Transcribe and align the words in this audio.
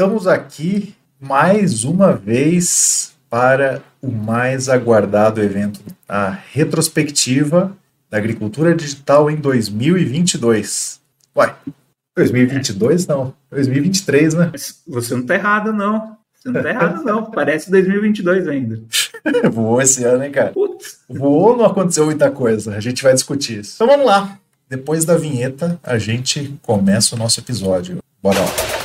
Estamos 0.00 0.26
aqui 0.26 0.94
mais 1.20 1.84
uma 1.84 2.14
vez 2.14 3.12
para 3.28 3.82
o 4.00 4.10
mais 4.10 4.66
aguardado 4.70 5.42
evento, 5.42 5.78
a 6.08 6.30
retrospectiva 6.30 7.76
da 8.08 8.16
agricultura 8.16 8.74
digital 8.74 9.30
em 9.30 9.36
2022. 9.36 11.02
Uai, 11.36 11.54
2022 12.16 13.06
não, 13.08 13.34
2023, 13.50 14.32
né? 14.32 14.52
Você 14.88 15.14
não 15.14 15.26
tá 15.26 15.34
errado, 15.34 15.70
não. 15.70 16.16
Você 16.32 16.48
não 16.48 16.62
tá 16.62 16.70
errado, 16.70 17.04
não. 17.04 17.30
Parece 17.30 17.70
2022 17.70 18.48
ainda. 18.48 18.80
Voou 19.52 19.82
esse 19.82 20.02
ano, 20.04 20.24
hein, 20.24 20.32
cara? 20.32 20.48
Putz. 20.48 21.00
Voou, 21.10 21.58
não 21.58 21.66
aconteceu 21.66 22.06
muita 22.06 22.30
coisa. 22.30 22.74
A 22.74 22.80
gente 22.80 23.02
vai 23.02 23.12
discutir 23.12 23.60
isso. 23.60 23.74
Então 23.74 23.86
vamos 23.86 24.06
lá. 24.06 24.38
Depois 24.66 25.04
da 25.04 25.18
vinheta, 25.18 25.78
a 25.82 25.98
gente 25.98 26.58
começa 26.62 27.14
o 27.14 27.18
nosso 27.18 27.38
episódio. 27.38 27.98
Bora 28.22 28.40
lá. 28.40 28.79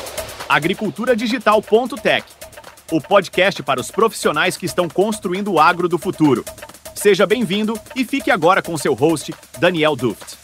Agriculturadigital.tech 0.47 2.45
o 2.91 3.01
podcast 3.01 3.63
para 3.63 3.79
os 3.79 3.89
profissionais 3.89 4.57
que 4.57 4.65
estão 4.65 4.87
construindo 4.87 5.51
o 5.51 5.59
agro 5.59 5.89
do 5.89 5.97
futuro. 5.97 6.45
Seja 6.93 7.25
bem-vindo 7.25 7.79
e 7.95 8.05
fique 8.05 8.29
agora 8.29 8.61
com 8.61 8.77
seu 8.77 8.93
host, 8.93 9.33
Daniel 9.59 9.95
Duft. 9.95 10.37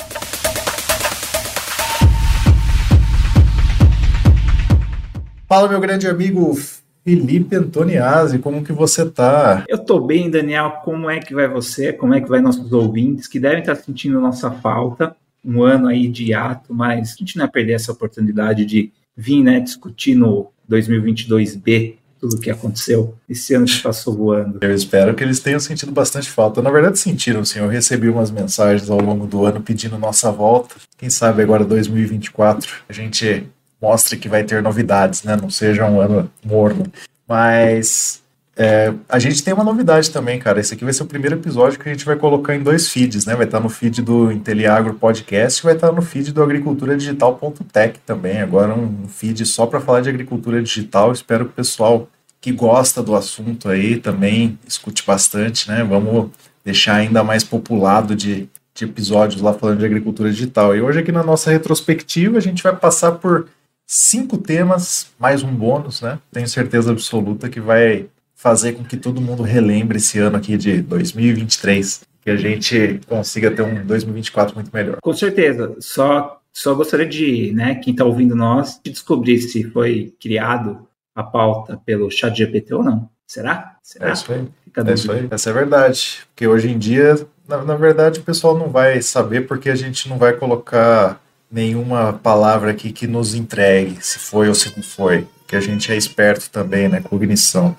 Fala, 5.47 5.67
meu 5.67 5.79
grande 5.79 6.07
amigo 6.07 6.57
Felipe 7.03 7.55
Antoniazzi, 7.55 8.39
como 8.39 8.63
que 8.63 8.73
você 8.73 9.09
tá? 9.09 9.63
Eu 9.67 9.77
tô 9.77 9.99
bem, 9.99 10.29
Daniel. 10.29 10.81
Como 10.83 11.09
é 11.09 11.19
que 11.19 11.33
vai 11.33 11.47
você? 11.47 11.93
Como 11.93 12.13
é 12.13 12.21
que 12.21 12.29
vai 12.29 12.41
nossos 12.41 12.71
ouvintes 12.73 13.27
que 13.27 13.39
devem 13.39 13.59
estar 13.59 13.75
sentindo 13.75 14.19
nossa 14.19 14.49
falta? 14.49 15.15
Um 15.43 15.63
ano 15.63 15.87
aí 15.87 16.07
de 16.07 16.33
ato, 16.33 16.73
mas 16.73 17.13
a 17.13 17.15
gente 17.17 17.35
não 17.37 17.45
vai 17.45 17.51
perder 17.51 17.73
essa 17.73 17.91
oportunidade 17.91 18.65
de 18.65 18.91
vir, 19.21 19.43
né, 19.43 19.59
discutir 19.59 20.15
no 20.15 20.51
2022B 20.69 21.95
tudo 22.19 22.39
que 22.39 22.51
aconteceu 22.51 23.15
esse 23.27 23.55
ano 23.55 23.65
que 23.65 23.81
passou 23.81 24.15
voando. 24.15 24.59
Eu 24.61 24.73
espero 24.73 25.15
que 25.15 25.23
eles 25.23 25.39
tenham 25.39 25.59
sentido 25.59 25.91
bastante 25.91 26.29
falta. 26.29 26.61
Na 26.61 26.69
verdade, 26.69 26.99
sentiram, 26.99 27.43
sim. 27.43 27.59
Eu 27.59 27.67
recebi 27.67 28.07
umas 28.09 28.29
mensagens 28.29 28.89
ao 28.91 29.01
longo 29.01 29.25
do 29.25 29.43
ano 29.43 29.59
pedindo 29.59 29.97
nossa 29.97 30.31
volta. 30.31 30.75
Quem 30.97 31.09
sabe 31.09 31.41
agora 31.41 31.65
2024 31.65 32.71
a 32.87 32.93
gente 32.93 33.47
mostre 33.81 34.17
que 34.17 34.29
vai 34.29 34.43
ter 34.43 34.61
novidades, 34.61 35.23
né? 35.23 35.35
Não 35.35 35.49
seja 35.49 35.89
um 35.89 35.99
ano 35.99 36.29
morno. 36.45 36.85
Mas 37.27 38.21
é, 38.55 38.93
a 39.07 39.17
gente 39.17 39.43
tem 39.43 39.53
uma 39.53 39.63
novidade 39.63 40.11
também, 40.11 40.37
cara. 40.37 40.59
Esse 40.59 40.73
aqui 40.73 40.83
vai 40.83 40.93
ser 40.93 41.03
o 41.03 41.05
primeiro 41.05 41.35
episódio 41.35 41.79
que 41.79 41.87
a 41.87 41.91
gente 41.91 42.05
vai 42.05 42.17
colocar 42.17 42.53
em 42.53 42.61
dois 42.61 42.89
feeds, 42.89 43.25
né? 43.25 43.35
Vai 43.35 43.45
estar 43.45 43.59
no 43.59 43.69
feed 43.69 44.01
do 44.01 44.31
Inteliagro 44.31 44.93
Podcast 44.95 45.59
e 45.59 45.63
vai 45.63 45.75
estar 45.75 45.91
no 45.91 46.01
feed 46.01 46.33
do 46.33 46.43
agriculturadigital.tech 46.43 47.99
também. 48.05 48.41
Agora 48.41 48.73
um 48.73 49.07
feed 49.07 49.45
só 49.45 49.65
para 49.65 49.79
falar 49.79 50.01
de 50.01 50.09
agricultura 50.09 50.61
digital. 50.61 51.11
Espero 51.11 51.45
que 51.45 51.51
o 51.51 51.55
pessoal 51.55 52.09
que 52.41 52.51
gosta 52.51 53.01
do 53.01 53.15
assunto 53.15 53.69
aí 53.69 53.97
também 53.97 54.59
escute 54.67 55.03
bastante, 55.05 55.69
né? 55.69 55.83
Vamos 55.83 56.31
deixar 56.63 56.95
ainda 56.95 57.23
mais 57.23 57.43
populado 57.45 58.15
de, 58.15 58.49
de 58.75 58.83
episódios 58.83 59.41
lá 59.41 59.53
falando 59.53 59.79
de 59.79 59.85
agricultura 59.85 60.29
digital. 60.29 60.75
E 60.75 60.81
hoje 60.81 60.99
aqui 60.99 61.11
na 61.11 61.23
nossa 61.23 61.49
retrospectiva 61.49 62.37
a 62.37 62.41
gente 62.41 62.61
vai 62.61 62.75
passar 62.75 63.13
por 63.13 63.47
cinco 63.87 64.37
temas, 64.37 65.07
mais 65.17 65.41
um 65.41 65.53
bônus, 65.53 66.01
né? 66.01 66.19
Tenho 66.31 66.47
certeza 66.47 66.91
absoluta 66.91 67.49
que 67.49 67.59
vai 67.59 68.07
fazer 68.41 68.73
com 68.73 68.83
que 68.83 68.97
todo 68.97 69.21
mundo 69.21 69.43
relembre 69.43 69.97
esse 69.97 70.17
ano 70.17 70.35
aqui 70.35 70.57
de 70.57 70.81
2023, 70.81 72.01
que 72.21 72.29
a 72.31 72.35
gente 72.35 72.99
consiga 73.07 73.51
ter 73.51 73.61
um 73.61 73.85
2024 73.85 74.55
muito 74.55 74.71
melhor. 74.73 74.97
Com 74.99 75.13
certeza. 75.13 75.75
Só, 75.79 76.41
só 76.51 76.73
gostaria 76.73 77.05
de, 77.05 77.53
né, 77.53 77.75
quem 77.75 77.91
está 77.91 78.03
ouvindo 78.03 78.35
nós, 78.35 78.79
de 78.83 78.89
descobrir 78.89 79.37
se 79.37 79.63
foi 79.65 80.11
criado 80.19 80.87
a 81.13 81.21
pauta 81.21 81.79
pelo 81.85 82.09
chat 82.09 82.35
GPT 82.35 82.73
ou 82.73 82.83
não. 82.83 83.07
Será? 83.27 83.75
Será? 83.83 84.09
É 84.09 84.13
isso 84.13 84.33
aí. 84.33 84.47
é 84.75 84.93
isso 84.93 85.11
aí. 85.11 85.27
Essa 85.29 85.49
é 85.49 85.51
a 85.51 85.55
verdade. 85.55 86.21
Porque 86.33 86.47
hoje 86.47 86.71
em 86.71 86.79
dia, 86.79 87.23
na, 87.47 87.63
na 87.63 87.75
verdade, 87.75 88.21
o 88.21 88.23
pessoal 88.23 88.57
não 88.57 88.69
vai 88.69 89.03
saber 89.03 89.47
porque 89.47 89.69
a 89.69 89.75
gente 89.75 90.09
não 90.09 90.17
vai 90.17 90.33
colocar 90.33 91.21
nenhuma 91.51 92.13
palavra 92.13 92.71
aqui 92.71 92.91
que 92.91 93.05
nos 93.05 93.35
entregue 93.35 93.97
se 94.01 94.17
foi 94.17 94.47
ou 94.47 94.55
se 94.55 94.75
não 94.75 94.81
foi 94.81 95.27
que 95.51 95.55
a 95.57 95.59
gente 95.59 95.91
é 95.91 95.97
esperto 95.97 96.49
também, 96.49 96.87
né? 96.87 97.01
Cognição. 97.01 97.75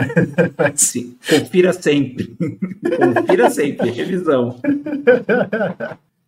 Sim, 0.76 1.16
confira 1.26 1.72
sempre. 1.72 2.36
confira 3.14 3.48
sempre, 3.48 3.90
revisão. 3.90 4.60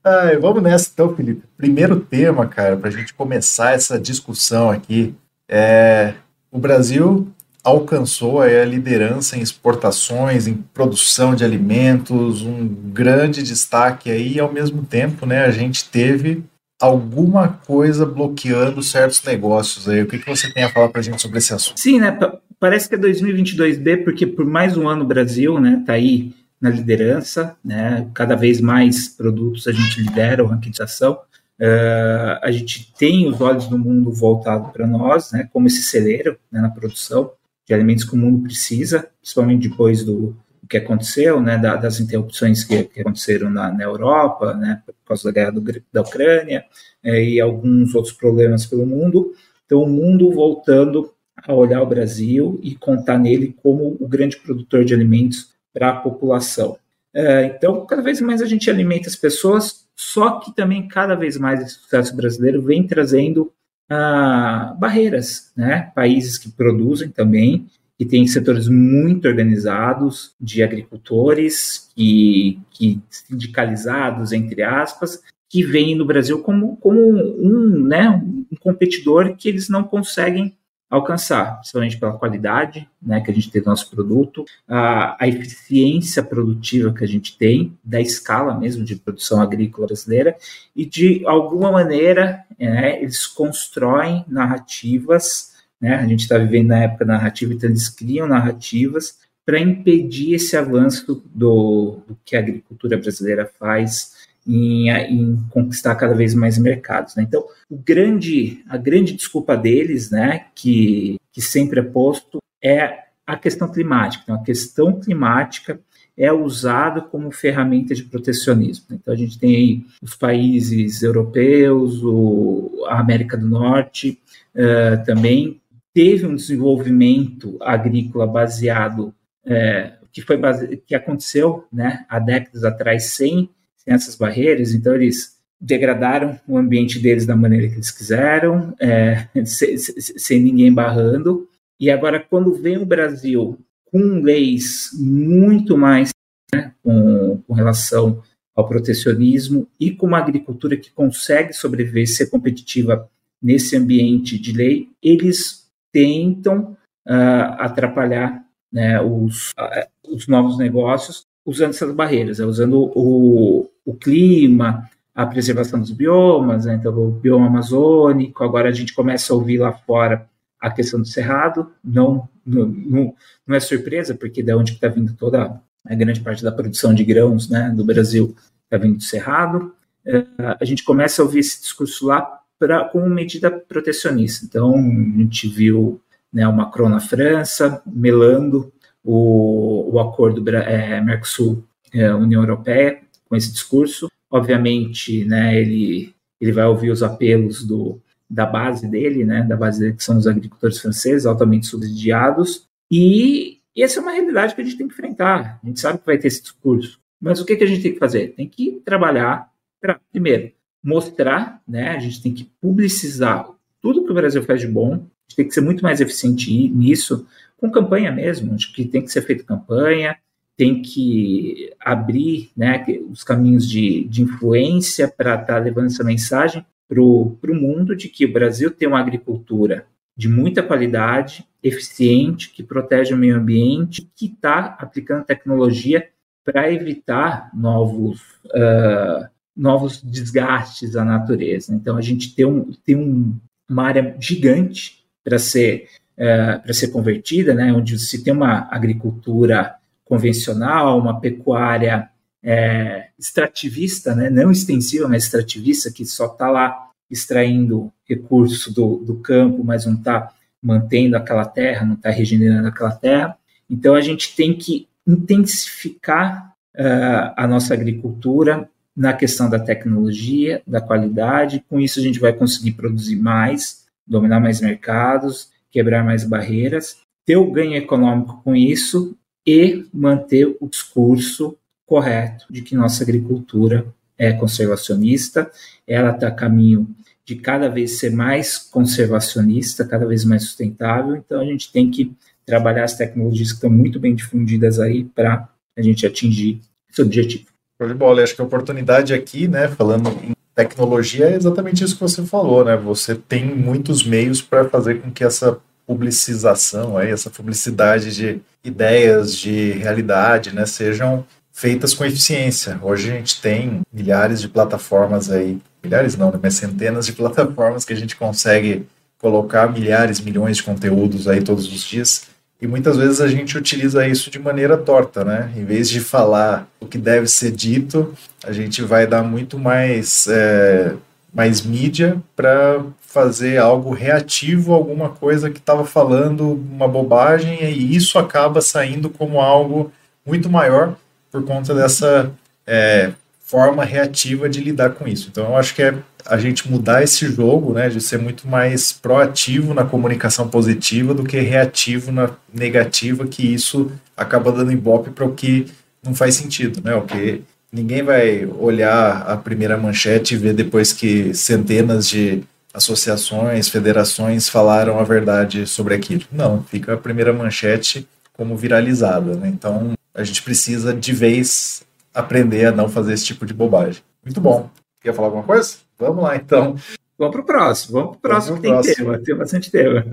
Ai, 0.02 0.38
vamos 0.38 0.62
nessa 0.62 0.88
então, 0.90 1.14
Felipe. 1.14 1.42
Primeiro 1.58 2.00
tema, 2.00 2.46
cara, 2.46 2.74
para 2.74 2.88
a 2.88 2.90
gente 2.92 3.12
começar 3.12 3.74
essa 3.74 4.00
discussão 4.00 4.70
aqui, 4.70 5.14
é 5.46 6.14
o 6.50 6.58
Brasil 6.58 7.28
alcançou 7.62 8.40
a 8.40 8.64
liderança 8.64 9.36
em 9.36 9.42
exportações, 9.42 10.46
em 10.46 10.54
produção 10.54 11.34
de 11.34 11.44
alimentos, 11.44 12.40
um 12.40 12.66
grande 12.66 13.42
destaque 13.42 14.10
aí, 14.10 14.36
e 14.36 14.40
ao 14.40 14.50
mesmo 14.50 14.86
tempo, 14.86 15.26
né, 15.26 15.44
a 15.44 15.50
gente 15.50 15.84
teve 15.90 16.42
alguma 16.80 17.48
coisa 17.48 18.06
bloqueando 18.06 18.82
certos 18.82 19.22
negócios 19.22 19.88
aí. 19.88 20.02
O 20.02 20.06
que, 20.06 20.18
que 20.18 20.28
você 20.28 20.50
tem 20.52 20.64
a 20.64 20.68
falar 20.68 20.88
para 20.88 21.00
a 21.00 21.04
gente 21.04 21.20
sobre 21.20 21.38
esse 21.38 21.52
assunto? 21.52 21.78
Sim, 21.78 21.98
né? 22.00 22.16
Parece 22.60 22.88
que 22.88 22.94
é 22.94 22.98
2022B, 22.98 24.04
porque 24.04 24.26
por 24.26 24.44
mais 24.44 24.76
um 24.76 24.88
ano 24.88 25.04
o 25.04 25.06
Brasil 25.06 25.60
né, 25.60 25.82
tá 25.84 25.94
aí 25.94 26.32
na 26.60 26.70
liderança, 26.70 27.56
né? 27.64 28.08
Cada 28.14 28.34
vez 28.34 28.60
mais 28.60 29.08
produtos 29.08 29.66
a 29.66 29.72
gente 29.72 30.00
lidera 30.00 30.42
a 30.42 30.48
ranquização. 30.48 31.18
Uh, 31.60 32.38
a 32.40 32.50
gente 32.52 32.92
tem 32.96 33.28
os 33.28 33.40
olhos 33.40 33.66
do 33.66 33.78
mundo 33.78 34.12
voltado 34.12 34.72
para 34.72 34.86
nós, 34.86 35.32
né? 35.32 35.48
Como 35.52 35.66
esse 35.66 35.82
celeiro 35.82 36.36
né, 36.50 36.60
na 36.60 36.68
produção 36.68 37.32
de 37.66 37.74
alimentos 37.74 38.04
que 38.04 38.14
o 38.14 38.18
mundo 38.18 38.42
precisa, 38.42 39.08
principalmente 39.20 39.68
depois 39.68 40.04
do, 40.04 40.36
que 40.68 40.76
aconteceu, 40.76 41.40
né, 41.40 41.56
das 41.58 41.98
interrupções 41.98 42.62
que, 42.62 42.84
que 42.84 43.00
aconteceram 43.00 43.50
na, 43.50 43.72
na, 43.72 43.84
Europa, 43.84 44.54
né, 44.54 44.82
por 44.84 44.94
causa 45.06 45.24
da 45.24 45.32
guerra 45.32 45.52
do, 45.52 45.82
da 45.92 46.02
Ucrânia 46.02 46.64
é, 47.02 47.24
e 47.24 47.40
alguns 47.40 47.94
outros 47.94 48.14
problemas 48.14 48.66
pelo 48.66 48.86
mundo. 48.86 49.32
Então, 49.64 49.82
o 49.82 49.88
mundo 49.88 50.30
voltando 50.30 51.12
a 51.36 51.54
olhar 51.54 51.82
o 51.82 51.86
Brasil 51.86 52.60
e 52.62 52.74
contar 52.74 53.18
nele 53.18 53.54
como 53.62 53.96
o 53.98 54.08
grande 54.08 54.36
produtor 54.36 54.84
de 54.84 54.94
alimentos 54.94 55.50
para 55.72 55.90
a 55.90 55.96
população. 55.96 56.76
É, 57.14 57.44
então, 57.46 57.86
cada 57.86 58.02
vez 58.02 58.20
mais 58.20 58.42
a 58.42 58.46
gente 58.46 58.68
alimenta 58.68 59.08
as 59.08 59.16
pessoas, 59.16 59.86
só 59.96 60.38
que 60.40 60.54
também 60.54 60.86
cada 60.86 61.14
vez 61.14 61.36
mais 61.38 61.60
esse 61.62 61.74
sucesso 61.74 62.14
brasileiro 62.14 62.60
vem 62.60 62.86
trazendo 62.86 63.52
ah, 63.88 64.76
barreiras, 64.78 65.50
né? 65.56 65.90
Países 65.94 66.36
que 66.36 66.50
produzem 66.50 67.08
também 67.08 67.66
que 67.98 68.04
tem 68.04 68.26
setores 68.26 68.68
muito 68.68 69.26
organizados 69.26 70.32
de 70.40 70.62
agricultores 70.62 71.90
e 71.96 72.58
que 72.70 73.00
sindicalizados 73.10 74.32
entre 74.32 74.62
aspas 74.62 75.20
que 75.50 75.64
vêm 75.64 75.96
no 75.96 76.04
Brasil 76.04 76.40
como, 76.40 76.76
como 76.76 77.00
um, 77.00 77.84
né, 77.86 78.08
um 78.10 78.56
competidor 78.60 79.34
que 79.36 79.48
eles 79.48 79.68
não 79.68 79.82
conseguem 79.82 80.54
alcançar, 80.90 81.56
principalmente 81.56 81.98
pela 81.98 82.16
qualidade 82.16 82.88
né, 83.02 83.20
que 83.20 83.30
a 83.30 83.34
gente 83.34 83.50
tem 83.50 83.60
do 83.60 83.68
nosso 83.68 83.90
produto, 83.90 84.44
a, 84.66 85.22
a, 85.22 85.28
eficiência 85.28 86.22
produtiva 86.22 86.94
que 86.94 87.04
a 87.04 87.08
gente 87.08 87.36
tem, 87.36 87.76
da 87.84 88.00
escala 88.00 88.58
mesmo 88.58 88.84
de 88.84 88.96
produção 88.96 89.40
agrícola 89.40 89.86
brasileira, 89.86 90.34
e 90.74 90.86
de 90.86 91.26
alguma 91.26 91.70
maneira 91.70 92.42
é, 92.58 93.02
eles 93.02 93.26
constroem 93.26 94.24
narrativas 94.28 95.57
né? 95.80 95.94
A 95.94 96.06
gente 96.06 96.20
está 96.20 96.36
vivendo 96.38 96.68
na 96.68 96.82
época 96.82 97.04
narrativa, 97.04 97.52
então 97.52 97.68
eles 97.68 97.88
criam 97.88 98.26
narrativas 98.26 99.18
para 99.44 99.60
impedir 99.60 100.34
esse 100.34 100.56
avanço 100.56 101.06
do, 101.34 102.02
do, 102.06 102.16
que 102.24 102.36
a 102.36 102.40
agricultura 102.40 102.98
brasileira 102.98 103.50
faz 103.58 104.12
em, 104.46 104.90
em 104.90 105.42
conquistar 105.50 105.94
cada 105.94 106.14
vez 106.14 106.34
mais 106.34 106.58
mercados. 106.58 107.16
Né? 107.16 107.22
Então, 107.22 107.44
grande, 107.70 108.62
a 108.68 108.76
grande 108.76 109.14
desculpa 109.14 109.56
deles, 109.56 110.10
né, 110.10 110.46
que, 110.54 111.16
que 111.32 111.40
sempre 111.40 111.80
é 111.80 111.82
posto, 111.82 112.42
é 112.62 113.04
a 113.26 113.36
questão 113.36 113.70
climática. 113.70 114.24
Então, 114.24 114.36
a 114.36 114.42
questão 114.42 115.00
climática 115.00 115.80
é 116.16 116.32
usada 116.32 117.00
como 117.00 117.30
ferramenta 117.30 117.94
de 117.94 118.02
protecionismo. 118.02 118.86
Então, 118.90 119.14
a 119.14 119.16
gente 119.16 119.38
tem 119.38 119.54
aí 119.54 119.86
os 120.02 120.14
países 120.16 121.02
europeus, 121.02 122.02
o, 122.02 122.84
a 122.88 122.98
América 122.98 123.36
do 123.36 123.48
Norte 123.48 124.20
uh, 124.54 125.04
também 125.06 125.60
teve 125.98 126.24
um 126.24 126.36
desenvolvimento 126.36 127.58
agrícola 127.60 128.24
baseado 128.24 129.12
é, 129.44 129.94
que 130.12 130.22
foi 130.22 130.36
base, 130.36 130.76
que 130.86 130.94
aconteceu 130.94 131.64
né, 131.72 132.06
há 132.08 132.20
décadas 132.20 132.62
atrás 132.62 133.06
sem, 133.06 133.50
sem 133.76 133.92
essas 133.92 134.14
barreiras, 134.14 134.72
então 134.72 134.94
eles 134.94 135.36
degradaram 135.60 136.38
o 136.46 136.56
ambiente 136.56 137.00
deles 137.00 137.26
da 137.26 137.34
maneira 137.34 137.66
que 137.66 137.74
eles 137.74 137.90
quiseram, 137.90 138.76
é, 138.78 139.26
sem, 139.44 139.76
sem 139.76 140.40
ninguém 140.40 140.72
barrando, 140.72 141.48
e 141.80 141.90
agora 141.90 142.20
quando 142.20 142.54
vem 142.54 142.78
o 142.78 142.86
Brasil 142.86 143.58
com 143.86 144.20
leis 144.22 144.90
muito 144.94 145.76
mais 145.76 146.10
né, 146.54 146.74
com, 146.80 147.42
com 147.44 147.54
relação 147.54 148.22
ao 148.54 148.68
protecionismo 148.68 149.66
e 149.80 149.90
com 149.90 150.06
uma 150.06 150.18
agricultura 150.18 150.76
que 150.76 150.92
consegue 150.92 151.52
sobreviver, 151.52 152.06
ser 152.06 152.30
competitiva 152.30 153.10
nesse 153.42 153.76
ambiente 153.76 154.38
de 154.38 154.52
lei, 154.52 154.88
eles 155.02 155.67
tentam 155.92 156.76
uh, 157.06 157.54
atrapalhar 157.58 158.44
né, 158.72 159.00
os, 159.00 159.50
uh, 159.52 160.14
os 160.14 160.26
novos 160.26 160.58
negócios 160.58 161.26
usando 161.44 161.70
essas 161.70 161.94
barreiras, 161.94 162.38
né, 162.38 162.44
usando 162.44 162.92
o, 162.94 163.70
o 163.84 163.94
clima, 163.94 164.88
a 165.14 165.26
preservação 165.26 165.80
dos 165.80 165.90
biomas, 165.90 166.66
né, 166.66 166.74
então 166.74 166.96
o 166.96 167.10
bioma 167.10 167.46
amazônico, 167.46 168.44
agora 168.44 168.68
a 168.68 168.72
gente 168.72 168.94
começa 168.94 169.32
a 169.32 169.36
ouvir 169.36 169.58
lá 169.58 169.72
fora 169.72 170.28
a 170.60 170.70
questão 170.70 171.00
do 171.00 171.06
cerrado, 171.06 171.70
não, 171.82 172.28
não, 172.44 173.14
não 173.46 173.56
é 173.56 173.60
surpresa, 173.60 174.14
porque 174.14 174.42
da 174.42 174.56
onde 174.56 174.72
está 174.72 174.88
vindo 174.88 175.14
toda 175.14 175.60
a 175.84 175.94
grande 175.94 176.20
parte 176.20 176.42
da 176.42 176.52
produção 176.52 176.92
de 176.92 177.04
grãos 177.04 177.48
né, 177.48 177.72
do 177.74 177.84
Brasil 177.84 178.36
está 178.64 178.76
vindo 178.76 178.98
do 178.98 179.02
cerrado, 179.02 179.74
uh, 180.06 180.56
a 180.60 180.64
gente 180.64 180.84
começa 180.84 181.22
a 181.22 181.24
ouvir 181.24 181.38
esse 181.38 181.60
discurso 181.62 182.06
lá 182.06 182.40
pra, 182.58 182.84
como 182.84 183.08
medida 183.08 183.50
protecionista. 183.50 184.44
Então, 184.44 184.74
a 184.74 185.18
gente 185.18 185.48
viu 185.48 186.00
né, 186.32 186.46
o 186.46 186.52
Macron 186.52 186.88
na 186.88 187.00
França, 187.00 187.82
melando 187.86 188.72
o, 189.04 189.90
o 189.92 190.00
acordo 190.00 190.46
é, 190.50 191.00
Mercosul-União 191.00 192.42
é, 192.42 192.44
Europeia 192.44 193.00
com 193.28 193.36
esse 193.36 193.52
discurso. 193.52 194.10
Obviamente, 194.30 195.24
né, 195.24 195.58
ele, 195.58 196.14
ele 196.40 196.52
vai 196.52 196.66
ouvir 196.66 196.90
os 196.90 197.02
apelos 197.02 197.64
do, 197.64 198.00
da 198.28 198.44
base 198.44 198.86
dele, 198.86 199.24
né, 199.24 199.42
da 199.42 199.56
base 199.56 199.80
dele, 199.80 199.94
que 199.94 200.04
são 200.04 200.18
os 200.18 200.26
agricultores 200.26 200.78
franceses, 200.78 201.24
altamente 201.24 201.66
subsidiados, 201.66 202.66
e, 202.90 203.58
e 203.74 203.82
essa 203.82 204.00
é 204.00 204.02
uma 204.02 204.12
realidade 204.12 204.54
que 204.54 204.60
a 204.60 204.64
gente 204.64 204.76
tem 204.76 204.88
que 204.88 204.94
enfrentar. 204.94 205.60
A 205.62 205.66
gente 205.66 205.80
sabe 205.80 205.98
que 205.98 206.06
vai 206.06 206.18
ter 206.18 206.28
esse 206.28 206.42
discurso. 206.42 206.98
Mas 207.20 207.40
o 207.40 207.44
que, 207.44 207.56
que 207.56 207.64
a 207.64 207.66
gente 207.66 207.82
tem 207.82 207.92
que 207.92 207.98
fazer? 207.98 208.28
Tem 208.34 208.48
que 208.48 208.80
trabalhar 208.84 209.50
para, 209.80 210.00
primeiro, 210.12 210.52
mostrar, 210.82 211.60
né, 211.66 211.90
a 211.90 211.98
gente 211.98 212.22
tem 212.22 212.32
que 212.32 212.50
publicizar 212.60 213.48
tudo 213.80 214.04
que 214.04 214.10
o 214.10 214.14
Brasil 214.14 214.42
faz 214.42 214.60
de 214.60 214.66
bom, 214.66 214.94
a 214.94 214.96
gente 214.96 215.36
tem 215.36 215.48
que 215.48 215.54
ser 215.54 215.60
muito 215.60 215.82
mais 215.82 216.00
eficiente 216.00 216.50
nisso, 216.68 217.26
com 217.56 217.70
campanha 217.70 218.12
mesmo, 218.12 218.54
acho 218.54 218.72
que 218.72 218.84
tem 218.84 219.02
que 219.02 219.10
ser 219.10 219.22
feita 219.22 219.44
campanha, 219.44 220.16
tem 220.56 220.82
que 220.82 221.72
abrir 221.78 222.50
né, 222.56 222.84
os 223.10 223.22
caminhos 223.22 223.68
de, 223.68 224.04
de 224.04 224.22
influência 224.22 225.06
para 225.08 225.34
estar 225.34 225.46
tá 225.46 225.58
levando 225.58 225.86
essa 225.86 226.02
mensagem 226.02 226.64
para 226.88 227.00
o 227.00 227.38
mundo 227.54 227.94
de 227.94 228.08
que 228.08 228.24
o 228.24 228.32
Brasil 228.32 228.70
tem 228.70 228.88
uma 228.88 228.98
agricultura 228.98 229.86
de 230.16 230.28
muita 230.28 230.62
qualidade, 230.62 231.46
eficiente, 231.62 232.50
que 232.50 232.62
protege 232.62 233.14
o 233.14 233.16
meio 233.16 233.36
ambiente, 233.36 234.10
que 234.16 234.26
está 234.26 234.76
aplicando 234.80 235.24
tecnologia 235.24 236.08
para 236.44 236.72
evitar 236.72 237.50
novos, 237.54 238.20
uh, 238.46 239.28
novos 239.58 240.00
desgastes 240.00 240.94
à 240.94 241.04
natureza. 241.04 241.74
Então, 241.74 241.96
a 241.96 242.00
gente 242.00 242.32
tem, 242.34 242.46
um, 242.46 242.70
tem 242.86 242.94
um, 242.94 243.36
uma 243.68 243.82
área 243.82 244.16
gigante 244.20 245.04
para 245.24 245.38
ser, 245.38 245.88
uh, 246.14 246.62
para 246.62 246.72
ser 246.72 246.88
convertida, 246.88 247.52
né, 247.52 247.72
onde 247.72 247.98
se 247.98 248.22
tem 248.22 248.32
uma 248.32 248.68
agricultura 248.70 249.74
convencional, 250.04 250.98
uma 250.98 251.20
pecuária 251.20 252.08
é, 252.42 253.08
extrativista, 253.18 254.14
né, 254.14 254.30
não 254.30 254.50
extensiva, 254.50 255.08
mas 255.08 255.24
extrativista, 255.24 255.90
que 255.90 256.06
só 256.06 256.26
está 256.26 256.48
lá 256.48 256.88
extraindo 257.10 257.92
recursos 258.08 258.72
do, 258.72 258.98
do 258.98 259.16
campo, 259.16 259.64
mas 259.64 259.84
não 259.84 259.94
está 259.94 260.32
mantendo 260.62 261.16
aquela 261.16 261.44
terra, 261.44 261.84
não 261.84 261.94
está 261.94 262.10
regenerando 262.10 262.68
aquela 262.68 262.92
terra. 262.92 263.36
Então, 263.68 263.94
a 263.94 264.00
gente 264.00 264.34
tem 264.34 264.56
que 264.56 264.88
intensificar 265.06 266.54
uh, 266.74 267.32
a 267.36 267.46
nossa 267.46 267.74
agricultura 267.74 268.68
na 268.98 269.12
questão 269.12 269.48
da 269.48 269.60
tecnologia, 269.60 270.60
da 270.66 270.80
qualidade. 270.80 271.64
Com 271.68 271.78
isso, 271.78 272.00
a 272.00 272.02
gente 272.02 272.18
vai 272.18 272.32
conseguir 272.32 272.72
produzir 272.72 273.14
mais, 273.14 273.86
dominar 274.04 274.40
mais 274.40 274.60
mercados, 274.60 275.50
quebrar 275.70 276.04
mais 276.04 276.24
barreiras, 276.24 276.96
ter 277.24 277.36
o 277.36 277.48
ganho 277.48 277.76
econômico 277.76 278.42
com 278.42 278.56
isso 278.56 279.16
e 279.46 279.86
manter 279.94 280.56
o 280.60 280.68
discurso 280.68 281.56
correto 281.86 282.44
de 282.50 282.60
que 282.60 282.74
nossa 282.74 283.04
agricultura 283.04 283.86
é 284.18 284.32
conservacionista, 284.32 285.48
ela 285.86 286.10
está 286.10 286.26
a 286.26 286.32
caminho 286.32 286.88
de 287.24 287.36
cada 287.36 287.68
vez 287.68 288.00
ser 288.00 288.10
mais 288.10 288.58
conservacionista, 288.58 289.86
cada 289.86 290.06
vez 290.06 290.24
mais 290.24 290.42
sustentável, 290.42 291.14
então 291.14 291.40
a 291.40 291.44
gente 291.44 291.70
tem 291.70 291.88
que 291.88 292.12
trabalhar 292.44 292.82
as 292.82 292.96
tecnologias 292.96 293.50
que 293.50 293.54
estão 293.54 293.70
muito 293.70 294.00
bem 294.00 294.14
difundidas 294.14 294.80
aí 294.80 295.04
para 295.04 295.48
a 295.76 295.82
gente 295.82 296.04
atingir 296.04 296.60
esse 296.90 297.00
objetivo. 297.00 297.57
Show 297.80 297.86
de 297.86 297.94
bola, 297.94 298.24
acho 298.24 298.34
que 298.34 298.40
a 298.40 298.44
oportunidade 298.44 299.14
aqui, 299.14 299.46
né, 299.46 299.68
falando 299.68 300.10
em 300.24 300.34
tecnologia, 300.52 301.26
é 301.26 301.36
exatamente 301.36 301.84
isso 301.84 301.94
que 301.94 302.00
você 302.00 302.24
falou, 302.26 302.64
né? 302.64 302.76
Você 302.76 303.14
tem 303.14 303.44
muitos 303.44 304.02
meios 304.02 304.42
para 304.42 304.68
fazer 304.68 305.00
com 305.00 305.12
que 305.12 305.22
essa 305.22 305.56
publicização, 305.86 306.98
aí, 306.98 307.12
essa 307.12 307.30
publicidade 307.30 308.12
de 308.12 308.40
ideias, 308.64 309.36
de 309.36 309.70
realidade, 309.74 310.52
né, 310.52 310.66
sejam 310.66 311.24
feitas 311.52 311.94
com 311.94 312.04
eficiência. 312.04 312.80
Hoje 312.82 313.12
a 313.12 313.14
gente 313.14 313.40
tem 313.40 313.82
milhares 313.92 314.40
de 314.40 314.48
plataformas 314.48 315.30
aí, 315.30 315.58
milhares 315.80 316.16
não, 316.16 316.32
né, 316.32 316.38
mas 316.42 316.54
centenas 316.54 317.06
de 317.06 317.12
plataformas 317.14 317.84
que 317.84 317.92
a 317.92 317.96
gente 317.96 318.16
consegue 318.16 318.86
colocar 319.18 319.72
milhares, 319.72 320.20
milhões 320.20 320.56
de 320.56 320.64
conteúdos 320.64 321.28
aí 321.28 321.40
todos 321.42 321.72
os 321.72 321.82
dias 321.82 322.26
e 322.60 322.66
muitas 322.66 322.96
vezes 322.96 323.20
a 323.20 323.28
gente 323.28 323.56
utiliza 323.56 324.06
isso 324.06 324.30
de 324.30 324.38
maneira 324.38 324.76
torta, 324.76 325.24
né? 325.24 325.52
Em 325.56 325.64
vez 325.64 325.88
de 325.88 326.00
falar 326.00 326.66
o 326.80 326.86
que 326.86 326.98
deve 326.98 327.28
ser 327.28 327.52
dito, 327.52 328.12
a 328.44 328.52
gente 328.52 328.82
vai 328.82 329.06
dar 329.06 329.22
muito 329.22 329.56
mais, 329.58 330.26
é, 330.28 330.94
mais 331.32 331.62
mídia 331.62 332.20
para 332.34 332.84
fazer 333.00 333.58
algo 333.58 333.92
reativo 333.92 334.74
alguma 334.74 335.08
coisa 335.08 335.50
que 335.50 335.58
estava 335.58 335.84
falando 335.84 336.52
uma 336.52 336.88
bobagem, 336.88 337.62
e 337.62 337.94
isso 337.94 338.18
acaba 338.18 338.60
saindo 338.60 339.08
como 339.08 339.40
algo 339.40 339.92
muito 340.26 340.50
maior 340.50 340.96
por 341.30 341.44
conta 341.44 341.72
dessa 341.74 342.30
é, 342.66 343.12
forma 343.40 343.84
reativa 343.84 344.48
de 344.48 344.60
lidar 344.60 344.90
com 344.90 345.06
isso. 345.06 345.28
Então 345.30 345.44
eu 345.44 345.56
acho 345.56 345.74
que 345.74 345.82
é 345.82 345.94
a 346.28 346.36
gente 346.36 346.70
mudar 346.70 347.02
esse 347.02 347.26
jogo, 347.26 347.72
né, 347.72 347.88
de 347.88 348.00
ser 348.00 348.18
muito 348.18 348.46
mais 348.46 348.92
proativo 348.92 349.72
na 349.72 349.84
comunicação 349.84 350.46
positiva 350.48 351.14
do 351.14 351.24
que 351.24 351.40
reativo 351.40 352.12
na 352.12 352.30
negativa, 352.52 353.26
que 353.26 353.42
isso 353.42 353.90
acaba 354.14 354.52
dando 354.52 354.70
ibope 354.70 355.10
para 355.10 355.24
o 355.24 355.34
que 355.34 355.66
não 356.04 356.14
faz 356.14 356.34
sentido, 356.34 356.82
né? 356.84 356.94
O 356.94 357.02
que 357.02 357.42
ninguém 357.72 358.02
vai 358.02 358.46
olhar 358.58 359.22
a 359.22 359.36
primeira 359.36 359.76
manchete 359.76 360.34
e 360.34 360.36
ver 360.38 360.52
depois 360.52 360.92
que 360.92 361.32
centenas 361.34 362.08
de 362.08 362.42
associações, 362.74 363.68
federações 363.68 364.48
falaram 364.48 365.00
a 365.00 365.04
verdade 365.04 365.66
sobre 365.66 365.94
aquilo. 365.94 366.24
Não, 366.30 366.62
fica 366.62 366.94
a 366.94 366.96
primeira 366.96 367.32
manchete 367.32 368.06
como 368.34 368.56
viralizada, 368.56 369.34
né? 369.34 369.48
Então 369.48 369.92
a 370.14 370.22
gente 370.22 370.42
precisa 370.42 370.92
de 370.92 371.12
vez 371.12 371.82
aprender 372.14 372.66
a 372.66 372.72
não 372.72 372.88
fazer 372.88 373.14
esse 373.14 373.24
tipo 373.24 373.46
de 373.46 373.54
bobagem. 373.54 374.02
Muito 374.24 374.40
bom. 374.40 374.68
Quer 375.00 375.14
falar 375.14 375.28
alguma 375.28 375.44
coisa? 375.44 375.76
Vamos 375.98 376.22
lá, 376.22 376.36
então. 376.36 376.76
Vamos 377.18 377.32
para 377.32 377.40
o 377.40 377.44
próximo. 377.44 377.92
Vamos 377.94 378.16
para 378.16 378.18
o 378.18 378.20
próximo 378.20 378.56
que 378.56 378.62
tem 378.62 378.70
próximo. 378.70 378.94
tema. 378.94 379.18
Tem 379.18 379.34
bastante 379.34 379.70
tema. 379.70 380.06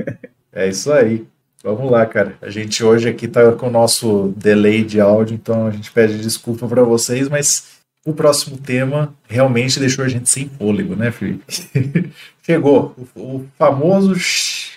É 0.51 0.67
isso 0.69 0.91
aí. 0.91 1.25
Vamos 1.63 1.89
lá, 1.91 2.05
cara. 2.05 2.35
A 2.41 2.49
gente 2.49 2.83
hoje 2.83 3.09
aqui 3.09 3.25
está 3.25 3.51
com 3.53 3.67
o 3.67 3.71
nosso 3.71 4.33
delay 4.37 4.83
de 4.83 5.01
áudio, 5.01 5.35
então 5.35 5.67
a 5.67 5.71
gente 5.71 5.91
pede 5.91 6.19
desculpa 6.19 6.67
para 6.67 6.83
vocês, 6.83 7.27
mas 7.27 7.79
o 8.05 8.13
próximo 8.13 8.57
tema 8.57 9.13
realmente 9.27 9.79
deixou 9.79 10.05
a 10.05 10.07
gente 10.07 10.29
sem 10.29 10.47
fôlego, 10.47 10.95
né, 10.95 11.11
Felipe? 11.11 11.43
chegou. 12.43 12.95
O, 13.15 13.19
o, 13.19 13.47
famoso 13.57 14.13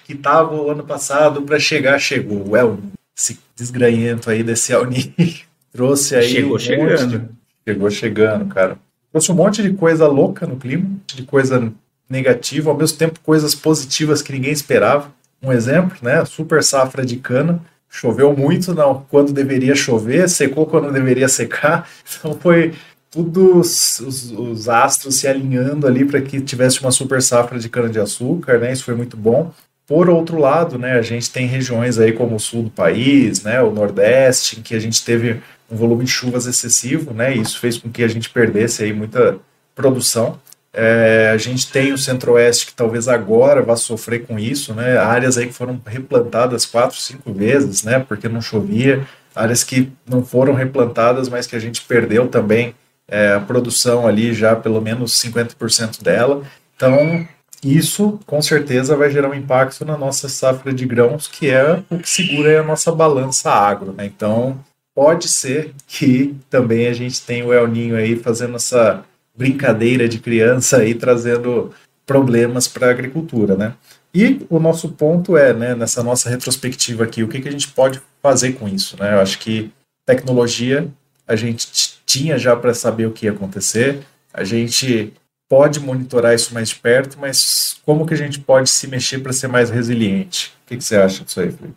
que 0.07 0.15
estava 0.15 0.55
o 0.55 0.71
ano 0.71 0.83
passado 0.83 1.43
para 1.43 1.59
chegar, 1.59 1.99
chegou. 1.99 2.49
O 2.49 2.57
El, 2.57 2.79
esse 3.17 3.39
desgranhento 3.55 4.31
aí 4.31 4.43
desse 4.43 4.73
Elni 4.73 5.15
trouxe 5.71 6.17
aí. 6.17 6.29
Chegou 6.29 6.57
um 6.57 6.59
chegando. 6.59 7.19
De... 7.19 7.29
Chegou 7.67 7.91
chegando, 7.91 8.47
cara 8.47 8.79
trouxe 9.11 9.33
um 9.33 9.35
monte 9.35 9.63
de 9.63 9.73
coisa 9.73 10.07
louca 10.07 10.47
no 10.47 10.57
clima, 10.57 10.89
de 11.07 11.23
coisa 11.23 11.73
negativa, 12.09 12.71
ao 12.71 12.77
mesmo 12.77 12.97
tempo 12.97 13.21
coisas 13.21 13.55
positivas 13.55 14.23
que 14.23 14.33
ninguém 14.33 14.53
esperava. 14.53 15.13
Um 15.43 15.53
exemplo, 15.53 15.97
né? 16.03 16.25
Super 16.25 16.63
safra 16.63 17.05
de 17.05 17.17
cana. 17.17 17.61
Choveu 17.89 18.37
muito 18.37 18.75
não, 18.75 19.07
quando 19.09 19.33
deveria 19.33 19.75
chover, 19.75 20.29
secou 20.29 20.67
quando 20.67 20.93
deveria 20.93 21.29
secar. 21.29 21.89
Então 22.19 22.37
foi 22.39 22.75
tudo 23.11 23.59
os, 23.59 24.01
os, 24.01 24.31
os 24.33 24.69
astros 24.69 25.17
se 25.17 25.27
alinhando 25.27 25.87
ali 25.87 26.05
para 26.05 26.21
que 26.21 26.41
tivesse 26.41 26.81
uma 26.81 26.91
super 26.91 27.23
safra 27.23 27.59
de 27.59 27.69
cana-de-açúcar, 27.69 28.59
né? 28.59 28.73
Isso 28.73 28.85
foi 28.85 28.95
muito 28.95 29.17
bom. 29.17 29.53
Por 29.87 30.11
outro 30.11 30.39
lado, 30.39 30.79
né, 30.79 30.99
a 30.99 31.03
gente 31.03 31.31
tem 31.31 31.47
regiões 31.47 31.99
aí 31.99 32.13
como 32.13 32.37
o 32.37 32.41
sul 32.41 32.65
do 32.65 32.71
país, 32.71 33.43
né, 33.43 33.63
o 33.63 33.71
nordeste, 33.71 34.61
em 34.61 34.63
que 34.63 34.75
a 34.75 34.79
gente 34.79 35.03
teve 35.03 35.41
um 35.71 35.77
volume 35.77 36.05
de 36.05 36.11
chuvas 36.11 36.47
excessivo, 36.47 37.13
né? 37.13 37.35
Isso 37.35 37.59
fez 37.59 37.79
com 37.79 37.91
que 37.91 38.03
a 38.03 38.09
gente 38.09 38.31
perdesse 38.31 38.83
aí 38.83 38.93
muita 38.93 39.39
produção. 39.75 40.41
É, 40.73 41.31
a 41.33 41.37
gente 41.37 41.71
tem 41.71 41.93
o 41.93 41.99
Centro-Oeste 41.99 42.67
que 42.67 42.75
talvez 42.75 43.09
agora 43.09 43.63
vá 43.63 43.77
sofrer 43.77 44.27
com 44.27 44.39
isso, 44.39 44.75
né? 44.75 44.99
Áreas 44.99 45.39
aí 45.39 45.47
que 45.47 45.53
foram 45.53 45.81
replantadas 45.87 46.67
quatro, 46.67 46.99
cinco 46.99 47.33
vezes, 47.33 47.83
né? 47.83 47.99
Porque 47.99 48.29
não 48.29 48.41
chovia. 48.41 49.07
Áreas 49.35 49.63
que 49.65 49.93
não 50.09 50.25
foram 50.25 50.55
replantadas, 50.55 51.29
mas 51.29 51.47
que 51.47 51.57
a 51.57 51.59
gente 51.59 51.83
perdeu 51.83 52.29
também 52.29 52.75
é, 53.07 53.33
a 53.33 53.41
produção 53.41 54.07
ali 54.07 54.35
já 54.35 54.55
pelo 54.55 54.81
menos 54.81 55.13
50% 55.21 56.03
dela. 56.03 56.43
Então 56.77 57.27
isso 57.63 58.21
com 58.27 58.41
certeza 58.41 58.97
vai 58.97 59.11
gerar 59.11 59.31
um 59.31 59.35
impacto 59.35 59.85
na 59.85 59.97
nossa 59.97 60.29
safra 60.29 60.73
de 60.73 60.87
grãos, 60.87 61.27
que 61.27 61.51
é 61.51 61.83
o 61.91 61.99
que 61.99 62.09
segura 62.09 62.61
a 62.61 62.63
nossa 62.63 62.93
balança 62.93 63.51
agro. 63.51 63.93
Né? 63.97 64.07
Então, 64.07 64.59
pode 64.99 65.29
ser 65.29 65.73
que 65.87 66.35
também 66.51 66.89
a 66.89 66.93
gente 66.93 67.23
tenha 67.23 67.47
o 67.47 67.53
El 67.53 67.69
Ninho 67.69 67.95
aí 67.95 68.17
fazendo 68.17 68.57
essa 68.57 69.05
brincadeira 69.33 70.09
de 70.09 70.19
criança 70.19 70.79
aí, 70.79 70.93
trazendo 70.93 71.73
problemas 72.05 72.67
para 72.67 72.89
a 72.89 72.91
agricultura, 72.91 73.57
né? 73.57 73.75
E 74.13 74.45
o 74.51 74.59
nosso 74.59 74.89
ponto 74.89 75.37
é, 75.37 75.53
né, 75.53 75.77
nessa 75.77 76.03
nossa 76.03 76.29
retrospectiva 76.29 77.05
aqui, 77.05 77.23
o 77.23 77.29
que, 77.29 77.41
que 77.41 77.47
a 77.47 77.53
gente 77.53 77.69
pode 77.69 78.03
fazer 78.21 78.55
com 78.55 78.69
isso, 78.69 78.97
né? 78.99 79.15
Eu 79.15 79.21
acho 79.21 79.39
que 79.39 79.71
tecnologia 80.05 80.89
a 81.29 81.37
gente 81.37 81.69
tinha 82.05 82.37
já 82.37 82.57
para 82.57 82.75
saber 82.75 83.07
o 83.07 83.13
que 83.13 83.27
ia 83.27 83.31
acontecer, 83.31 84.01
a 84.35 84.43
gente 84.43 85.13
pode 85.49 85.79
monitorar 85.79 86.35
isso 86.35 86.53
mais 86.53 86.71
de 86.71 86.75
perto, 86.75 87.21
mas 87.21 87.81
como 87.87 88.05
que 88.05 88.15
a 88.15 88.17
gente 88.19 88.41
pode 88.41 88.69
se 88.69 88.89
mexer 88.89 89.21
para 89.21 89.33
ser 89.33 89.47
mais 89.47 89.71
resiliente? 89.71 90.53
O 90.65 90.69
que, 90.71 90.77
que, 90.77 90.83
você 90.83 90.97
acha 90.97 91.23
disso 91.23 91.41
aí, 91.41 91.53
Felipe? 91.53 91.77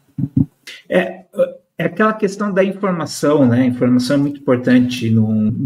É, 0.90 1.22
é 1.82 1.86
aquela 1.86 2.14
questão 2.14 2.54
da 2.54 2.64
informação, 2.64 3.48
né? 3.48 3.66
Informação 3.66 4.16
é 4.16 4.20
muito 4.20 4.40
importante 4.40 5.10
no 5.10 5.26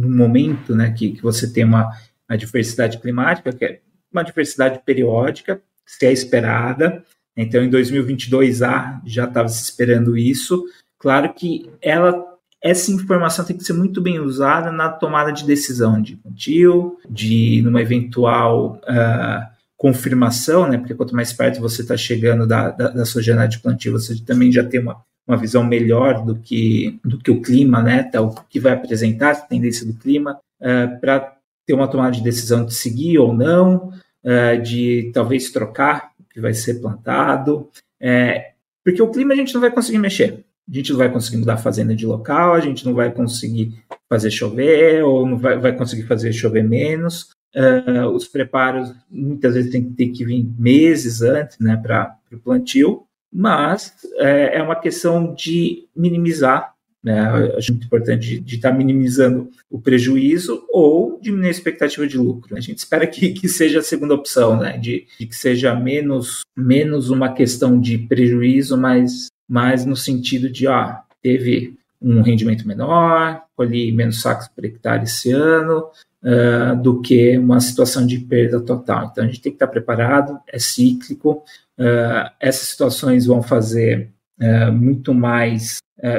momento 0.10 0.74
né, 0.74 0.92
que, 0.92 1.12
que 1.12 1.22
você 1.22 1.52
tem 1.52 1.66
uma, 1.66 1.90
uma 2.30 2.38
diversidade 2.38 3.00
climática, 3.00 3.52
que 3.52 3.66
é 3.66 3.80
uma 4.12 4.24
diversidade 4.24 4.80
periódica, 4.86 5.62
se 5.86 6.06
é 6.06 6.14
esperada. 6.14 7.04
Então, 7.36 7.62
em 7.62 7.70
2022 7.70 8.62
a 8.62 9.02
já 9.06 9.26
estava 9.26 9.50
se 9.50 9.62
esperando 9.62 10.18
isso. 10.18 10.64
Claro 10.98 11.34
que 11.34 11.70
ela 11.82 12.24
essa 12.64 12.92
informação 12.92 13.46
tem 13.46 13.56
que 13.56 13.64
ser 13.64 13.74
muito 13.74 14.02
bem 14.02 14.20
usada 14.20 14.72
na 14.72 14.90
tomada 14.90 15.32
de 15.32 15.46
decisão 15.46 16.02
de 16.02 16.16
plantio, 16.16 16.98
de 17.08 17.62
numa 17.62 17.80
eventual 17.80 18.82
uh, 18.84 19.46
confirmação, 19.78 20.68
né? 20.68 20.78
Porque 20.78 20.96
quanto 20.96 21.16
mais 21.16 21.32
perto 21.32 21.62
você 21.62 21.84
está 21.84 21.96
chegando 21.96 22.48
da, 22.48 22.72
da, 22.72 22.88
da, 22.88 23.06
sua 23.06 23.22
janela 23.22 23.48
de 23.48 23.60
plantio, 23.60 23.92
você 23.92 24.16
também 24.26 24.52
já 24.52 24.64
tem 24.64 24.80
uma, 24.80 25.00
uma 25.28 25.38
visão 25.38 25.64
melhor 25.64 26.24
do 26.24 26.36
que, 26.36 27.00
do 27.04 27.18
que 27.18 27.32
o 27.32 27.42
clima, 27.42 27.82
né? 27.82 28.04
Tá, 28.04 28.22
o 28.22 28.34
que 28.50 28.60
vai 28.60 28.74
apresentar, 28.74 29.32
a 29.32 29.36
tendência 29.36 29.86
do 29.86 29.94
clima, 29.94 30.40
uh, 30.62 31.00
para 31.00 31.36
ter 31.66 31.74
uma 31.74 31.88
tomada 31.88 32.12
de 32.12 32.22
decisão 32.22 32.66
de 32.66 32.74
seguir 32.74 33.18
ou 33.18 33.34
não, 33.34 33.92
uh, 34.24 34.62
de 34.62 35.12
talvez 35.14 35.52
trocar 35.52 36.12
o 36.20 36.24
que 36.34 36.40
vai 36.40 36.54
ser 36.54 36.76
plantado. 36.76 37.70
É, 38.00 38.52
porque 38.84 39.02
o 39.02 39.10
clima 39.10 39.34
a 39.34 39.38
gente 39.38 39.54
não 39.54 39.62
vai 39.62 39.72
conseguir 39.72 39.98
mexer 39.98 40.46
a 40.68 40.74
gente 40.74 40.92
não 40.92 40.98
vai 40.98 41.12
conseguir 41.12 41.38
mudar 41.38 41.54
a 41.54 41.58
fazenda 41.58 41.96
de 41.96 42.06
local, 42.06 42.54
a 42.54 42.60
gente 42.60 42.86
não 42.86 42.94
vai 42.94 43.12
conseguir 43.12 43.74
fazer 44.10 44.32
chover, 44.32 45.04
ou 45.04 45.26
não 45.26 45.38
vai, 45.38 45.58
vai 45.60 45.76
conseguir 45.76 46.04
fazer 46.04 46.34
chover 46.34 46.64
menos. 46.64 47.30
Uh, 47.56 48.08
os 48.10 48.28
preparos 48.28 48.92
muitas 49.10 49.54
vezes 49.54 49.72
tem 49.72 49.84
que 49.84 49.94
ter 49.94 50.08
que 50.10 50.26
vir 50.26 50.46
meses 50.58 51.22
antes 51.22 51.58
né, 51.60 51.78
para 51.78 52.18
o 52.34 52.38
plantio, 52.38 53.04
mas 53.38 53.94
é, 54.16 54.60
é, 54.60 54.64
uma 54.64 54.78
questão 54.80 55.36
de 55.36 55.90
minimizar, 55.94 56.74
né, 57.04 57.22
acho 57.58 57.74
muito 57.74 57.86
importante 57.86 58.40
de 58.40 58.56
estar 58.56 58.72
tá 58.72 58.76
minimizando 58.76 59.50
o 59.70 59.80
prejuízo 59.80 60.66
ou 60.72 61.20
diminuir 61.22 61.50
a 61.50 61.52
expectativa 61.52 62.08
de 62.08 62.18
lucro. 62.18 62.56
A 62.56 62.62
gente 62.62 62.78
espera 62.78 63.06
que, 63.06 63.34
que 63.34 63.50
seja 63.50 63.80
a 63.80 63.84
segunda 63.84 64.14
opção, 64.14 64.58
né, 64.58 64.78
de, 64.78 65.06
de 65.20 65.28
que 65.28 65.36
seja 65.36 65.76
menos, 65.76 66.42
menos 66.56 67.10
uma 67.10 67.34
questão 67.34 67.80
de 67.80 67.98
prejuízo, 67.98 68.78
mas 68.78 69.28
mas 69.48 69.86
no 69.86 69.96
sentido 69.96 70.50
de, 70.50 70.66
ó, 70.66 70.96
teve 71.22 71.78
um 72.02 72.22
rendimento 72.22 72.68
menor, 72.68 73.42
colhi 73.56 73.92
menos 73.92 74.22
sacos 74.22 74.48
por 74.48 74.66
hectare 74.66 75.04
esse 75.04 75.32
ano, 75.32 75.88
uh, 76.26 76.76
do 76.82 77.02
que 77.02 77.38
uma 77.38 77.60
situação 77.60 78.06
de 78.06 78.20
perda 78.20 78.60
total. 78.60 79.10
Então 79.12 79.24
a 79.24 79.28
gente 79.28 79.42
tem 79.42 79.52
que 79.52 79.58
estar 79.58 79.68
preparado, 79.68 80.40
é 80.48 80.58
cíclico, 80.58 81.44
uh, 81.80 82.32
essas 82.40 82.70
situações 82.70 83.28
vão 83.28 83.44
fazer 83.44 84.10
uh, 84.42 84.72
muito 84.72 85.14
mais 85.14 85.78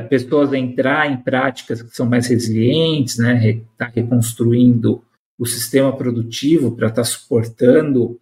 pessoas 0.09 0.53
entrar 0.55 1.09
em 1.09 1.19
práticas 1.19 1.83
que 1.83 1.95
são 1.95 2.07
mais 2.07 2.27
resilientes, 2.27 3.19
né, 3.19 3.47
estar 3.47 3.67
tá 3.77 3.93
reconstruindo 3.95 5.05
o 5.39 5.45
sistema 5.45 5.95
produtivo 5.95 6.75
para 6.75 6.89
estar 6.89 7.03
tá 7.03 7.05
suportando 7.05 8.19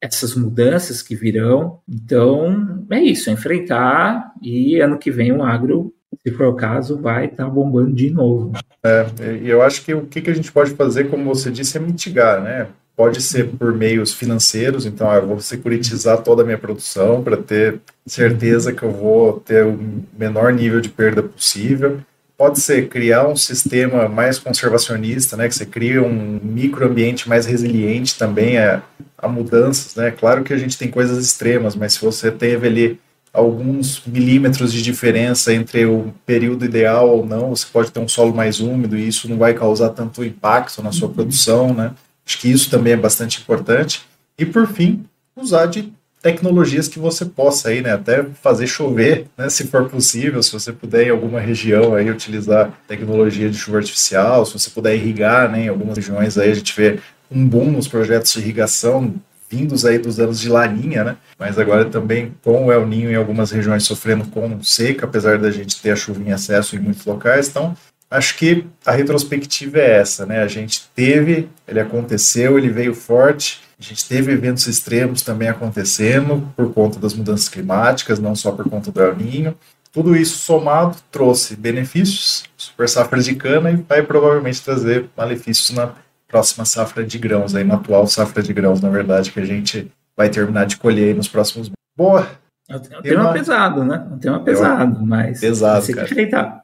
essas 0.00 0.36
mudanças 0.36 1.02
que 1.02 1.16
virão. 1.16 1.80
Então, 1.88 2.86
é 2.90 3.02
isso, 3.02 3.30
enfrentar 3.30 4.32
e 4.40 4.78
ano 4.80 4.98
que 4.98 5.10
vem 5.10 5.32
o 5.32 5.42
agro, 5.42 5.92
se 6.26 6.32
for 6.34 6.46
o 6.46 6.54
caso, 6.54 6.98
vai 6.98 7.26
estar 7.26 7.44
tá 7.44 7.50
bombando 7.50 7.92
de 7.92 8.10
novo. 8.10 8.52
É, 8.84 9.06
eu 9.42 9.62
acho 9.62 9.84
que 9.84 9.92
o 9.94 10.06
que, 10.06 10.20
que 10.20 10.30
a 10.30 10.34
gente 10.34 10.52
pode 10.52 10.72
fazer, 10.72 11.08
como 11.10 11.24
você 11.24 11.50
disse, 11.50 11.76
é 11.76 11.80
mitigar, 11.80 12.40
né? 12.40 12.68
Pode 12.94 13.20
ser 13.22 13.48
por 13.48 13.74
meios 13.74 14.12
financeiros, 14.12 14.84
então 14.84 15.10
ah, 15.10 15.16
eu 15.16 15.26
vou 15.26 15.40
securitizar 15.40 16.22
toda 16.22 16.42
a 16.42 16.44
minha 16.44 16.58
produção 16.58 17.22
para 17.22 17.36
ter 17.36 17.80
certeza 18.06 18.72
que 18.72 18.82
eu 18.82 18.90
vou 18.90 19.40
ter 19.40 19.64
o 19.64 19.78
menor 20.16 20.52
nível 20.52 20.80
de 20.80 20.90
perda 20.90 21.22
possível 21.22 22.00
pode 22.42 22.58
ser 22.58 22.88
criar 22.88 23.28
um 23.28 23.36
sistema 23.36 24.08
mais 24.08 24.36
conservacionista, 24.36 25.36
né, 25.36 25.46
que 25.46 25.54
você 25.54 25.64
cria 25.64 26.02
um 26.02 26.40
microambiente 26.42 27.28
mais 27.28 27.46
resiliente 27.46 28.18
também 28.18 28.58
a, 28.58 28.82
a 29.16 29.28
mudanças, 29.28 29.94
né? 29.94 30.10
Claro 30.10 30.42
que 30.42 30.52
a 30.52 30.56
gente 30.56 30.76
tem 30.76 30.90
coisas 30.90 31.24
extremas, 31.24 31.76
mas 31.76 31.92
se 31.92 32.04
você 32.04 32.32
teve 32.32 32.66
ali 32.66 33.00
alguns 33.32 34.02
milímetros 34.06 34.72
de 34.72 34.82
diferença 34.82 35.54
entre 35.54 35.86
o 35.86 36.12
período 36.26 36.64
ideal 36.64 37.08
ou 37.08 37.24
não, 37.24 37.50
você 37.50 37.66
pode 37.72 37.90
ter 37.90 37.98
um 37.98 38.08
solo 38.08 38.34
mais 38.34 38.60
úmido 38.60 38.96
e 38.96 39.08
isso 39.08 39.28
não 39.28 39.38
vai 39.38 39.54
causar 39.54 39.90
tanto 39.90 40.22
impacto 40.22 40.82
na 40.82 40.92
sua 40.92 41.08
uhum. 41.08 41.14
produção, 41.14 41.72
né? 41.72 41.92
Acho 42.26 42.38
que 42.38 42.50
isso 42.50 42.70
também 42.70 42.92
é 42.92 42.96
bastante 42.96 43.40
importante. 43.40 44.02
E 44.38 44.44
por 44.44 44.66
fim, 44.66 45.04
usar 45.34 45.66
de 45.66 45.92
tecnologias 46.22 46.86
que 46.86 47.00
você 47.00 47.24
possa 47.24 47.70
aí, 47.70 47.82
né, 47.82 47.92
até 47.92 48.22
fazer 48.40 48.68
chover, 48.68 49.26
né, 49.36 49.48
se 49.48 49.66
for 49.66 49.88
possível, 49.88 50.40
se 50.40 50.52
você 50.52 50.72
puder 50.72 51.08
em 51.08 51.10
alguma 51.10 51.40
região 51.40 51.94
aí 51.94 52.08
utilizar 52.08 52.72
tecnologia 52.86 53.50
de 53.50 53.56
chuva 53.56 53.78
artificial, 53.78 54.46
se 54.46 54.52
você 54.52 54.70
puder 54.70 54.94
irrigar, 54.94 55.50
né, 55.50 55.64
em 55.64 55.68
algumas 55.68 55.96
regiões 55.96 56.38
aí 56.38 56.52
a 56.52 56.54
gente 56.54 56.76
vê 56.76 57.00
um 57.28 57.44
boom 57.44 57.72
nos 57.72 57.88
projetos 57.88 58.32
de 58.32 58.38
irrigação 58.38 59.12
vindos 59.52 59.84
aí 59.84 59.98
dos 59.98 60.18
anos 60.18 60.40
de 60.40 60.48
laninha, 60.48 61.04
né, 61.04 61.16
mas 61.38 61.58
agora 61.58 61.84
também 61.84 62.32
com 62.42 62.66
o 62.66 62.72
El 62.72 62.86
Ninho 62.86 63.10
em 63.10 63.14
algumas 63.14 63.50
regiões 63.50 63.84
sofrendo 63.84 64.24
com 64.26 64.62
seca, 64.62 65.04
apesar 65.04 65.38
da 65.38 65.50
gente 65.50 65.80
ter 65.82 65.90
a 65.90 65.96
chuva 65.96 66.20
em 66.22 66.30
excesso 66.30 66.74
em 66.74 66.78
muitos 66.78 67.04
locais, 67.04 67.48
então 67.48 67.76
acho 68.10 68.36
que 68.36 68.66
a 68.86 68.92
retrospectiva 68.92 69.78
é 69.78 69.98
essa, 69.98 70.24
né, 70.24 70.42
a 70.42 70.48
gente 70.48 70.88
teve, 70.94 71.48
ele 71.68 71.80
aconteceu, 71.80 72.56
ele 72.56 72.70
veio 72.70 72.94
forte, 72.94 73.60
a 73.78 73.82
gente 73.82 74.08
teve 74.08 74.32
eventos 74.32 74.66
extremos 74.66 75.22
também 75.22 75.48
acontecendo 75.48 76.48
por 76.56 76.72
conta 76.72 77.00
das 77.00 77.14
mudanças 77.14 77.48
climáticas, 77.48 78.20
não 78.20 78.34
só 78.34 78.52
por 78.52 78.70
conta 78.70 78.92
do 78.92 79.00
El 79.00 79.16
Ninho. 79.16 79.56
Tudo 79.92 80.16
isso 80.16 80.38
somado 80.38 80.96
trouxe 81.10 81.56
benefícios, 81.56 82.44
super 82.56 82.88
safra 82.88 83.20
de 83.20 83.34
cana, 83.34 83.72
e 83.72 83.76
vai 83.76 84.02
provavelmente 84.02 84.62
trazer 84.62 85.06
malefícios 85.16 85.70
na 85.76 85.92
próxima 86.32 86.64
safra 86.64 87.04
de 87.04 87.18
grãos, 87.18 87.54
aí 87.54 87.62
na 87.62 87.74
atual 87.74 88.06
safra 88.06 88.42
de 88.42 88.52
grãos, 88.54 88.80
na 88.80 88.88
verdade, 88.88 89.30
que 89.30 89.38
a 89.38 89.44
gente 89.44 89.92
vai 90.16 90.30
terminar 90.30 90.64
de 90.64 90.78
colher 90.78 91.14
nos 91.14 91.28
próximos 91.28 91.68
meses. 91.68 91.76
Boa! 91.94 92.26
É 92.68 92.76
um 92.76 92.80
tema, 92.80 93.02
tema 93.02 93.32
pesado, 93.34 93.84
né? 93.84 94.06
É 94.10 94.14
um 94.14 94.18
tema 94.18 94.40
pesado, 94.40 95.06
mas 95.06 95.40
pesado, 95.40 95.86
tem 95.86 95.94
que 95.94 96.02
enfrentar. 96.02 96.62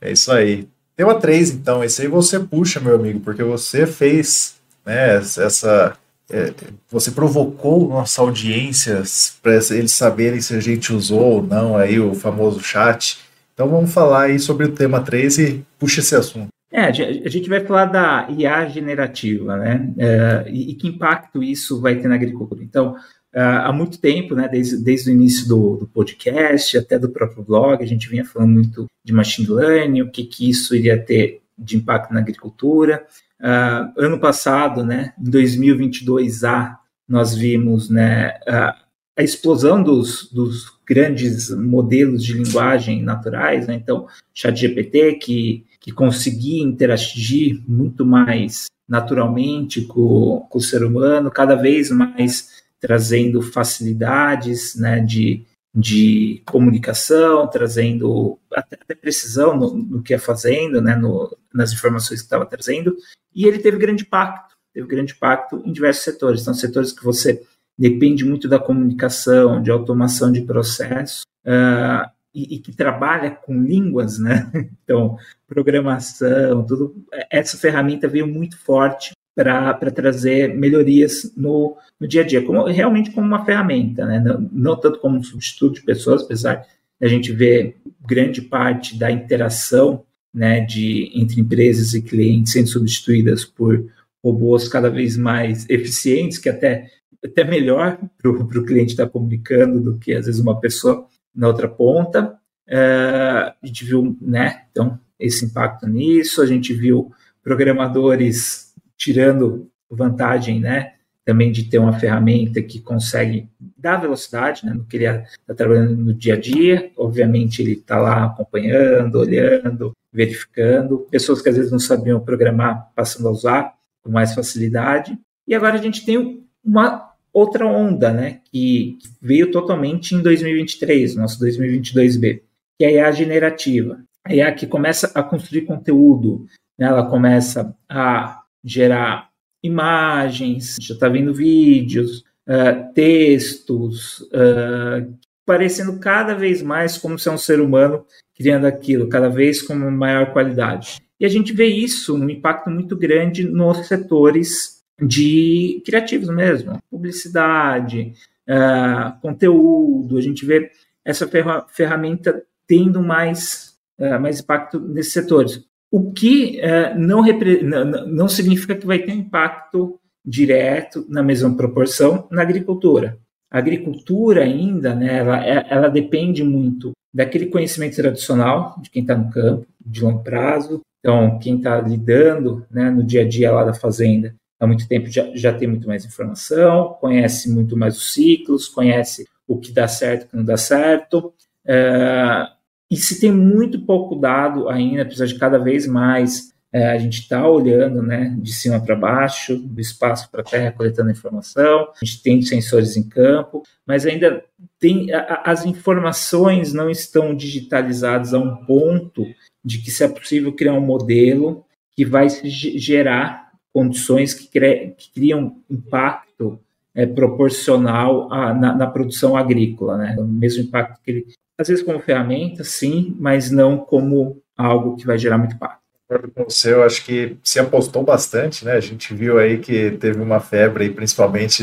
É 0.00 0.12
isso 0.12 0.30
aí. 0.30 0.68
Tema 0.94 1.14
3, 1.14 1.50
então. 1.52 1.82
Esse 1.82 2.02
aí 2.02 2.08
você 2.08 2.38
puxa, 2.38 2.80
meu 2.80 2.96
amigo, 2.96 3.20
porque 3.20 3.42
você 3.42 3.86
fez 3.86 4.56
né, 4.84 5.16
essa 5.16 5.96
é, 6.30 6.52
você 6.90 7.10
provocou 7.10 7.88
nossa 7.88 8.20
audiência 8.20 9.02
para 9.42 9.54
eles 9.70 9.92
saberem 9.92 10.40
se 10.40 10.54
a 10.54 10.60
gente 10.60 10.92
usou 10.92 11.20
ou 11.20 11.42
não 11.42 11.76
aí 11.76 11.98
o 11.98 12.14
famoso 12.14 12.60
chat. 12.60 13.18
Então 13.54 13.68
vamos 13.68 13.92
falar 13.92 14.24
aí 14.24 14.38
sobre 14.38 14.66
o 14.66 14.72
tema 14.72 15.00
3 15.00 15.38
e 15.38 15.64
puxa 15.78 16.00
esse 16.00 16.14
assunto. 16.14 16.48
É, 16.70 16.82
a 16.82 16.92
gente 16.92 17.48
vai 17.48 17.60
falar 17.60 17.86
da 17.86 18.28
IA 18.30 18.68
generativa, 18.68 19.56
né? 19.56 19.92
É, 19.96 20.50
e, 20.50 20.74
que 20.74 20.88
impacto 20.88 21.42
isso 21.42 21.80
vai 21.80 21.96
ter 21.96 22.08
na 22.08 22.14
agricultura. 22.14 22.62
Então, 22.62 22.94
é, 23.32 23.40
há 23.40 23.72
muito 23.72 23.98
tempo, 23.98 24.34
né, 24.34 24.48
desde, 24.48 24.82
desde 24.82 25.10
o 25.10 25.14
início 25.14 25.48
do, 25.48 25.76
do, 25.76 25.86
podcast, 25.86 26.76
até 26.76 26.98
do 26.98 27.10
próprio 27.10 27.42
blog, 27.42 27.82
a 27.82 27.86
gente 27.86 28.08
vinha 28.08 28.24
falando 28.24 28.52
muito 28.52 28.86
de 29.04 29.12
machine 29.12 29.48
learning, 29.48 30.02
o 30.02 30.10
que, 30.10 30.24
que 30.24 30.48
isso 30.48 30.74
iria 30.74 30.98
ter 30.98 31.40
de 31.56 31.76
impacto 31.76 32.12
na 32.12 32.20
agricultura. 32.20 33.06
Uh, 33.40 33.92
ano 33.96 34.18
passado, 34.18 34.84
né, 34.84 35.12
em 35.18 35.30
2022A, 35.30 36.76
nós 37.08 37.34
vimos 37.34 37.88
né, 37.88 38.38
a, 38.46 38.76
a 39.16 39.22
explosão 39.22 39.82
dos, 39.82 40.30
dos, 40.32 40.76
grandes 40.86 41.50
modelos 41.50 42.24
de 42.24 42.32
linguagem 42.32 43.02
naturais, 43.02 43.66
né, 43.66 43.74
então, 43.74 44.06
ChatGPT, 44.32 45.14
que, 45.14 45.66
que 45.92 46.60
interagir 46.60 47.62
muito 47.66 48.04
mais 48.04 48.66
naturalmente 48.88 49.82
com, 49.82 50.46
com 50.48 50.58
o 50.58 50.62
ser 50.62 50.82
humano, 50.82 51.30
cada 51.30 51.54
vez 51.54 51.90
mais 51.90 52.62
trazendo 52.80 53.42
facilidades 53.42 54.74
né, 54.76 55.00
de, 55.00 55.44
de 55.74 56.42
comunicação, 56.46 57.46
trazendo 57.48 58.38
até 58.52 58.94
precisão 58.94 59.56
no, 59.56 59.74
no 59.74 60.02
que 60.02 60.14
é 60.14 60.18
fazendo, 60.18 60.80
né, 60.80 60.96
no, 60.96 61.36
nas 61.52 61.72
informações 61.72 62.20
que 62.20 62.26
estava 62.26 62.46
trazendo, 62.46 62.96
e 63.34 63.46
ele 63.46 63.58
teve 63.58 63.76
grande 63.76 64.04
impacto, 64.04 64.56
teve 64.72 64.86
grande 64.86 65.12
impacto 65.12 65.62
em 65.64 65.72
diversos 65.72 66.04
setores. 66.04 66.42
São 66.42 66.54
setores 66.54 66.92
que 66.92 67.04
você 67.04 67.42
depende 67.78 68.24
muito 68.24 68.48
da 68.48 68.58
comunicação, 68.58 69.62
de 69.62 69.70
automação 69.70 70.32
de 70.32 70.42
processos, 70.42 71.22
uh, 71.46 72.08
e, 72.38 72.54
e, 72.54 72.58
que 72.58 72.72
trabalha 72.72 73.30
com 73.30 73.62
línguas, 73.62 74.18
né? 74.18 74.50
Então, 74.84 75.18
programação, 75.46 76.64
tudo. 76.64 76.94
Essa 77.30 77.58
ferramenta 77.58 78.08
veio 78.08 78.26
muito 78.26 78.56
forte 78.58 79.12
para 79.34 79.90
trazer 79.90 80.54
melhorias 80.56 81.32
no, 81.36 81.76
no 82.00 82.08
dia 82.08 82.22
a 82.22 82.26
dia, 82.26 82.42
como, 82.42 82.64
realmente 82.64 83.10
como 83.10 83.26
uma 83.26 83.44
ferramenta, 83.44 84.06
né? 84.06 84.18
Não, 84.18 84.48
não 84.50 84.80
tanto 84.80 84.98
como 84.98 85.18
um 85.18 85.22
substituto 85.22 85.74
de 85.74 85.82
pessoas, 85.82 86.22
apesar 86.22 86.66
a 87.00 87.06
gente 87.06 87.32
ver 87.32 87.76
grande 88.06 88.42
parte 88.42 88.98
da 88.98 89.10
interação 89.10 90.04
né, 90.34 90.60
de, 90.60 91.10
entre 91.14 91.40
empresas 91.40 91.94
e 91.94 92.02
clientes 92.02 92.52
sendo 92.52 92.68
substituídas 92.68 93.44
por 93.44 93.84
robôs 94.24 94.68
cada 94.68 94.90
vez 94.90 95.16
mais 95.16 95.68
eficientes, 95.68 96.38
que 96.38 96.48
até, 96.48 96.90
até 97.24 97.44
melhor 97.44 97.98
para 98.18 98.30
o 98.30 98.64
cliente 98.64 98.92
estar 98.92 99.06
tá 99.06 99.12
comunicando 99.12 99.80
do 99.80 99.98
que 99.98 100.12
às 100.12 100.26
vezes 100.26 100.40
uma 100.40 100.58
pessoa 100.60 101.06
na 101.38 101.46
outra 101.46 101.68
ponta. 101.68 102.36
Uh, 102.68 103.54
a 103.62 103.66
gente 103.66 103.84
viu, 103.84 104.16
né, 104.20 104.64
então, 104.70 104.98
esse 105.18 105.44
impacto 105.44 105.88
nisso, 105.88 106.42
a 106.42 106.46
gente 106.46 106.74
viu 106.74 107.12
programadores 107.42 108.74
tirando 108.96 109.70
vantagem, 109.88 110.60
né, 110.60 110.94
também 111.24 111.52
de 111.52 111.64
ter 111.64 111.78
uma 111.78 111.92
ferramenta 111.92 112.60
que 112.60 112.80
consegue 112.80 113.48
dar 113.76 113.98
velocidade, 113.98 114.64
né? 114.64 114.72
não 114.74 114.84
queria 114.84 115.24
estar 115.24 115.38
tá 115.46 115.54
trabalhando 115.54 115.94
no 115.94 116.14
dia 116.14 116.34
a 116.34 116.40
dia, 116.40 116.90
obviamente 116.96 117.60
ele 117.60 117.72
está 117.72 117.98
lá 117.98 118.24
acompanhando, 118.24 119.16
olhando, 119.16 119.92
verificando, 120.12 121.06
pessoas 121.10 121.42
que 121.42 121.48
às 121.50 121.56
vezes 121.56 121.70
não 121.70 121.78
sabiam 121.78 122.18
programar 122.18 122.90
passando 122.94 123.28
a 123.28 123.30
usar 123.30 123.74
com 124.02 124.10
mais 124.10 124.34
facilidade, 124.34 125.18
e 125.46 125.54
agora 125.54 125.74
a 125.74 125.82
gente 125.82 126.04
tem 126.04 126.46
uma 126.64 127.07
outra 127.38 127.66
onda, 127.66 128.12
né, 128.12 128.40
que 128.50 128.98
veio 129.20 129.50
totalmente 129.50 130.14
em 130.14 130.22
2023, 130.22 131.16
nosso 131.16 131.38
2022B, 131.44 132.42
que 132.78 132.84
é 132.84 133.02
a 133.02 133.10
generativa, 133.10 134.00
a 134.24 134.34
IA 134.34 134.52
que 134.52 134.66
começa 134.66 135.10
a 135.14 135.22
construir 135.22 135.62
conteúdo, 135.62 136.46
né, 136.78 136.86
ela 136.86 137.08
começa 137.08 137.74
a 137.88 138.42
gerar 138.64 139.30
imagens, 139.62 140.76
já 140.80 140.94
está 140.94 141.08
vendo 141.08 141.34
vídeos, 141.34 142.24
uh, 142.46 142.92
textos, 142.94 144.20
uh, 144.20 145.12
parecendo 145.44 145.98
cada 145.98 146.34
vez 146.34 146.62
mais 146.62 146.98
como 146.98 147.18
se 147.18 147.28
é 147.28 147.32
um 147.32 147.38
ser 147.38 147.60
humano 147.60 148.04
criando 148.36 148.66
aquilo, 148.66 149.08
cada 149.08 149.28
vez 149.28 149.62
com 149.62 149.74
maior 149.74 150.32
qualidade. 150.32 151.00
E 151.18 151.26
a 151.26 151.28
gente 151.28 151.52
vê 151.52 151.66
isso, 151.66 152.14
um 152.14 152.30
impacto 152.30 152.70
muito 152.70 152.96
grande 152.96 153.42
nos 153.42 153.88
setores 153.88 154.77
de 155.00 155.82
criativos 155.84 156.28
mesmo, 156.28 156.78
publicidade, 156.90 158.14
uh, 158.48 159.20
conteúdo, 159.20 160.16
a 160.16 160.20
gente 160.20 160.44
vê 160.44 160.70
essa 161.04 161.28
ferramenta 161.68 162.42
tendo 162.66 163.02
mais, 163.02 163.76
mais 164.20 164.40
impacto 164.40 164.78
nesses 164.78 165.12
setores. 165.12 165.64
O 165.90 166.12
que 166.12 166.60
uh, 166.60 166.98
não, 166.98 167.22
não, 167.62 168.06
não 168.06 168.28
significa 168.28 168.74
que 168.74 168.86
vai 168.86 168.98
ter 168.98 169.12
impacto 169.12 169.98
direto 170.24 171.06
na 171.08 171.22
mesma 171.22 171.56
proporção 171.56 172.28
na 172.30 172.42
agricultura. 172.42 173.18
A 173.50 173.58
agricultura 173.58 174.42
ainda, 174.42 174.94
né, 174.94 175.18
ela, 175.18 175.46
é, 175.46 175.66
ela 175.70 175.88
depende 175.88 176.44
muito 176.44 176.92
daquele 177.14 177.46
conhecimento 177.46 177.96
tradicional 177.96 178.78
de 178.82 178.90
quem 178.90 179.02
está 179.02 179.16
no 179.16 179.30
campo, 179.30 179.66
de 179.80 180.02
longo 180.02 180.22
prazo. 180.22 180.82
Então, 181.00 181.38
quem 181.38 181.56
está 181.56 181.80
lidando 181.80 182.66
né, 182.70 182.90
no 182.90 183.02
dia 183.02 183.22
a 183.22 183.28
dia 183.28 183.50
lá 183.50 183.64
da 183.64 183.72
fazenda 183.72 184.34
há 184.58 184.66
muito 184.66 184.86
tempo 184.88 185.08
já, 185.08 185.30
já 185.34 185.52
tem 185.52 185.68
muito 185.68 185.86
mais 185.86 186.04
informação, 186.04 186.96
conhece 187.00 187.50
muito 187.50 187.76
mais 187.76 187.96
os 187.96 188.12
ciclos, 188.12 188.68
conhece 188.68 189.26
o 189.46 189.58
que 189.58 189.72
dá 189.72 189.88
certo 189.88 190.24
o 190.24 190.28
que 190.28 190.36
não 190.36 190.44
dá 190.44 190.56
certo. 190.56 191.32
Uh, 191.64 192.48
e 192.90 192.96
se 192.96 193.20
tem 193.20 193.32
muito 193.32 193.80
pouco 193.84 194.16
dado 194.16 194.68
ainda, 194.68 195.04
precisa 195.04 195.26
de 195.26 195.38
cada 195.38 195.58
vez 195.58 195.86
mais 195.86 196.52
é, 196.70 196.90
a 196.90 196.98
gente 196.98 197.20
está 197.20 197.48
olhando 197.48 198.02
né, 198.02 198.36
de 198.38 198.52
cima 198.52 198.78
para 198.78 198.94
baixo, 198.94 199.56
do 199.56 199.80
espaço 199.80 200.30
para 200.30 200.42
a 200.42 200.44
terra, 200.44 200.72
coletando 200.72 201.10
informação, 201.10 201.88
a 202.00 202.04
gente 202.04 202.22
tem 202.22 202.42
sensores 202.42 202.94
em 202.96 203.08
campo, 203.08 203.62
mas 203.86 204.04
ainda 204.04 204.44
tem 204.78 205.12
a, 205.12 205.42
as 205.46 205.64
informações 205.64 206.74
não 206.74 206.90
estão 206.90 207.34
digitalizadas 207.34 208.34
a 208.34 208.38
um 208.38 208.56
ponto 208.66 209.24
de 209.64 209.78
que 209.78 209.90
se 209.90 210.04
é 210.04 210.08
possível 210.08 210.52
criar 210.52 210.74
um 210.74 210.80
modelo 210.80 211.64
que 211.96 212.04
vai 212.04 212.28
gerar 212.28 213.47
condições 213.72 214.34
que, 214.34 214.48
que 214.48 215.12
criam 215.12 215.56
impacto 215.70 216.58
é, 216.94 217.06
proporcional 217.06 218.28
na, 218.28 218.74
na, 218.74 218.86
produção 218.86 219.36
agrícola, 219.36 219.96
né? 219.96 220.16
O 220.18 220.24
mesmo 220.24 220.64
impacto 220.64 221.00
que 221.02 221.10
ele 221.10 221.26
às 221.58 221.66
vezes 221.66 221.84
como 221.84 221.98
ferramenta, 221.98 222.62
sim, 222.62 223.16
mas 223.18 223.50
não 223.50 223.78
como 223.78 224.40
algo 224.56 224.96
que 224.96 225.04
vai 225.04 225.18
gerar 225.18 225.38
muito 225.38 225.56
impacto. 225.56 225.82
Com 226.08 226.44
você, 226.44 226.72
eu 226.72 226.82
acho 226.82 227.04
que 227.04 227.36
se 227.44 227.58
apostou 227.60 228.02
bastante, 228.02 228.64
né? 228.64 228.72
A 228.72 228.80
gente 228.80 229.12
viu 229.14 229.38
aí 229.38 229.58
que 229.58 229.90
teve 229.90 230.22
uma 230.22 230.40
febre, 230.40 230.84
aí, 230.84 230.90
principalmente 230.90 231.62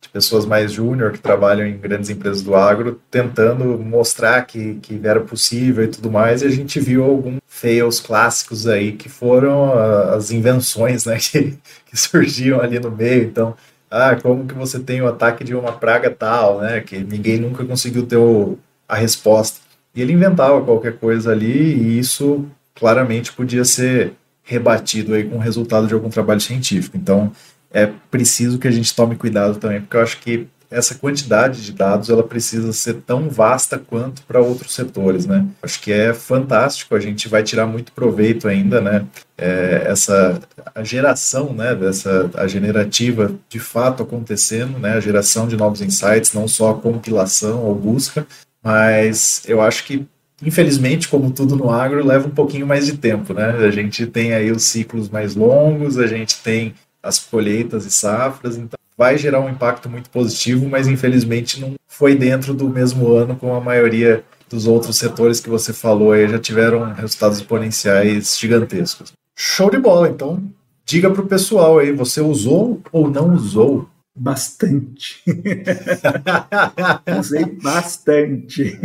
de 0.00 0.08
pessoas 0.08 0.44
mais 0.44 0.72
júnior 0.72 1.12
que 1.12 1.20
trabalham 1.20 1.64
em 1.64 1.78
grandes 1.78 2.10
empresas 2.10 2.42
do 2.42 2.56
agro, 2.56 3.00
tentando 3.08 3.78
mostrar 3.78 4.42
que, 4.46 4.74
que 4.82 5.00
era 5.04 5.20
possível 5.20 5.84
e 5.84 5.88
tudo 5.88 6.10
mais, 6.10 6.42
e 6.42 6.46
a 6.46 6.50
gente 6.50 6.80
viu 6.80 7.04
alguns 7.04 7.38
fails 7.46 8.00
clássicos 8.00 8.66
aí 8.66 8.92
que 8.92 9.08
foram 9.08 9.72
as 10.12 10.32
invenções, 10.32 11.06
né? 11.06 11.16
Que, 11.30 11.56
que 11.86 11.96
surgiam 11.96 12.60
ali 12.60 12.80
no 12.80 12.90
meio. 12.90 13.22
Então, 13.22 13.56
ah, 13.88 14.16
como 14.20 14.44
que 14.46 14.54
você 14.54 14.80
tem 14.80 15.02
o 15.02 15.06
ataque 15.06 15.44
de 15.44 15.54
uma 15.54 15.70
praga 15.72 16.10
tal, 16.10 16.60
né? 16.60 16.80
Que 16.80 16.98
ninguém 16.98 17.38
nunca 17.38 17.64
conseguiu 17.64 18.04
ter 18.04 18.16
o, 18.16 18.58
a 18.88 18.96
resposta. 18.96 19.60
E 19.94 20.02
ele 20.02 20.12
inventava 20.12 20.60
qualquer 20.64 20.98
coisa 20.98 21.30
ali 21.30 21.74
e 21.74 21.98
isso 21.98 22.44
claramente 22.84 23.32
podia 23.32 23.64
ser 23.64 24.12
rebatido 24.42 25.14
aí 25.14 25.24
com 25.24 25.36
o 25.36 25.40
resultado 25.40 25.86
de 25.86 25.94
algum 25.94 26.10
trabalho 26.10 26.38
científico. 26.38 26.98
Então, 26.98 27.32
é 27.72 27.90
preciso 28.10 28.58
que 28.58 28.68
a 28.68 28.70
gente 28.70 28.94
tome 28.94 29.16
cuidado 29.16 29.56
também, 29.56 29.80
porque 29.80 29.96
eu 29.96 30.02
acho 30.02 30.20
que 30.20 30.46
essa 30.70 30.94
quantidade 30.94 31.64
de 31.64 31.72
dados 31.72 32.10
ela 32.10 32.22
precisa 32.22 32.74
ser 32.74 32.96
tão 33.06 33.30
vasta 33.30 33.78
quanto 33.78 34.22
para 34.24 34.38
outros 34.38 34.74
setores, 34.74 35.24
né? 35.24 35.46
Acho 35.62 35.80
que 35.80 35.90
é 35.92 36.12
fantástico, 36.12 36.94
a 36.94 37.00
gente 37.00 37.26
vai 37.26 37.42
tirar 37.42 37.64
muito 37.64 37.90
proveito 37.90 38.48
ainda, 38.48 38.82
né? 38.82 39.06
É, 39.38 39.84
essa 39.86 40.38
a 40.74 40.84
geração, 40.84 41.54
né? 41.54 41.74
Dessa 41.74 42.30
a 42.34 42.46
generativa 42.46 43.34
de 43.48 43.58
fato 43.58 44.02
acontecendo, 44.02 44.78
né? 44.78 44.92
A 44.92 45.00
geração 45.00 45.48
de 45.48 45.56
novos 45.56 45.80
insights, 45.80 46.34
não 46.34 46.46
só 46.46 46.72
a 46.72 46.78
compilação 46.78 47.64
ou 47.64 47.74
busca, 47.74 48.26
mas 48.62 49.42
eu 49.46 49.62
acho 49.62 49.84
que, 49.84 50.06
infelizmente, 50.44 51.08
como 51.08 51.30
tudo 51.30 51.56
no 51.56 51.70
agro, 51.70 52.04
leva 52.04 52.26
um 52.26 52.30
pouquinho 52.30 52.66
mais 52.66 52.86
de 52.86 52.96
tempo, 52.96 53.32
né? 53.32 53.50
A 53.50 53.70
gente 53.70 54.06
tem 54.06 54.32
aí 54.32 54.50
os 54.50 54.64
ciclos 54.64 55.08
mais 55.08 55.34
longos, 55.34 55.98
a 55.98 56.06
gente 56.06 56.38
tem 56.42 56.74
as 57.02 57.18
colheitas 57.18 57.84
e 57.84 57.90
safras, 57.90 58.56
então 58.56 58.78
vai 58.96 59.18
gerar 59.18 59.40
um 59.40 59.48
impacto 59.48 59.88
muito 59.88 60.08
positivo, 60.10 60.68
mas 60.68 60.86
infelizmente 60.86 61.60
não 61.60 61.74
foi 61.88 62.14
dentro 62.14 62.54
do 62.54 62.68
mesmo 62.68 63.12
ano 63.12 63.36
como 63.36 63.52
a 63.52 63.60
maioria 63.60 64.24
dos 64.48 64.66
outros 64.66 64.96
setores 64.96 65.40
que 65.40 65.50
você 65.50 65.72
falou 65.72 66.12
aí 66.12 66.28
já 66.28 66.38
tiveram 66.38 66.92
resultados 66.92 67.38
exponenciais 67.38 68.38
gigantescos. 68.38 69.12
Show 69.36 69.70
de 69.70 69.78
bola, 69.78 70.08
então 70.08 70.42
diga 70.86 71.10
para 71.10 71.22
o 71.22 71.26
pessoal 71.26 71.78
aí, 71.78 71.92
você 71.92 72.20
usou 72.20 72.80
ou 72.92 73.10
não 73.10 73.34
usou 73.34 73.88
Bastante. 74.16 75.22
Usei 77.18 77.44
bastante. 77.60 78.78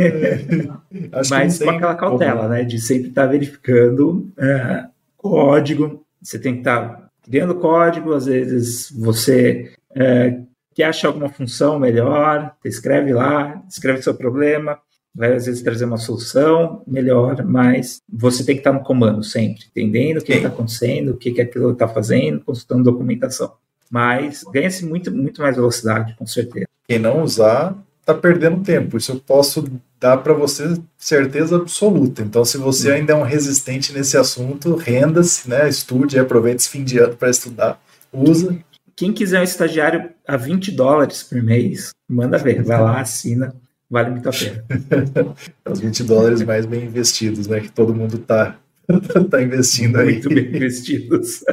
Mas 1.30 1.58
com 1.58 1.70
aquela 1.70 1.94
cautela, 1.94 2.48
né? 2.48 2.64
De 2.64 2.80
sempre 2.80 3.10
estar 3.10 3.26
tá 3.26 3.30
verificando 3.30 4.28
é, 4.36 4.86
código. 5.16 6.04
Você 6.20 6.38
tem 6.38 6.54
que 6.54 6.60
estar 6.60 6.88
tá 6.88 7.10
criando 7.22 7.54
código, 7.54 8.12
às 8.12 8.26
vezes 8.26 8.90
você 8.90 9.72
é, 9.94 10.40
quer 10.74 10.84
achar 10.84 11.08
alguma 11.08 11.28
função 11.28 11.78
melhor, 11.78 12.52
escreve 12.64 13.12
lá, 13.12 13.62
escreve 13.68 14.02
seu 14.02 14.14
problema, 14.14 14.78
vai 15.14 15.34
às 15.34 15.46
vezes 15.46 15.62
trazer 15.62 15.84
uma 15.84 15.96
solução 15.96 16.82
melhor, 16.86 17.44
mas 17.44 18.00
você 18.08 18.44
tem 18.44 18.56
que 18.56 18.60
estar 18.60 18.72
tá 18.72 18.78
no 18.78 18.84
comando 18.84 19.22
sempre, 19.22 19.64
entendendo 19.70 20.18
o 20.18 20.24
que 20.24 20.32
está 20.32 20.48
acontecendo, 20.48 21.10
o 21.10 21.16
que, 21.16 21.30
que 21.30 21.40
aquilo 21.40 21.70
está 21.70 21.86
fazendo, 21.86 22.40
consultando 22.40 22.84
documentação 22.84 23.52
mas 23.90 24.44
ganha-se 24.52 24.86
muito, 24.86 25.10
muito 25.10 25.42
mais 25.42 25.56
velocidade, 25.56 26.14
com 26.16 26.26
certeza. 26.26 26.66
Quem 26.86 26.98
não 26.98 27.22
usar, 27.22 27.76
está 28.00 28.14
perdendo 28.14 28.62
tempo. 28.62 28.96
Isso 28.96 29.12
eu 29.12 29.20
posso 29.20 29.68
dar 29.98 30.18
para 30.18 30.32
você 30.32 30.80
certeza 30.96 31.56
absoluta. 31.56 32.22
Então, 32.22 32.44
se 32.44 32.56
você 32.56 32.88
uhum. 32.88 32.94
ainda 32.96 33.12
é 33.12 33.16
um 33.16 33.22
resistente 33.22 33.92
nesse 33.92 34.16
assunto, 34.16 34.74
renda-se, 34.74 35.48
né? 35.48 35.68
estude, 35.68 36.18
aproveite 36.18 36.62
esse 36.62 36.68
fim 36.68 36.84
de 36.84 36.98
ano 36.98 37.16
para 37.16 37.30
estudar, 37.30 37.80
usa. 38.12 38.56
Quem 38.96 39.12
quiser 39.12 39.40
um 39.40 39.44
estagiário 39.44 40.10
a 40.26 40.36
20 40.36 40.72
dólares 40.72 41.22
por 41.22 41.42
mês, 41.42 41.90
manda 42.08 42.36
ver, 42.36 42.62
vai 42.62 42.80
lá, 42.80 43.00
assina, 43.00 43.54
vale 43.88 44.10
muito 44.10 44.28
a 44.28 44.32
pena. 44.32 44.64
Os 45.70 45.80
20 45.80 46.04
dólares 46.04 46.42
mais 46.42 46.66
bem 46.66 46.84
investidos, 46.84 47.46
né? 47.46 47.60
Que 47.60 47.70
todo 47.70 47.94
mundo 47.94 48.16
está 48.16 48.56
tá 49.30 49.42
investindo 49.42 49.98
aí. 49.98 50.12
Muito 50.12 50.28
bem 50.28 50.46
investidos. 50.46 51.44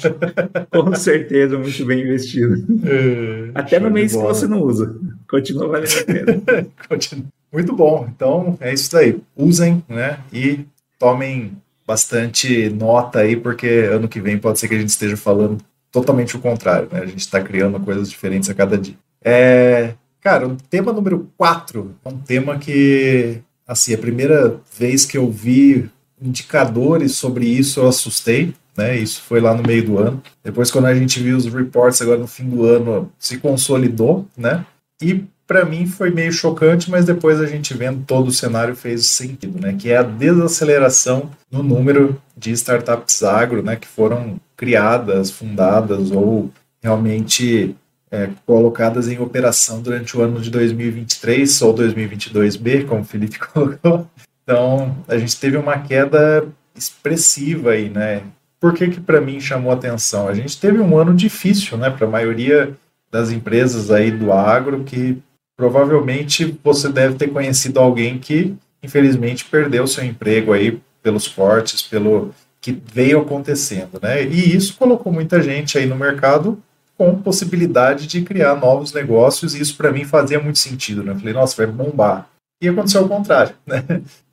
Com 0.70 0.94
certeza, 0.94 1.58
muito 1.58 1.84
bem 1.84 2.02
investido. 2.02 2.64
É, 2.84 3.50
Até 3.54 3.78
no 3.78 3.90
mês 3.90 4.12
que 4.12 4.18
você 4.18 4.46
não 4.46 4.62
usa. 4.62 4.94
Continua 5.28 5.68
valendo 5.68 5.92
a 6.00 6.04
pena. 6.04 6.42
muito 7.52 7.74
bom. 7.74 8.08
Então, 8.14 8.56
é 8.60 8.72
isso 8.72 8.90
daí. 8.92 9.20
Usem, 9.36 9.82
né? 9.88 10.20
E 10.32 10.60
tomem 10.98 11.52
bastante 11.86 12.68
nota 12.70 13.20
aí, 13.20 13.36
porque 13.36 13.66
ano 13.90 14.08
que 14.08 14.20
vem 14.20 14.38
pode 14.38 14.58
ser 14.58 14.68
que 14.68 14.74
a 14.74 14.78
gente 14.78 14.90
esteja 14.90 15.16
falando 15.16 15.58
totalmente 15.90 16.36
o 16.36 16.40
contrário, 16.40 16.88
né? 16.90 17.00
A 17.00 17.06
gente 17.06 17.20
está 17.20 17.40
criando 17.40 17.80
coisas 17.80 18.08
diferentes 18.08 18.48
a 18.48 18.54
cada 18.54 18.78
dia. 18.78 18.94
É, 19.22 19.94
cara, 20.20 20.46
o 20.46 20.56
tema 20.68 20.92
número 20.92 21.28
4 21.36 21.94
é 22.04 22.08
um 22.08 22.18
tema 22.18 22.58
que, 22.58 23.38
assim, 23.66 23.92
a 23.92 23.98
primeira 23.98 24.60
vez 24.78 25.04
que 25.04 25.18
eu 25.18 25.28
vi 25.28 25.90
indicadores 26.20 27.16
sobre 27.16 27.46
isso, 27.46 27.80
eu 27.80 27.88
assustei, 27.88 28.54
né? 28.76 28.96
Isso 28.96 29.20
foi 29.22 29.40
lá 29.40 29.54
no 29.54 29.62
meio 29.62 29.84
do 29.84 29.98
ano. 29.98 30.22
Depois, 30.42 30.70
quando 30.70 30.86
a 30.86 30.94
gente 30.94 31.20
viu 31.20 31.36
os 31.36 31.46
reports 31.46 32.00
agora 32.00 32.18
no 32.18 32.26
fim 32.26 32.48
do 32.48 32.64
ano, 32.64 33.10
se 33.18 33.38
consolidou, 33.38 34.26
né? 34.36 34.64
E 35.02 35.24
para 35.46 35.64
mim 35.64 35.86
foi 35.86 36.10
meio 36.10 36.32
chocante, 36.32 36.90
mas 36.90 37.04
depois 37.04 37.40
a 37.40 37.46
gente 37.46 37.74
vendo 37.74 38.04
todo 38.06 38.28
o 38.28 38.32
cenário 38.32 38.76
fez 38.76 39.06
sentido, 39.06 39.60
né? 39.60 39.74
Que 39.76 39.90
é 39.90 39.96
a 39.96 40.02
desaceleração 40.02 41.30
no 41.50 41.62
número 41.62 42.20
de 42.36 42.52
startups 42.52 43.22
agro, 43.22 43.62
né? 43.62 43.76
Que 43.76 43.88
foram 43.88 44.40
criadas, 44.56 45.30
fundadas 45.30 46.10
ou 46.10 46.50
realmente 46.82 47.74
é, 48.10 48.30
colocadas 48.46 49.08
em 49.08 49.18
operação 49.18 49.80
durante 49.80 50.16
o 50.16 50.22
ano 50.22 50.40
de 50.40 50.50
2023 50.50 51.62
ou 51.62 51.74
2022B, 51.74 52.86
como 52.86 53.00
o 53.02 53.04
Felipe 53.04 53.38
colocou. 53.52 54.06
Então, 54.50 54.96
a 55.06 55.16
gente 55.16 55.38
teve 55.38 55.56
uma 55.56 55.78
queda 55.78 56.44
expressiva 56.74 57.70
aí, 57.70 57.88
né? 57.88 58.22
Por 58.58 58.74
que 58.74 58.88
que 58.88 59.00
para 59.00 59.20
mim 59.20 59.40
chamou 59.40 59.70
atenção? 59.70 60.26
A 60.26 60.34
gente 60.34 60.60
teve 60.60 60.80
um 60.80 60.98
ano 60.98 61.14
difícil, 61.14 61.78
né, 61.78 61.88
para 61.88 62.04
a 62.04 62.10
maioria 62.10 62.76
das 63.12 63.30
empresas 63.30 63.92
aí 63.92 64.10
do 64.10 64.32
agro 64.32 64.82
que 64.82 65.22
provavelmente 65.56 66.58
você 66.64 66.88
deve 66.88 67.14
ter 67.14 67.28
conhecido 67.28 67.78
alguém 67.78 68.18
que 68.18 68.56
infelizmente 68.82 69.44
perdeu 69.44 69.86
seu 69.86 70.04
emprego 70.04 70.52
aí 70.52 70.80
pelos 71.00 71.28
cortes, 71.28 71.80
pelo 71.82 72.34
que 72.60 72.72
veio 72.92 73.20
acontecendo, 73.20 74.00
né? 74.02 74.24
E 74.24 74.56
isso 74.56 74.76
colocou 74.76 75.12
muita 75.12 75.40
gente 75.40 75.78
aí 75.78 75.86
no 75.86 75.94
mercado 75.94 76.60
com 76.98 77.22
possibilidade 77.22 78.08
de 78.08 78.22
criar 78.22 78.56
novos 78.56 78.92
negócios, 78.92 79.54
e 79.54 79.60
isso 79.60 79.76
para 79.76 79.92
mim 79.92 80.04
fazia 80.04 80.40
muito 80.40 80.58
sentido, 80.58 81.04
né? 81.04 81.12
Eu 81.12 81.18
falei, 81.20 81.34
nossa, 81.34 81.56
vai 81.56 81.66
bombar. 81.72 82.28
E 82.60 82.68
aconteceu 82.68 83.02
ao 83.02 83.08
contrário, 83.08 83.54
né? 83.64 83.84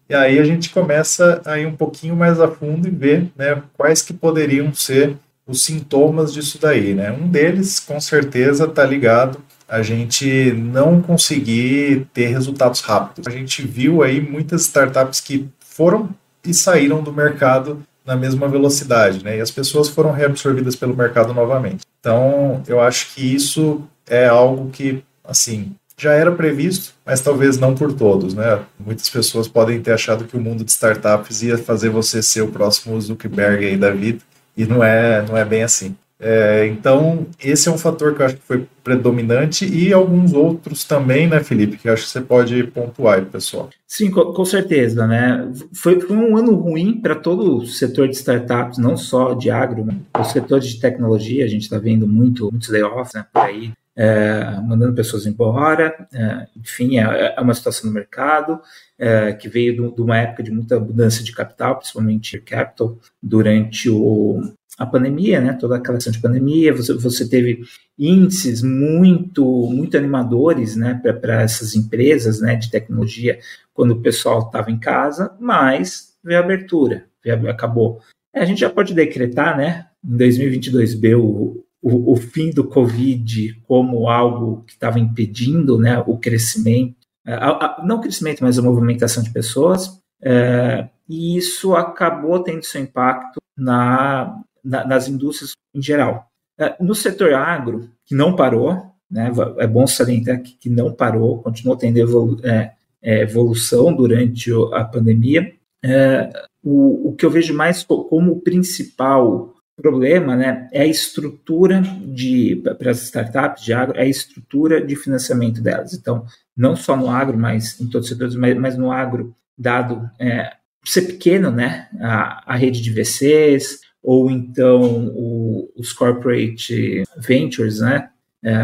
E 0.10 0.16
aí 0.16 0.40
a 0.40 0.44
gente 0.44 0.70
começa 0.70 1.42
a 1.46 1.60
ir 1.60 1.66
um 1.66 1.76
pouquinho 1.76 2.16
mais 2.16 2.40
a 2.40 2.48
fundo 2.48 2.88
e 2.88 2.92
ver 2.92 3.30
né, 3.36 3.62
quais 3.76 4.02
que 4.02 4.14
poderiam 4.14 4.74
ser 4.74 5.18
os 5.46 5.64
sintomas 5.64 6.34
disso 6.34 6.60
daí, 6.60 6.94
né? 6.94 7.12
Um 7.12 7.28
deles, 7.28 7.80
com 7.80 8.00
certeza, 8.00 8.66
está 8.66 8.86
ligado 8.86 9.40
a 9.68 9.82
gente 9.82 10.52
não 10.54 11.02
conseguir 11.02 12.08
ter 12.14 12.28
resultados 12.28 12.80
rápidos. 12.82 13.28
A 13.28 13.32
gente 13.32 13.66
viu 13.68 14.02
aí 14.02 14.22
muitas 14.22 14.62
startups 14.62 15.20
que 15.20 15.48
foram 15.60 16.10
e 16.44 16.54
saíram 16.54 17.04
do 17.04 17.12
mercado 17.12 17.84
na 18.06 18.16
mesma 18.16 18.48
velocidade, 18.48 19.24
né? 19.24 19.38
E 19.38 19.42
as 19.42 19.52
pessoas 19.52 19.90
foram 19.90 20.12
reabsorvidas 20.12 20.76
pelo 20.76 20.96
mercado 20.96 21.34
novamente. 21.34 21.84
Então, 22.00 22.64
eu 22.66 22.80
acho 22.80 23.14
que 23.14 23.36
isso 23.36 23.84
é 24.10 24.26
algo 24.28 24.70
que, 24.72 25.04
assim, 25.26 25.76
já 25.98 26.14
era 26.14 26.32
previsto, 26.32 26.94
mas 27.06 27.22
talvez 27.22 27.58
não 27.58 27.74
por 27.74 27.92
todos, 27.92 28.34
né? 28.34 28.62
Muitas 28.80 29.10
pessoas 29.10 29.48
podem 29.48 29.82
ter 29.82 29.94
achado 29.94 30.26
que 30.26 30.38
o 30.38 30.42
mundo 30.42 30.64
de 30.64 30.72
startups 30.72 31.42
ia 31.42 31.58
fazer 31.58 31.90
você 31.90 32.22
ser 32.22 32.42
o 32.42 32.50
próximo 32.50 33.00
Zuckerberg 33.02 33.66
aí 33.66 33.78
da 33.78 33.90
vida, 33.90 34.20
e 34.56 34.66
não 34.66 34.84
é, 34.84 35.26
não 35.28 35.36
é 35.36 35.44
bem 35.44 35.64
assim. 35.64 35.96
É, 36.20 36.66
então, 36.66 37.28
esse 37.40 37.70
é 37.70 37.72
um 37.72 37.78
fator 37.78 38.16
que 38.16 38.22
eu 38.22 38.26
acho 38.26 38.36
que 38.38 38.42
foi 38.42 38.68
predominante 38.84 39.66
e 39.66 39.94
alguns 39.94 40.34
outros 40.34 40.84
também, 40.84 41.28
né, 41.28 41.44
Felipe, 41.44 41.78
que 41.78 41.88
acho 41.88 42.06
que 42.06 42.10
você 42.10 42.22
pode 42.22 42.64
pontuar 42.66 43.20
aí, 43.20 43.26
pessoal. 43.26 43.70
Sim, 43.88 44.10
com, 44.10 44.34
com 44.34 44.46
certeza, 44.46 45.06
né? 45.06 45.48
Foi, 45.74 46.00
foi, 46.00 46.18
um 46.18 46.36
ano 46.36 46.56
ruim 46.56 47.00
para 47.00 47.16
todo 47.16 47.58
o 47.58 47.68
setor 47.68 48.08
de 48.08 48.16
startups, 48.16 48.80
não 48.80 48.98
só 48.98 49.34
de 49.34 49.52
agro, 49.52 49.86
né? 49.86 49.96
o 50.18 50.24
setor 50.24 50.60
de 50.60 50.80
tecnologia, 50.80 51.46
a 51.46 51.48
gente 51.48 51.64
está 51.64 51.78
vendo 51.78 52.08
muito, 52.08 52.50
muitos 52.52 52.70
layoffs 52.70 53.14
né, 53.14 53.26
por 53.32 53.44
aí, 53.44 53.72
é, 53.98 54.62
mandando 54.62 54.94
pessoas 54.94 55.26
embora, 55.26 56.08
é, 56.14 56.48
enfim, 56.56 57.00
é, 57.00 57.36
é, 57.36 57.42
uma 57.42 57.56
situação 57.56 57.88
no 57.90 57.94
mercado 57.94 58.62
é, 58.96 59.34
que 59.34 59.50
veio 59.50 59.92
de 59.92 60.02
uma 60.02 60.20
época 60.20 60.44
de 60.44 60.52
muita 60.52 60.80
mudança 60.80 61.24
de 61.24 61.32
capital, 61.32 61.78
principalmente 61.78 62.40
capital, 62.40 62.96
durante 63.22 63.90
o, 63.90 64.54
a 64.78 64.86
pandemia, 64.86 65.42
né, 65.42 65.54
toda 65.54 65.78
aquela 65.78 65.98
questão 65.98 66.14
de 66.14 66.22
pandemia, 66.22 66.76
você, 66.76 66.94
você 66.94 67.28
teve 67.28 67.62
índices 67.98 68.62
muito 68.62 69.44
muito 69.72 69.98
animadores 69.98 70.76
né, 70.76 71.02
para 71.20 71.42
essas 71.42 71.76
empresas 71.76 72.40
né, 72.40 72.56
de 72.56 72.70
tecnologia 72.70 73.40
quando 73.74 73.92
o 73.92 74.02
pessoal 74.02 74.42
estava 74.42 74.70
em 74.70 74.80
casa, 74.80 75.36
mas 75.40 76.14
veio 76.24 76.40
a 76.40 76.44
abertura, 76.44 77.06
veio, 77.24 77.50
acabou. 77.50 78.00
É, 78.32 78.42
a 78.42 78.46
gente 78.46 78.60
já 78.60 78.70
pode 78.70 78.94
decretar, 78.94 79.58
né, 79.58 79.88
em 80.06 80.16
2022B, 80.16 81.18
o, 81.18 81.64
o, 81.88 82.12
o 82.12 82.16
fim 82.16 82.50
do 82.52 82.64
Covid 82.64 83.62
como 83.68 84.10
algo 84.10 84.64
que 84.64 84.74
estava 84.74 85.00
impedindo 85.00 85.80
né, 85.80 86.04
o 86.06 86.18
crescimento, 86.18 86.96
é, 87.26 87.34
a, 87.34 87.50
a, 87.50 87.84
não 87.86 87.98
o 87.98 88.02
crescimento, 88.02 88.44
mas 88.44 88.58
a 88.58 88.62
movimentação 88.62 89.24
de 89.24 89.32
pessoas, 89.32 90.00
é, 90.22 90.90
e 91.08 91.38
isso 91.38 91.76
acabou 91.76 92.40
tendo 92.40 92.64
seu 92.64 92.82
impacto 92.82 93.40
na, 93.58 94.42
na, 94.64 94.86
nas 94.86 95.08
indústrias 95.08 95.54
em 95.74 95.82
geral. 95.82 96.28
É, 96.60 96.76
no 96.82 96.94
setor 96.94 97.34
agro, 97.34 97.90
que 98.06 98.16
não 98.16 98.36
parou, 98.36 98.76
né, 99.10 99.32
é 99.58 99.68
bom 99.68 99.88
salientar 99.88 100.42
que, 100.42 100.54
que 100.54 100.70
não 100.70 100.92
parou, 100.92 101.42
continuou 101.42 101.78
tendo 101.78 101.98
evolu 101.98 102.40
é, 102.44 102.74
é, 103.02 103.22
evolução 103.22 103.94
durante 103.94 104.52
a 104.74 104.84
pandemia. 104.84 105.54
É, 105.84 106.30
o, 106.64 107.10
o 107.10 107.16
que 107.16 107.26
eu 107.26 107.30
vejo 107.30 107.54
mais 107.54 107.84
como 107.84 108.42
principal 108.42 109.54
problema 109.78 110.36
né, 110.36 110.68
é 110.74 110.82
a 110.82 110.88
estrutura 110.88 111.82
de 112.04 112.62
para 112.78 112.90
as 112.92 113.04
startups 113.04 113.64
de 113.64 113.74
agro, 113.74 113.96
é 113.96 114.02
a 114.02 114.08
estrutura 114.08 114.84
de 114.84 114.96
financiamento 114.96 115.62
delas. 115.62 115.94
Então, 115.94 116.26
não 116.56 116.76
só 116.76 116.98
no 116.98 117.10
agro, 117.10 117.38
mas 117.38 117.80
em 117.80 117.88
todos 117.88 118.08
os 118.08 118.10
setores, 118.10 118.36
mas, 118.36 118.58
mas 118.58 118.76
no 118.76 118.92
agro, 118.92 119.36
dado 119.56 120.10
é, 120.20 120.52
ser 120.84 121.04
pequeno, 121.04 121.52
né, 121.52 121.88
a, 122.02 122.54
a 122.54 122.56
rede 122.56 122.82
de 122.82 122.92
VCs, 122.92 123.82
ou 124.02 124.32
então 124.32 125.12
o, 125.14 125.72
os 125.78 125.94
corporate 125.94 127.04
ventures, 127.18 127.80
né, 127.80 128.10
é, 128.44 128.58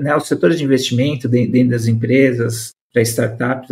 né, 0.00 0.16
os 0.16 0.26
setores 0.26 0.58
de 0.58 0.64
investimento 0.64 1.28
dentro 1.28 1.70
das 1.70 1.86
empresas 1.86 2.72
para 2.92 3.02
startups 3.02 3.70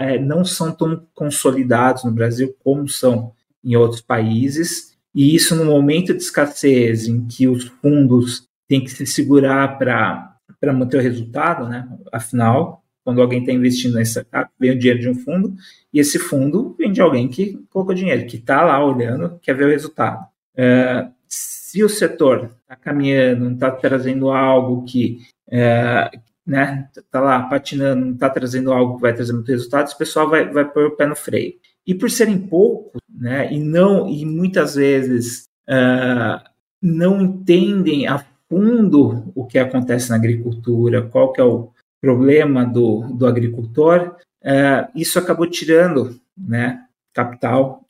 é, 0.00 0.18
não 0.18 0.44
são 0.44 0.72
tão 0.72 1.04
consolidados 1.14 2.04
no 2.04 2.12
Brasil 2.12 2.54
como 2.62 2.88
são 2.88 3.32
em 3.62 3.76
outros 3.76 4.00
países 4.00 4.97
e 5.18 5.34
isso 5.34 5.56
no 5.56 5.64
momento 5.64 6.14
de 6.14 6.22
escassez, 6.22 7.08
em 7.08 7.26
que 7.26 7.48
os 7.48 7.64
fundos 7.64 8.46
têm 8.68 8.84
que 8.84 8.88
se 8.88 9.04
segurar 9.04 9.76
para 9.76 10.72
manter 10.72 10.98
o 10.98 11.02
resultado, 11.02 11.68
né? 11.68 11.88
Afinal, 12.12 12.84
quando 13.02 13.20
alguém 13.20 13.40
está 13.40 13.50
investindo 13.50 13.94
na 13.94 14.02
startup, 14.02 14.48
vem 14.60 14.70
o 14.70 14.78
dinheiro 14.78 15.00
de 15.00 15.08
um 15.08 15.16
fundo, 15.16 15.56
e 15.92 15.98
esse 15.98 16.20
fundo 16.20 16.72
vem 16.78 16.92
de 16.92 17.00
alguém 17.00 17.26
que 17.26 17.58
colocou 17.68 17.96
dinheiro, 17.96 18.28
que 18.28 18.36
está 18.36 18.62
lá 18.62 18.84
olhando, 18.84 19.40
quer 19.42 19.56
ver 19.56 19.64
o 19.64 19.70
resultado. 19.70 20.24
É, 20.56 21.08
se 21.26 21.82
o 21.82 21.88
setor 21.88 22.52
está 22.62 22.76
caminhando, 22.76 23.46
não 23.46 23.54
está 23.54 23.72
trazendo 23.72 24.30
algo 24.30 24.84
que 24.84 25.18
é, 25.50 26.12
né, 26.46 26.88
tá 27.10 27.20
lá 27.20 27.42
patinando, 27.42 28.06
não 28.06 28.12
está 28.12 28.30
trazendo 28.30 28.72
algo 28.72 28.94
que 28.94 29.02
vai 29.02 29.12
trazer 29.12 29.32
muito 29.32 29.48
resultado, 29.48 29.90
o 29.90 29.98
pessoal 29.98 30.30
vai, 30.30 30.48
vai 30.48 30.64
pôr 30.64 30.86
o 30.86 30.96
pé 30.96 31.06
no 31.06 31.16
freio. 31.16 31.54
E 31.88 31.94
por 31.94 32.10
serem 32.10 32.38
poucos, 32.38 33.00
né, 33.10 33.50
e 33.50 33.58
não 33.58 34.06
e 34.06 34.26
muitas 34.26 34.74
vezes 34.74 35.48
uh, 35.66 36.38
não 36.82 37.20
entendem 37.22 38.06
a 38.06 38.22
fundo 38.46 39.32
o 39.34 39.46
que 39.46 39.58
acontece 39.58 40.10
na 40.10 40.16
agricultura, 40.16 41.00
qual 41.00 41.32
que 41.32 41.40
é 41.40 41.44
o 41.44 41.70
problema 41.98 42.64
do, 42.64 43.00
do 43.14 43.26
agricultor, 43.26 44.16
uh, 44.44 44.88
isso 44.94 45.18
acabou 45.18 45.48
tirando 45.48 46.20
né, 46.36 46.84
capital 47.14 47.84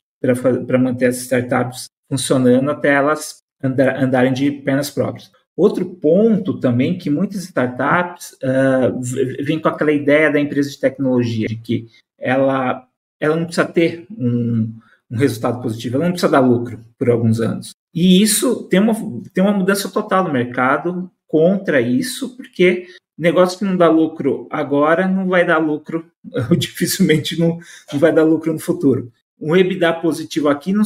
para 0.65 0.77
manter 0.79 1.07
as 1.07 1.17
startups 1.17 1.89
funcionando 2.09 2.71
até 2.71 2.93
elas 2.93 3.41
andar, 3.61 4.01
andarem 4.01 4.33
de 4.33 4.49
pernas 4.49 4.89
próprias. 4.89 5.29
Outro 5.55 5.85
ponto 5.85 6.57
também 6.57 6.97
que 6.97 7.09
muitas 7.09 7.43
startups 7.43 8.31
uh, 8.41 8.97
vêm 9.43 9.59
com 9.59 9.67
aquela 9.67 9.91
ideia 9.91 10.31
da 10.31 10.39
empresa 10.39 10.69
de 10.69 10.79
tecnologia, 10.79 11.47
de 11.49 11.57
que 11.57 11.87
ela 12.17 12.88
ela 13.19 13.35
não 13.35 13.45
precisa 13.45 13.67
ter 13.67 14.05
um, 14.11 14.73
um 15.11 15.17
resultado 15.17 15.61
positivo, 15.61 15.95
ela 15.95 16.05
não 16.05 16.11
precisa 16.11 16.31
dar 16.31 16.39
lucro 16.39 16.79
por 16.97 17.09
alguns 17.09 17.39
anos. 17.41 17.71
E 17.93 18.21
isso 18.21 18.63
tem 18.63 18.79
uma, 18.79 18.93
tem 19.33 19.43
uma 19.43 19.53
mudança 19.53 19.89
total 19.89 20.23
no 20.23 20.33
mercado 20.33 21.09
contra 21.27 21.81
isso, 21.81 22.35
porque 22.35 22.87
negócio 23.17 23.59
que 23.59 23.65
não 23.65 23.75
dá 23.75 23.89
lucro 23.89 24.47
agora 24.49 25.07
não 25.07 25.27
vai 25.27 25.45
dar 25.45 25.57
lucro, 25.57 26.05
dificilmente 26.57 27.37
não, 27.39 27.59
não 27.91 27.99
vai 27.99 28.13
dar 28.13 28.23
lucro 28.23 28.53
no 28.53 28.59
futuro. 28.59 29.11
um 29.39 29.55
EBITDA 29.55 29.93
positivo 29.93 30.47
aqui 30.47 30.71
não, 30.71 30.83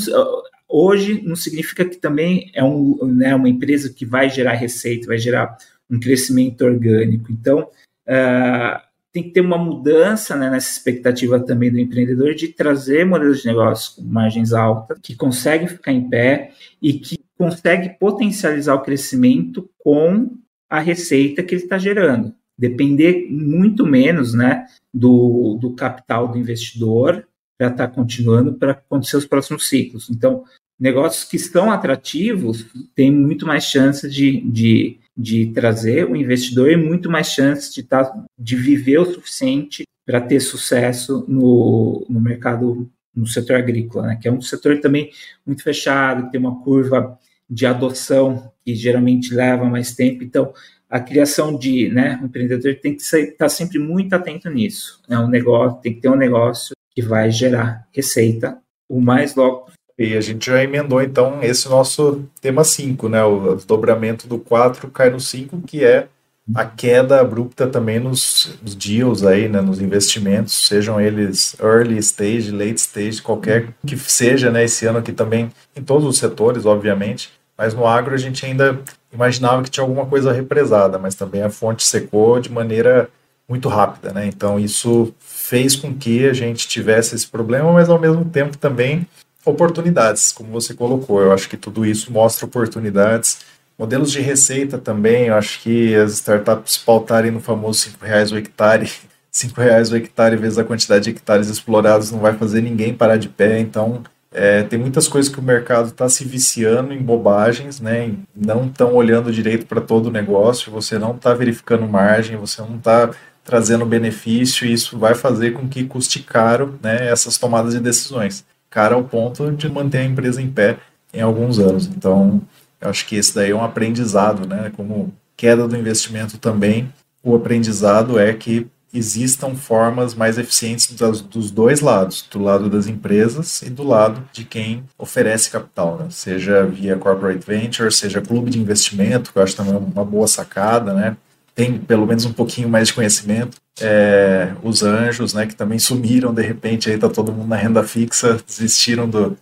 hoje 0.67 1.21
não 1.21 1.35
significa 1.35 1.85
que 1.85 1.97
também 1.97 2.49
é 2.53 2.63
um, 2.63 2.97
né, 3.05 3.35
uma 3.35 3.49
empresa 3.49 3.93
que 3.93 4.05
vai 4.05 4.29
gerar 4.29 4.53
receita, 4.53 5.07
vai 5.07 5.17
gerar 5.17 5.55
um 5.89 5.99
crescimento 5.99 6.63
orgânico. 6.65 7.31
Então, 7.31 7.69
uh, 8.07 8.81
tem 9.13 9.23
que 9.23 9.29
ter 9.29 9.41
uma 9.41 9.59
mudança 9.59 10.35
né, 10.35 10.49
nessa 10.49 10.71
expectativa 10.71 11.39
também 11.39 11.71
do 11.71 11.79
empreendedor 11.79 12.33
de 12.33 12.47
trazer 12.47 13.05
modelos 13.05 13.41
de 13.41 13.47
negócio 13.47 13.95
com 13.95 14.01
margens 14.01 14.53
altas, 14.53 14.97
que 15.01 15.15
conseguem 15.15 15.67
ficar 15.67 15.91
em 15.91 16.09
pé 16.09 16.51
e 16.81 16.93
que 16.93 17.19
consegue 17.37 17.89
potencializar 17.99 18.73
o 18.73 18.81
crescimento 18.81 19.69
com 19.77 20.35
a 20.67 20.79
receita 20.79 21.43
que 21.43 21.53
ele 21.53 21.63
está 21.63 21.77
gerando. 21.77 22.33
Depender 22.57 23.27
muito 23.29 23.85
menos 23.85 24.33
né, 24.33 24.65
do, 24.91 25.59
do 25.61 25.75
capital 25.75 26.27
do 26.27 26.37
investidor 26.37 27.27
para 27.55 27.67
estar 27.67 27.87
tá 27.87 27.93
continuando 27.93 28.53
para 28.53 28.71
acontecer 28.71 29.17
os 29.17 29.25
próximos 29.27 29.69
ciclos. 29.69 30.09
Então, 30.09 30.43
negócios 30.79 31.23
que 31.23 31.35
estão 31.35 31.71
atrativos 31.71 32.65
têm 32.95 33.11
muito 33.11 33.45
mais 33.45 33.63
chance 33.63 34.09
de, 34.09 34.41
de, 34.41 34.97
de 35.15 35.47
trazer 35.53 36.09
o 36.09 36.15
investidor 36.15 36.71
e 36.71 36.77
muito 36.77 37.09
mais 37.09 37.27
chance 37.27 37.73
de, 37.73 37.83
tá, 37.83 38.11
de 38.37 38.55
viver 38.55 38.97
o 38.97 39.05
suficiente 39.05 39.83
para 40.05 40.19
ter 40.19 40.39
sucesso 40.39 41.23
no, 41.27 42.05
no 42.09 42.19
mercado, 42.19 42.89
no 43.15 43.27
setor 43.27 43.57
agrícola, 43.57 44.07
né? 44.07 44.19
que 44.21 44.27
é 44.27 44.31
um 44.31 44.41
setor 44.41 44.79
também 44.79 45.11
muito 45.45 45.63
fechado, 45.63 46.25
que 46.25 46.31
tem 46.31 46.39
uma 46.39 46.61
curva 46.63 47.17
de 47.49 47.65
adoção 47.65 48.51
que 48.65 48.73
geralmente 48.73 49.33
leva 49.33 49.65
mais 49.65 49.95
tempo. 49.95 50.23
Então, 50.23 50.53
a 50.89 50.99
criação 50.99 51.57
de, 51.57 51.89
né, 51.89 52.19
o 52.21 52.25
empreendedor 52.25 52.75
tem 52.75 52.95
que 52.95 53.01
estar 53.01 53.19
tá 53.37 53.49
sempre 53.49 53.79
muito 53.79 54.13
atento 54.13 54.49
nisso. 54.49 55.01
É 55.09 55.17
um 55.17 55.27
negócio, 55.27 55.79
tem 55.81 55.93
que 55.93 56.01
ter 56.01 56.09
um 56.09 56.15
negócio 56.15 56.75
que 56.91 57.01
vai 57.01 57.31
gerar 57.31 57.87
receita 57.91 58.59
o 58.89 58.99
mais 58.99 59.35
logo 59.35 59.67
e 59.97 60.17
a 60.17 60.21
gente 60.21 60.47
já 60.47 60.63
emendou 60.63 61.01
então 61.01 61.43
esse 61.43 61.69
nosso 61.69 62.23
tema 62.41 62.63
5, 62.63 63.07
né? 63.09 63.23
O 63.23 63.55
dobramento 63.55 64.27
do 64.27 64.39
4 64.39 64.89
cai 64.89 65.09
no 65.09 65.19
5, 65.19 65.61
que 65.61 65.83
é 65.83 66.07
a 66.53 66.65
queda 66.65 67.21
abrupta 67.21 67.67
também 67.67 67.99
nos, 67.99 68.57
nos, 68.61 68.75
deals 68.75 69.23
aí, 69.23 69.47
né, 69.47 69.61
nos 69.61 69.79
investimentos, 69.79 70.67
sejam 70.67 70.99
eles 70.99 71.55
early 71.61 71.97
stage, 71.99 72.51
late 72.51 72.81
stage, 72.81 73.21
qualquer 73.21 73.69
que 73.85 73.97
seja, 73.97 74.51
né, 74.51 74.65
esse 74.65 74.85
ano 74.85 74.99
aqui 74.99 75.13
também, 75.13 75.49
em 75.75 75.81
todos 75.81 76.05
os 76.05 76.17
setores, 76.17 76.65
obviamente, 76.65 77.31
mas 77.57 77.73
no 77.73 77.87
agro 77.87 78.13
a 78.13 78.17
gente 78.17 78.45
ainda 78.45 78.77
imaginava 79.11 79.63
que 79.63 79.69
tinha 79.69 79.83
alguma 79.83 80.05
coisa 80.05 80.33
represada, 80.33 80.99
mas 80.99 81.15
também 81.15 81.41
a 81.41 81.49
fonte 81.49 81.83
secou 81.85 82.39
de 82.41 82.51
maneira 82.51 83.09
muito 83.47 83.69
rápida, 83.69 84.11
né, 84.11 84.27
então 84.27 84.59
isso 84.59 85.13
fez 85.19 85.77
com 85.77 85.93
que 85.93 86.27
a 86.27 86.33
gente 86.33 86.67
tivesse 86.67 87.15
esse 87.15 87.27
problema, 87.27 87.71
mas 87.71 87.89
ao 87.89 87.99
mesmo 87.99 88.25
tempo 88.25 88.57
também 88.57 89.07
oportunidades, 89.45 90.31
como 90.31 90.51
você 90.51 90.73
colocou. 90.73 91.21
Eu 91.21 91.31
acho 91.31 91.49
que 91.49 91.57
tudo 91.57 91.85
isso 91.85 92.11
mostra 92.11 92.45
oportunidades. 92.45 93.39
Modelos 93.77 94.11
de 94.11 94.21
receita 94.21 94.77
também, 94.77 95.27
eu 95.27 95.35
acho 95.35 95.61
que 95.61 95.95
as 95.95 96.13
startups 96.13 96.77
pautarem 96.77 97.31
no 97.31 97.39
famoso 97.39 97.89
R$ 97.89 98.07
reais 98.07 98.31
o 98.31 98.37
hectare, 98.37 98.85
R$ 99.33 99.51
reais 99.57 99.91
o 99.91 99.95
hectare 99.95 100.37
vezes 100.37 100.57
a 100.57 100.63
quantidade 100.63 101.05
de 101.05 101.09
hectares 101.09 101.49
explorados 101.49 102.11
não 102.11 102.19
vai 102.19 102.33
fazer 102.33 102.61
ninguém 102.61 102.93
parar 102.93 103.17
de 103.17 103.29
pé. 103.29 103.59
Então, 103.59 104.03
é, 104.31 104.63
tem 104.63 104.79
muitas 104.79 105.07
coisas 105.07 105.31
que 105.31 105.39
o 105.39 105.43
mercado 105.43 105.89
está 105.89 106.07
se 106.07 106.23
viciando 106.23 106.93
em 106.93 107.01
bobagens, 107.01 107.79
né? 107.79 108.13
não 108.35 108.65
estão 108.65 108.93
olhando 108.93 109.31
direito 109.31 109.65
para 109.65 109.81
todo 109.81 110.07
o 110.07 110.11
negócio, 110.11 110.71
você 110.71 110.97
não 110.97 111.15
está 111.15 111.33
verificando 111.33 111.87
margem, 111.87 112.37
você 112.37 112.61
não 112.61 112.77
está 112.77 113.11
trazendo 113.43 113.85
benefício, 113.85 114.65
e 114.65 114.73
isso 114.73 114.97
vai 114.97 115.13
fazer 115.13 115.51
com 115.51 115.67
que 115.67 115.83
custe 115.83 116.19
caro 116.23 116.79
né, 116.81 117.09
essas 117.09 117.37
tomadas 117.37 117.73
de 117.73 117.79
decisões 117.79 118.45
cara 118.73 118.95
ao 118.95 119.03
ponto 119.03 119.51
de 119.51 119.69
manter 119.69 119.99
a 119.99 120.03
empresa 120.03 120.41
em 120.41 120.49
pé 120.49 120.79
em 121.13 121.21
alguns 121.21 121.59
anos. 121.59 121.85
Então, 121.85 122.41
eu 122.81 122.89
acho 122.89 123.05
que 123.05 123.15
esse 123.15 123.35
daí 123.35 123.51
é 123.51 123.55
um 123.55 123.63
aprendizado, 123.63 124.47
né? 124.47 124.71
Como 124.75 125.13
queda 125.37 125.67
do 125.67 125.77
investimento 125.77 126.39
também, 126.39 126.91
o 127.23 127.35
aprendizado 127.35 128.17
é 128.17 128.33
que 128.33 128.65
existam 128.91 129.55
formas 129.55 130.15
mais 130.15 130.39
eficientes 130.39 130.91
das, 130.95 131.21
dos 131.21 131.51
dois 131.51 131.81
lados, 131.81 132.27
do 132.31 132.39
lado 132.39 132.69
das 132.69 132.87
empresas 132.87 133.61
e 133.61 133.69
do 133.69 133.83
lado 133.83 134.23
de 134.31 134.43
quem 134.43 134.83
oferece 134.97 135.49
capital, 135.49 135.97
né? 135.97 136.07
seja 136.11 136.63
via 136.63 136.95
corporate 136.95 137.43
venture, 137.45 137.91
seja 137.91 138.21
clube 138.21 138.51
de 138.51 138.59
investimento, 138.59 139.31
que 139.31 139.39
eu 139.39 139.43
acho 139.43 139.55
também 139.55 139.75
uma 139.75 140.05
boa 140.05 140.27
sacada, 140.27 140.93
né? 140.93 141.17
Tem 141.55 141.77
pelo 141.77 142.05
menos 142.05 142.25
um 142.25 142.33
pouquinho 142.33 142.69
mais 142.69 142.87
de 142.87 142.93
conhecimento. 142.93 143.57
É, 143.81 144.53
os 144.63 144.83
anjos, 144.83 145.33
né, 145.33 145.45
que 145.45 145.55
também 145.55 145.79
sumiram 145.79 146.33
de 146.33 146.41
repente, 146.41 146.89
aí 146.89 146.97
tá 146.97 147.09
todo 147.09 147.31
mundo 147.31 147.47
na 147.47 147.55
renda 147.55 147.83
fixa, 147.83 148.37
desistiram 148.45 149.09
do, 149.09 149.37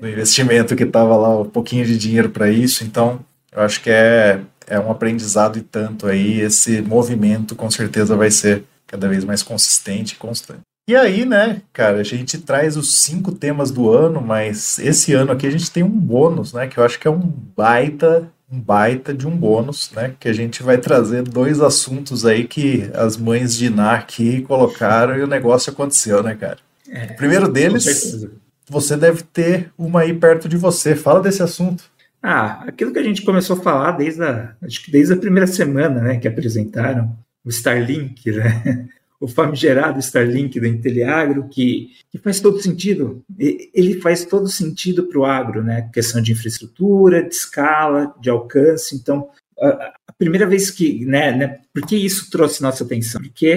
do 0.00 0.08
investimento 0.08 0.74
que 0.74 0.84
estava 0.84 1.16
lá, 1.16 1.40
um 1.40 1.48
pouquinho 1.48 1.84
de 1.84 1.96
dinheiro 1.96 2.30
para 2.30 2.50
isso. 2.50 2.84
Então, 2.84 3.20
eu 3.52 3.62
acho 3.62 3.82
que 3.82 3.90
é, 3.90 4.40
é 4.66 4.78
um 4.78 4.90
aprendizado 4.90 5.58
e 5.58 5.62
tanto 5.62 6.06
aí. 6.06 6.40
Esse 6.40 6.80
movimento 6.82 7.54
com 7.54 7.70
certeza 7.70 8.16
vai 8.16 8.30
ser 8.30 8.64
cada 8.86 9.08
vez 9.08 9.24
mais 9.24 9.42
consistente 9.42 10.14
e 10.14 10.16
constante. 10.16 10.60
E 10.88 10.96
aí, 10.96 11.24
né, 11.24 11.62
cara, 11.72 11.98
a 12.00 12.02
gente 12.02 12.38
traz 12.38 12.76
os 12.76 13.02
cinco 13.02 13.30
temas 13.30 13.70
do 13.70 13.90
ano, 13.90 14.20
mas 14.20 14.78
esse 14.80 15.12
ano 15.12 15.30
aqui 15.30 15.46
a 15.46 15.50
gente 15.50 15.70
tem 15.70 15.84
um 15.84 15.88
bônus, 15.88 16.52
né, 16.52 16.66
que 16.66 16.78
eu 16.78 16.84
acho 16.84 16.98
que 16.98 17.06
é 17.06 17.10
um 17.10 17.20
baita 17.20 18.28
um 18.50 18.60
baita 18.60 19.14
de 19.14 19.26
um 19.28 19.36
bônus, 19.36 19.90
né? 19.94 20.14
Que 20.18 20.28
a 20.28 20.32
gente 20.32 20.62
vai 20.62 20.78
trazer 20.78 21.22
dois 21.22 21.60
assuntos 21.60 22.26
aí 22.26 22.46
que 22.46 22.90
as 22.94 23.16
mães 23.16 23.56
de 23.56 23.72
aqui 23.80 24.42
colocaram 24.42 25.16
e 25.16 25.22
o 25.22 25.26
negócio 25.26 25.72
aconteceu, 25.72 26.22
né, 26.22 26.34
cara? 26.34 26.58
É, 26.88 27.12
o 27.12 27.16
primeiro 27.16 27.46
deles, 27.46 28.26
você 28.68 28.96
deve 28.96 29.22
ter 29.22 29.70
uma 29.78 30.00
aí 30.00 30.12
perto 30.12 30.48
de 30.48 30.56
você. 30.56 30.96
Fala 30.96 31.20
desse 31.20 31.42
assunto. 31.42 31.84
Ah, 32.22 32.64
aquilo 32.66 32.92
que 32.92 32.98
a 32.98 33.02
gente 33.02 33.22
começou 33.22 33.56
a 33.56 33.62
falar 33.62 33.92
desde 33.92 34.22
a, 34.22 34.54
acho 34.62 34.84
que 34.84 34.90
desde 34.90 35.14
a 35.14 35.16
primeira 35.16 35.46
semana, 35.46 36.00
né, 36.00 36.18
que 36.18 36.28
apresentaram 36.28 37.16
o 37.44 37.48
Starlink, 37.48 38.30
né? 38.32 38.88
O 39.20 39.28
famigerado 39.28 39.98
Starlink 40.00 40.58
da 40.58 40.66
Inteliagro, 40.66 41.46
que, 41.48 41.90
que 42.10 42.18
faz 42.18 42.40
todo 42.40 42.60
sentido. 42.60 43.22
Ele 43.38 44.00
faz 44.00 44.24
todo 44.24 44.48
sentido 44.48 45.06
para 45.06 45.18
o 45.18 45.26
agro, 45.26 45.62
né? 45.62 45.90
Questão 45.92 46.22
de 46.22 46.32
infraestrutura, 46.32 47.22
de 47.22 47.34
escala, 47.34 48.14
de 48.18 48.30
alcance. 48.30 48.96
Então, 48.96 49.28
a, 49.60 49.92
primeira 50.16 50.46
vez 50.46 50.70
que, 50.70 51.04
né, 51.04 51.32
né, 51.32 51.60
por 51.72 51.86
que 51.86 51.96
isso 51.96 52.30
trouxe 52.30 52.62
nossa 52.62 52.84
atenção? 52.84 53.20
Porque 53.20 53.56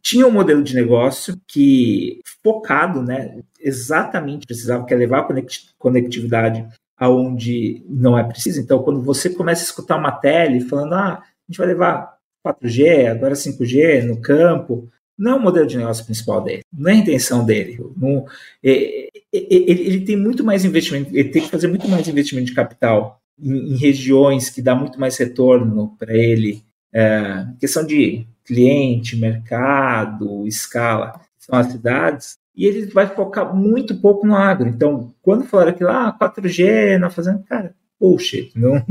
tinha 0.00 0.26
um 0.26 0.30
modelo 0.30 0.62
de 0.62 0.74
negócio 0.74 1.38
que 1.46 2.20
focado, 2.42 3.02
né, 3.02 3.40
exatamente 3.60 4.46
precisava 4.46 4.84
que 4.84 4.92
é 4.92 4.96
levar 4.96 5.20
a 5.20 5.42
conectividade 5.78 6.66
aonde 6.96 7.82
não 7.88 8.18
é 8.18 8.24
preciso. 8.24 8.60
Então, 8.60 8.82
quando 8.82 9.02
você 9.02 9.30
começa 9.30 9.62
a 9.62 9.64
escutar 9.64 9.96
uma 9.96 10.12
tele 10.12 10.60
falando, 10.60 10.94
ah, 10.94 11.14
a 11.22 11.24
gente 11.48 11.58
vai 11.58 11.66
levar 11.66 12.16
4G, 12.46 13.10
agora 13.10 13.34
5G 13.34 14.02
no 14.04 14.20
campo, 14.20 14.90
não 15.22 15.32
é 15.32 15.34
o 15.36 15.40
modelo 15.40 15.68
de 15.68 15.78
negócio 15.78 16.04
principal 16.04 16.42
dele, 16.42 16.62
não 16.72 16.90
é 16.90 16.94
a 16.94 16.96
intenção 16.96 17.44
dele. 17.44 17.78
Não, 17.96 18.26
é, 18.62 19.06
é, 19.06 19.08
ele, 19.32 19.82
ele, 19.82 20.00
tem 20.00 20.16
muito 20.16 20.42
mais 20.42 20.64
investimento, 20.64 21.16
ele 21.16 21.28
tem 21.28 21.42
que 21.42 21.48
fazer 21.48 21.68
muito 21.68 21.88
mais 21.88 22.08
investimento 22.08 22.46
de 22.46 22.54
capital 22.54 23.20
em, 23.40 23.72
em 23.72 23.76
regiões 23.76 24.50
que 24.50 24.60
dá 24.60 24.74
muito 24.74 24.98
mais 24.98 25.16
retorno 25.16 25.94
para 25.96 26.12
ele. 26.12 26.64
É, 26.92 27.46
questão 27.60 27.86
de 27.86 28.26
cliente, 28.44 29.16
mercado, 29.16 30.44
escala, 30.48 31.20
são 31.38 31.56
as 31.56 31.68
cidades, 31.68 32.36
e 32.56 32.66
ele 32.66 32.86
vai 32.86 33.06
focar 33.06 33.54
muito 33.54 33.94
pouco 34.00 34.26
no 34.26 34.34
agro. 34.34 34.68
Então, 34.68 35.14
quando 35.22 35.44
falaram 35.44 35.72
que 35.72 35.84
lá 35.84 36.08
ah, 36.08 36.30
4G 36.30 36.98
na 36.98 37.10
fazenda, 37.10 37.44
cara, 37.48 37.74
bullshit. 38.00 38.50
Não, 38.58 38.84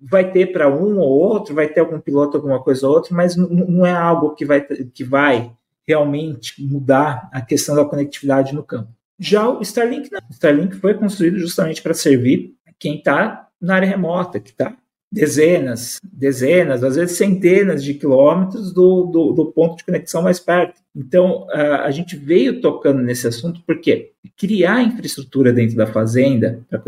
vai 0.00 0.32
ter 0.32 0.50
para 0.50 0.66
um 0.66 0.98
ou 0.98 1.10
outro, 1.10 1.54
vai 1.54 1.68
ter 1.68 1.80
algum 1.80 2.00
piloto, 2.00 2.38
alguma 2.38 2.62
coisa 2.62 2.88
ou 2.88 2.94
outra, 2.94 3.14
mas 3.14 3.36
não, 3.36 3.48
não 3.48 3.86
é 3.86 3.92
algo 3.92 4.34
que 4.34 4.46
vai, 4.46 4.62
que 4.62 5.04
vai 5.04 5.52
realmente 5.86 6.62
mudar 6.62 7.28
a 7.32 7.40
questão 7.40 7.74
da 7.74 7.84
conectividade 7.84 8.54
no 8.54 8.62
campo. 8.62 8.92
Já 9.18 9.48
o 9.48 9.62
Starlink 9.62 10.10
não. 10.10 10.20
O 10.28 10.32
Starlink 10.32 10.76
foi 10.76 10.94
construído 10.94 11.38
justamente 11.38 11.82
para 11.82 11.94
servir 11.94 12.54
quem 12.78 12.96
está 12.96 13.48
na 13.60 13.76
área 13.76 13.88
remota, 13.88 14.40
que 14.40 14.50
está 14.50 14.76
dezenas, 15.14 16.00
dezenas, 16.02 16.82
às 16.82 16.96
vezes 16.96 17.16
centenas 17.16 17.84
de 17.84 17.94
quilômetros 17.94 18.72
do, 18.72 19.04
do, 19.04 19.32
do 19.32 19.46
ponto 19.52 19.76
de 19.76 19.84
conexão 19.84 20.22
mais 20.22 20.40
perto. 20.40 20.80
Então, 20.94 21.46
a, 21.50 21.84
a 21.84 21.90
gente 21.92 22.16
veio 22.16 22.60
tocando 22.60 23.00
nesse 23.00 23.28
assunto 23.28 23.62
porque 23.64 24.10
criar 24.36 24.82
infraestrutura 24.82 25.52
dentro 25.52 25.76
da 25.76 25.86
fazenda 25.86 26.60
para 26.68 26.82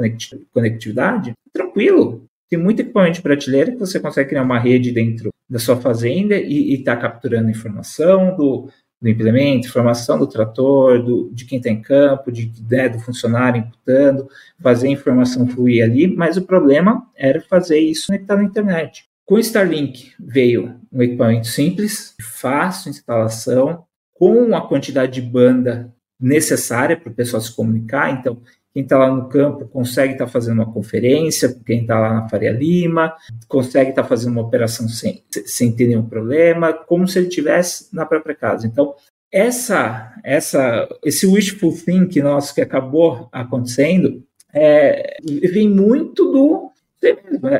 conectividade, 0.52 1.34
tranquilo. 1.52 2.24
Tem 2.50 2.58
muito 2.58 2.80
equipamento 2.80 3.14
de 3.14 3.22
prateleira 3.22 3.70
que 3.70 3.78
você 3.78 4.00
consegue 4.00 4.30
criar 4.30 4.42
uma 4.42 4.58
rede 4.58 4.90
dentro 4.90 5.30
da 5.48 5.60
sua 5.60 5.76
fazenda 5.76 6.36
e 6.36 6.74
está 6.74 6.96
capturando 6.96 7.50
informação 7.50 8.36
do, 8.36 8.68
do 9.00 9.08
implemento, 9.08 9.66
informação 9.66 10.18
do 10.18 10.26
trator, 10.26 11.02
do, 11.02 11.30
de 11.32 11.44
quem 11.44 11.58
está 11.58 11.70
em 11.70 11.82
campo, 11.82 12.32
de, 12.32 12.50
né, 12.68 12.88
do 12.88 12.98
funcionário 12.98 13.60
imputando, 13.60 14.28
fazer 14.60 14.88
a 14.88 14.92
informação 14.92 15.46
fluir 15.46 15.84
ali, 15.84 16.06
mas 16.06 16.36
o 16.36 16.42
problema 16.42 17.06
era 17.14 17.40
fazer 17.40 17.78
isso 17.78 18.06
conectado 18.06 18.38
na 18.38 18.44
internet. 18.44 19.04
Com 19.24 19.34
o 19.34 19.38
Starlink 19.38 20.12
veio 20.18 20.76
um 20.92 21.02
equipamento 21.02 21.48
simples, 21.48 22.14
fácil 22.20 22.90
instalação, 22.90 23.84
com 24.14 24.56
a 24.56 24.66
quantidade 24.66 25.20
de 25.20 25.22
banda 25.22 25.92
necessária 26.18 26.96
para 26.96 27.10
o 27.10 27.14
pessoal 27.14 27.42
se 27.42 27.54
comunicar. 27.54 28.10
Então, 28.10 28.40
quem 28.76 28.82
está 28.82 28.98
lá 28.98 29.10
no 29.10 29.26
campo 29.26 29.66
consegue 29.66 30.12
estar 30.12 30.26
tá 30.26 30.30
fazendo 30.30 30.58
uma 30.58 30.70
conferência, 30.70 31.58
quem 31.64 31.80
está 31.80 31.98
lá 31.98 32.12
na 32.12 32.28
Faria 32.28 32.52
Lima, 32.52 33.16
consegue 33.48 33.88
estar 33.88 34.02
tá 34.02 34.08
fazendo 34.08 34.32
uma 34.32 34.42
operação 34.42 34.86
sem, 34.86 35.24
sem 35.46 35.74
ter 35.74 35.86
nenhum 35.86 36.04
problema, 36.04 36.74
como 36.74 37.08
se 37.08 37.18
ele 37.18 37.28
estivesse 37.28 37.88
na 37.90 38.04
própria 38.04 38.34
casa. 38.34 38.66
Então, 38.66 38.94
essa, 39.32 40.12
essa, 40.22 40.86
esse 41.02 41.26
wishful 41.26 41.72
thinking 41.72 42.20
nosso 42.20 42.54
que 42.54 42.60
acabou 42.60 43.30
acontecendo 43.32 44.22
é, 44.52 45.16
vem 45.24 45.70
muito 45.70 46.30
do 46.30 46.70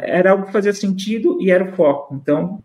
era 0.02 0.32
algo 0.32 0.44
que 0.44 0.52
fazia 0.52 0.74
sentido 0.74 1.38
e 1.40 1.50
era 1.50 1.64
o 1.64 1.72
foco. 1.72 2.14
Então, 2.14 2.62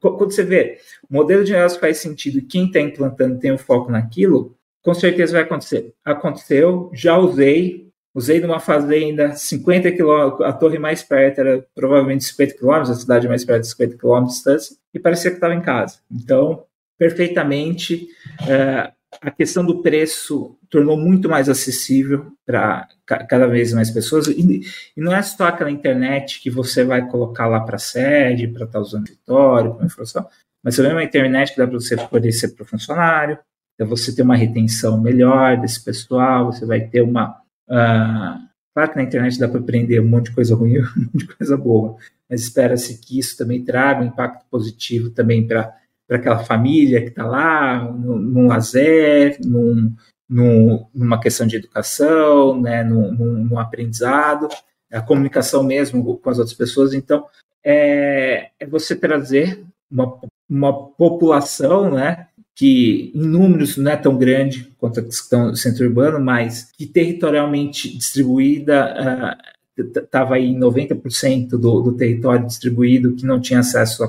quando 0.00 0.32
você 0.32 0.42
vê 0.42 0.78
o 1.08 1.14
modelo 1.14 1.44
de 1.44 1.52
negócio 1.52 1.78
faz 1.78 1.98
sentido 1.98 2.38
e 2.38 2.42
quem 2.42 2.66
está 2.66 2.80
implantando 2.80 3.38
tem 3.38 3.52
o 3.52 3.58
foco 3.58 3.92
naquilo, 3.92 4.56
com 4.82 4.92
certeza 4.92 5.34
vai 5.34 5.42
acontecer. 5.42 5.94
Aconteceu, 6.04 6.90
já 6.92 7.16
usei, 7.16 7.81
usei 8.14 8.40
numa 8.40 8.60
fazenda 8.60 9.32
50 9.34 9.92
quilômetros, 9.92 10.46
a 10.46 10.52
torre 10.52 10.78
mais 10.78 11.02
perto 11.02 11.40
era 11.40 11.64
provavelmente 11.74 12.24
50 12.24 12.54
quilômetros, 12.54 12.90
a 12.90 13.00
cidade 13.00 13.28
mais 13.28 13.44
perto 13.44 13.62
de 13.62 13.68
50 13.68 13.98
quilômetros 13.98 14.32
de 14.32 14.36
distância, 14.36 14.76
e 14.92 14.98
parecia 14.98 15.30
que 15.30 15.36
estava 15.36 15.54
em 15.54 15.62
casa. 15.62 15.98
Então, 16.10 16.64
perfeitamente, 16.98 18.06
é, 18.46 18.92
a 19.20 19.30
questão 19.30 19.64
do 19.64 19.82
preço 19.82 20.56
tornou 20.70 20.96
muito 20.96 21.28
mais 21.28 21.48
acessível 21.48 22.32
para 22.46 22.88
cada 23.06 23.46
vez 23.46 23.72
mais 23.72 23.90
pessoas. 23.90 24.26
E, 24.28 24.62
e, 24.96 25.00
não 25.00 25.14
é 25.14 25.22
só 25.22 25.48
aquela 25.48 25.70
internet 25.70 26.40
que 26.40 26.50
você 26.50 26.84
vai 26.84 27.06
colocar 27.08 27.46
lá 27.46 27.60
para 27.60 27.78
sede, 27.78 28.48
para 28.48 28.64
estar 28.64 28.78
tá 28.78 28.80
usando 28.80 29.02
o 29.02 29.10
escritório, 29.10 29.74
para 29.74 29.86
informação, 29.86 30.26
mas 30.62 30.76
também 30.76 30.92
uma 30.92 31.04
internet 31.04 31.52
que 31.52 31.58
dá 31.58 31.66
para 31.66 31.78
você 31.78 31.96
poder 31.96 32.32
ser 32.32 32.48
para 32.48 32.64
funcionário, 32.64 33.38
então 33.74 33.86
você 33.86 34.14
ter 34.14 34.22
uma 34.22 34.36
retenção 34.36 35.00
melhor 35.00 35.60
desse 35.60 35.82
pessoal, 35.82 36.46
você 36.46 36.64
vai 36.64 36.80
ter 36.80 37.02
uma. 37.02 37.41
Uh, 37.68 38.38
claro 38.74 38.90
que 38.90 38.96
na 38.96 39.02
internet 39.02 39.38
dá 39.38 39.48
para 39.48 39.60
aprender 39.60 40.00
um 40.00 40.08
monte 40.08 40.26
de 40.26 40.34
coisa 40.34 40.54
ruim, 40.54 40.78
um 40.96 41.00
monte 41.12 41.26
de 41.26 41.36
coisa 41.36 41.56
boa, 41.56 41.96
mas 42.28 42.42
espera-se 42.42 42.98
que 42.98 43.18
isso 43.18 43.36
também 43.36 43.64
traga 43.64 44.02
um 44.02 44.06
impacto 44.06 44.44
positivo 44.50 45.10
também 45.10 45.46
para 45.46 45.74
aquela 46.10 46.44
família 46.44 47.02
que 47.02 47.08
está 47.08 47.26
lá, 47.26 47.84
num, 47.84 48.46
lazer, 48.46 49.38
num, 49.44 49.94
num, 50.28 50.86
numa 50.94 51.20
questão 51.20 51.46
de 51.46 51.56
educação, 51.56 52.60
né, 52.60 52.82
num, 52.82 53.12
num, 53.12 53.58
aprendizado, 53.58 54.48
a 54.90 55.00
comunicação 55.00 55.62
mesmo 55.62 56.18
com 56.18 56.30
as 56.30 56.38
outras 56.38 56.56
pessoas. 56.56 56.92
Então, 56.92 57.26
é, 57.64 58.50
é 58.58 58.66
você 58.66 58.96
trazer 58.96 59.64
uma, 59.90 60.18
uma 60.48 60.88
população, 60.90 61.90
né, 61.90 62.28
que 62.54 63.10
em 63.14 63.26
números 63.26 63.76
não 63.76 63.90
é 63.90 63.96
tão 63.96 64.16
grande 64.16 64.72
quanto 64.78 65.00
a 65.00 65.02
questão 65.02 65.50
do 65.50 65.56
centro 65.56 65.86
urbano, 65.86 66.20
mas 66.20 66.70
que 66.76 66.86
territorialmente 66.86 67.96
distribuída 67.96 69.36
estava 69.76 70.32
uh, 70.32 70.34
aí 70.34 70.46
em 70.46 70.58
90% 70.58 71.50
do, 71.50 71.80
do 71.80 71.96
território 71.96 72.46
distribuído 72.46 73.14
que 73.14 73.24
não 73.24 73.40
tinha 73.40 73.60
acesso 73.60 74.04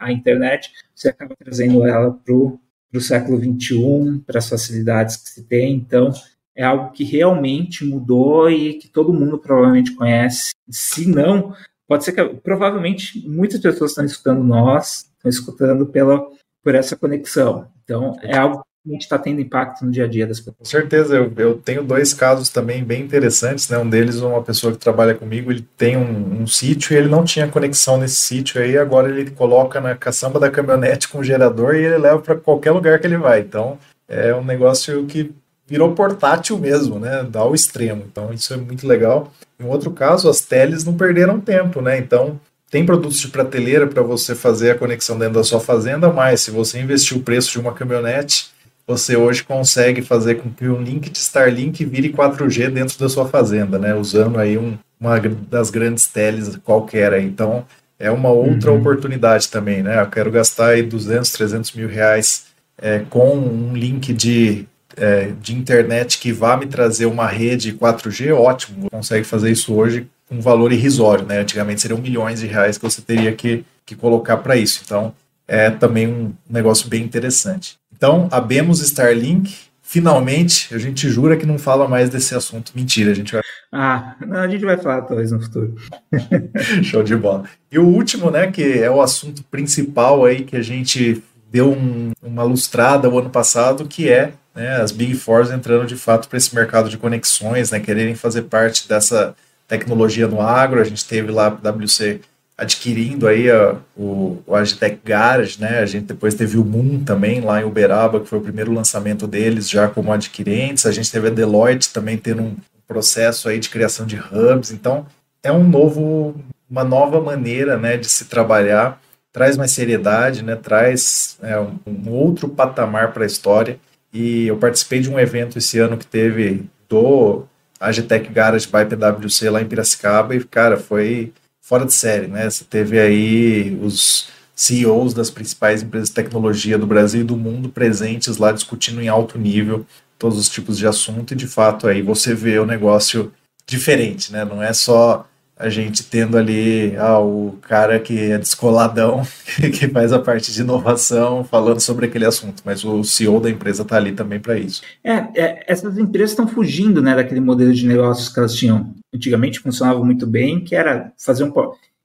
à 0.00 0.12
internet, 0.12 0.72
você 0.94 1.08
acaba 1.08 1.36
trazendo 1.36 1.86
ela 1.86 2.12
para 2.12 2.34
o 2.34 2.58
século 3.00 3.38
XXI, 3.38 4.22
para 4.26 4.38
as 4.38 4.48
facilidades 4.48 5.16
que 5.16 5.28
se 5.28 5.44
tem, 5.44 5.74
então 5.74 6.10
é 6.54 6.64
algo 6.64 6.90
que 6.92 7.04
realmente 7.04 7.84
mudou 7.84 8.50
e 8.50 8.74
que 8.74 8.88
todo 8.88 9.12
mundo 9.12 9.38
provavelmente 9.38 9.94
conhece, 9.94 10.54
se 10.70 11.06
não, 11.06 11.54
pode 11.86 12.04
ser 12.04 12.12
que 12.12 12.24
provavelmente 12.40 13.28
muitas 13.28 13.60
pessoas 13.60 13.90
estão 13.90 14.04
escutando 14.06 14.42
nós, 14.42 15.10
estão 15.18 15.28
escutando 15.28 15.84
pela 15.84 16.26
por 16.66 16.74
essa 16.74 16.96
conexão. 16.96 17.68
Então, 17.84 18.18
é 18.20 18.36
algo 18.36 18.56
que 18.56 18.90
a 18.90 18.92
gente 18.92 19.02
está 19.02 19.16
tendo 19.16 19.40
impacto 19.40 19.84
no 19.84 19.92
dia 19.92 20.02
a 20.02 20.08
dia 20.08 20.26
das 20.26 20.40
pessoas. 20.40 20.56
Com 20.58 20.64
certeza, 20.64 21.14
eu, 21.14 21.32
eu 21.36 21.54
tenho 21.58 21.84
dois 21.84 22.12
casos 22.12 22.48
também 22.48 22.82
bem 22.82 23.02
interessantes, 23.02 23.68
né? 23.68 23.78
Um 23.78 23.88
deles, 23.88 24.16
uma 24.16 24.42
pessoa 24.42 24.72
que 24.72 24.78
trabalha 24.80 25.14
comigo, 25.14 25.52
ele 25.52 25.64
tem 25.76 25.96
um, 25.96 26.42
um 26.42 26.44
sítio 26.48 26.92
e 26.92 26.96
ele 26.96 27.06
não 27.06 27.24
tinha 27.24 27.46
conexão 27.46 27.98
nesse 27.98 28.16
sítio 28.16 28.60
aí, 28.60 28.76
agora 28.76 29.08
ele 29.08 29.30
coloca 29.30 29.80
na 29.80 29.94
caçamba 29.94 30.40
da 30.40 30.50
caminhonete 30.50 31.06
com 31.06 31.20
o 31.20 31.24
gerador 31.24 31.76
e 31.76 31.84
ele 31.84 31.98
leva 31.98 32.18
para 32.18 32.34
qualquer 32.34 32.72
lugar 32.72 32.98
que 32.98 33.06
ele 33.06 33.16
vai. 33.16 33.38
Então, 33.38 33.78
é 34.08 34.34
um 34.34 34.42
negócio 34.42 35.06
que 35.06 35.32
virou 35.68 35.94
portátil 35.94 36.58
mesmo, 36.58 36.98
né? 36.98 37.24
Dá 37.30 37.42
ao 37.42 37.54
extremo. 37.54 38.02
Então, 38.10 38.32
isso 38.32 38.52
é 38.52 38.56
muito 38.56 38.88
legal. 38.88 39.32
Em 39.60 39.66
outro 39.66 39.92
caso, 39.92 40.28
as 40.28 40.40
teles 40.40 40.82
não 40.84 40.96
perderam 40.96 41.40
tempo, 41.40 41.80
né? 41.80 41.96
Então, 41.96 42.40
tem 42.76 42.84
produtos 42.84 43.18
de 43.18 43.28
prateleira 43.28 43.86
para 43.86 44.02
você 44.02 44.34
fazer 44.34 44.72
a 44.72 44.74
conexão 44.74 45.18
dentro 45.18 45.36
da 45.36 45.42
sua 45.42 45.58
fazenda, 45.58 46.12
mas 46.12 46.42
se 46.42 46.50
você 46.50 46.78
investir 46.78 47.16
o 47.16 47.22
preço 47.22 47.50
de 47.50 47.58
uma 47.58 47.72
caminhonete, 47.72 48.50
você 48.86 49.16
hoje 49.16 49.42
consegue 49.42 50.02
fazer 50.02 50.34
com 50.34 50.50
que 50.50 50.68
um 50.68 50.82
link 50.82 51.08
de 51.08 51.16
Starlink 51.16 51.82
vire 51.86 52.12
4G 52.12 52.68
dentro 52.68 52.98
da 52.98 53.08
sua 53.08 53.26
fazenda, 53.26 53.78
né? 53.78 53.94
Usando 53.94 54.38
aí 54.38 54.58
um, 54.58 54.76
uma 55.00 55.18
das 55.18 55.70
grandes 55.70 56.06
teles 56.06 56.54
qualquer. 56.58 57.18
Então, 57.22 57.64
é 57.98 58.10
uma 58.10 58.28
outra 58.28 58.70
uhum. 58.70 58.78
oportunidade 58.78 59.48
também, 59.48 59.82
né? 59.82 59.98
Eu 59.98 60.10
quero 60.10 60.30
gastar 60.30 60.72
aí 60.72 60.82
200, 60.82 61.30
300 61.30 61.72
mil 61.72 61.88
reais 61.88 62.44
é, 62.76 62.98
com 63.08 63.38
um 63.38 63.74
link 63.74 64.12
de, 64.12 64.66
é, 64.98 65.30
de 65.40 65.54
internet 65.54 66.18
que 66.18 66.30
vá 66.30 66.58
me 66.58 66.66
trazer 66.66 67.06
uma 67.06 67.26
rede 67.26 67.72
4G, 67.72 68.34
ótimo. 68.34 68.90
Consegue 68.90 69.24
fazer 69.24 69.50
isso 69.50 69.72
hoje 69.72 70.06
um 70.30 70.40
valor 70.40 70.72
irrisório, 70.72 71.24
né? 71.24 71.40
Antigamente 71.40 71.80
seriam 71.80 72.00
milhões 72.00 72.40
de 72.40 72.46
reais 72.46 72.76
que 72.76 72.84
você 72.84 73.00
teria 73.00 73.32
que, 73.32 73.64
que 73.84 73.94
colocar 73.94 74.38
para 74.38 74.56
isso. 74.56 74.82
Então, 74.84 75.14
é 75.46 75.70
também 75.70 76.08
um 76.08 76.32
negócio 76.48 76.88
bem 76.88 77.02
interessante. 77.02 77.78
Então, 77.96 78.28
abemos 78.30 78.80
Starlink. 78.80 79.54
Finalmente, 79.82 80.74
a 80.74 80.78
gente 80.78 81.08
jura 81.08 81.36
que 81.36 81.46
não 81.46 81.58
fala 81.58 81.86
mais 81.86 82.10
desse 82.10 82.34
assunto. 82.34 82.72
Mentira, 82.74 83.12
a 83.12 83.14
gente 83.14 83.32
vai. 83.32 83.42
Ah, 83.72 84.16
não, 84.26 84.40
a 84.40 84.48
gente 84.48 84.64
vai 84.64 84.76
falar 84.76 85.02
talvez 85.02 85.30
no 85.30 85.40
futuro. 85.40 85.76
Show 86.82 87.04
de 87.04 87.14
bola. 87.14 87.44
E 87.70 87.78
o 87.78 87.86
último, 87.86 88.30
né, 88.30 88.50
que 88.50 88.80
é 88.80 88.90
o 88.90 89.00
assunto 89.00 89.44
principal 89.44 90.24
aí 90.24 90.44
que 90.44 90.56
a 90.56 90.62
gente 90.62 91.22
deu 91.50 91.70
um, 91.70 92.10
uma 92.20 92.42
lustrada 92.42 93.08
o 93.08 93.18
ano 93.18 93.30
passado, 93.30 93.86
que 93.86 94.08
é 94.08 94.32
né, 94.54 94.80
as 94.80 94.90
Big 94.90 95.14
Fours 95.14 95.50
entrando 95.50 95.86
de 95.86 95.96
fato 95.96 96.28
para 96.28 96.36
esse 96.36 96.52
mercado 96.54 96.88
de 96.88 96.98
conexões, 96.98 97.70
né, 97.70 97.78
quererem 97.78 98.14
fazer 98.14 98.42
parte 98.42 98.88
dessa 98.88 99.36
tecnologia 99.66 100.26
no 100.28 100.40
agro, 100.40 100.80
a 100.80 100.84
gente 100.84 101.04
teve 101.04 101.30
lá 101.30 101.46
a 101.46 101.70
WC 101.70 102.20
adquirindo 102.56 103.28
aí 103.28 103.50
a, 103.50 103.76
o, 103.96 104.42
o 104.46 104.54
Agitec 104.54 104.98
Garage, 105.04 105.60
né? 105.60 105.80
A 105.80 105.86
gente 105.86 106.06
depois 106.06 106.34
teve 106.34 106.56
o 106.56 106.64
Moon 106.64 107.04
também 107.04 107.40
lá 107.40 107.60
em 107.60 107.64
Uberaba, 107.64 108.20
que 108.20 108.26
foi 108.26 108.38
o 108.38 108.42
primeiro 108.42 108.72
lançamento 108.72 109.26
deles 109.26 109.68
já 109.68 109.88
como 109.88 110.12
adquirentes. 110.12 110.86
A 110.86 110.92
gente 110.92 111.10
teve 111.12 111.28
a 111.28 111.30
Deloitte 111.30 111.92
também 111.92 112.16
tendo 112.16 112.42
um 112.42 112.56
processo 112.88 113.48
aí 113.48 113.58
de 113.58 113.68
criação 113.68 114.06
de 114.06 114.16
hubs. 114.16 114.70
Então, 114.70 115.06
é 115.42 115.52
um 115.52 115.68
novo, 115.68 116.34
uma 116.70 116.84
nova 116.84 117.20
maneira, 117.20 117.76
né, 117.76 117.96
de 117.96 118.08
se 118.08 118.24
trabalhar. 118.24 119.00
Traz 119.32 119.56
mais 119.56 119.72
seriedade, 119.72 120.42
né? 120.42 120.56
Traz 120.56 121.36
é, 121.42 121.60
um, 121.60 121.78
um 121.86 122.10
outro 122.10 122.48
patamar 122.48 123.12
para 123.12 123.24
a 123.24 123.26
história. 123.26 123.78
E 124.12 124.46
eu 124.46 124.56
participei 124.56 125.00
de 125.00 125.10
um 125.10 125.20
evento 125.20 125.58
esse 125.58 125.78
ano 125.78 125.98
que 125.98 126.06
teve 126.06 126.64
do 126.88 127.44
Agitec 127.80 128.28
Garage 128.32 128.66
by 128.66 128.84
PwC 128.84 129.50
lá 129.50 129.60
em 129.60 129.66
Piracicaba 129.66 130.34
e, 130.34 130.42
cara, 130.44 130.76
foi 130.76 131.32
fora 131.60 131.84
de 131.84 131.92
série, 131.92 132.26
né? 132.26 132.48
Você 132.48 132.64
teve 132.64 132.98
aí 132.98 133.78
os 133.82 134.28
CEOs 134.54 135.12
das 135.12 135.30
principais 135.30 135.82
empresas 135.82 136.08
de 136.08 136.14
tecnologia 136.14 136.78
do 136.78 136.86
Brasil 136.86 137.20
e 137.20 137.24
do 137.24 137.36
mundo 137.36 137.68
presentes 137.68 138.38
lá 138.38 138.52
discutindo 138.52 139.02
em 139.02 139.08
alto 139.08 139.38
nível 139.38 139.84
todos 140.18 140.38
os 140.38 140.48
tipos 140.48 140.78
de 140.78 140.86
assunto 140.86 141.32
e, 141.32 141.36
de 141.36 141.46
fato, 141.46 141.86
aí 141.86 142.00
você 142.00 142.34
vê 142.34 142.58
o 142.58 142.64
negócio 142.64 143.32
diferente, 143.66 144.32
né? 144.32 144.44
Não 144.44 144.62
é 144.62 144.72
só 144.72 145.26
a 145.58 145.70
gente 145.70 146.04
tendo 146.04 146.36
ali 146.36 146.94
ah, 146.96 147.18
o 147.18 147.58
cara 147.62 147.98
que 147.98 148.30
é 148.30 148.36
descoladão, 148.36 149.22
que 149.72 149.88
faz 149.88 150.12
a 150.12 150.18
parte 150.18 150.52
de 150.52 150.60
inovação, 150.60 151.42
falando 151.44 151.80
sobre 151.80 152.06
aquele 152.06 152.26
assunto, 152.26 152.62
mas 152.64 152.84
o 152.84 153.02
CEO 153.02 153.40
da 153.40 153.50
empresa 153.50 153.82
está 153.82 153.96
ali 153.96 154.12
também 154.12 154.38
para 154.38 154.58
isso. 154.58 154.82
É, 155.02 155.14
é, 155.34 155.64
essas 155.66 155.96
empresas 155.96 156.30
estão 156.30 156.46
fugindo 156.46 157.00
né, 157.00 157.14
daquele 157.14 157.40
modelo 157.40 157.72
de 157.72 157.86
negócios 157.86 158.28
que 158.28 158.38
elas 158.38 158.54
tinham 158.54 158.94
antigamente, 159.14 159.60
funcionava 159.60 160.04
muito 160.04 160.26
bem, 160.26 160.60
que 160.60 160.74
era 160.74 161.10
fazer 161.16 161.44
um. 161.44 161.52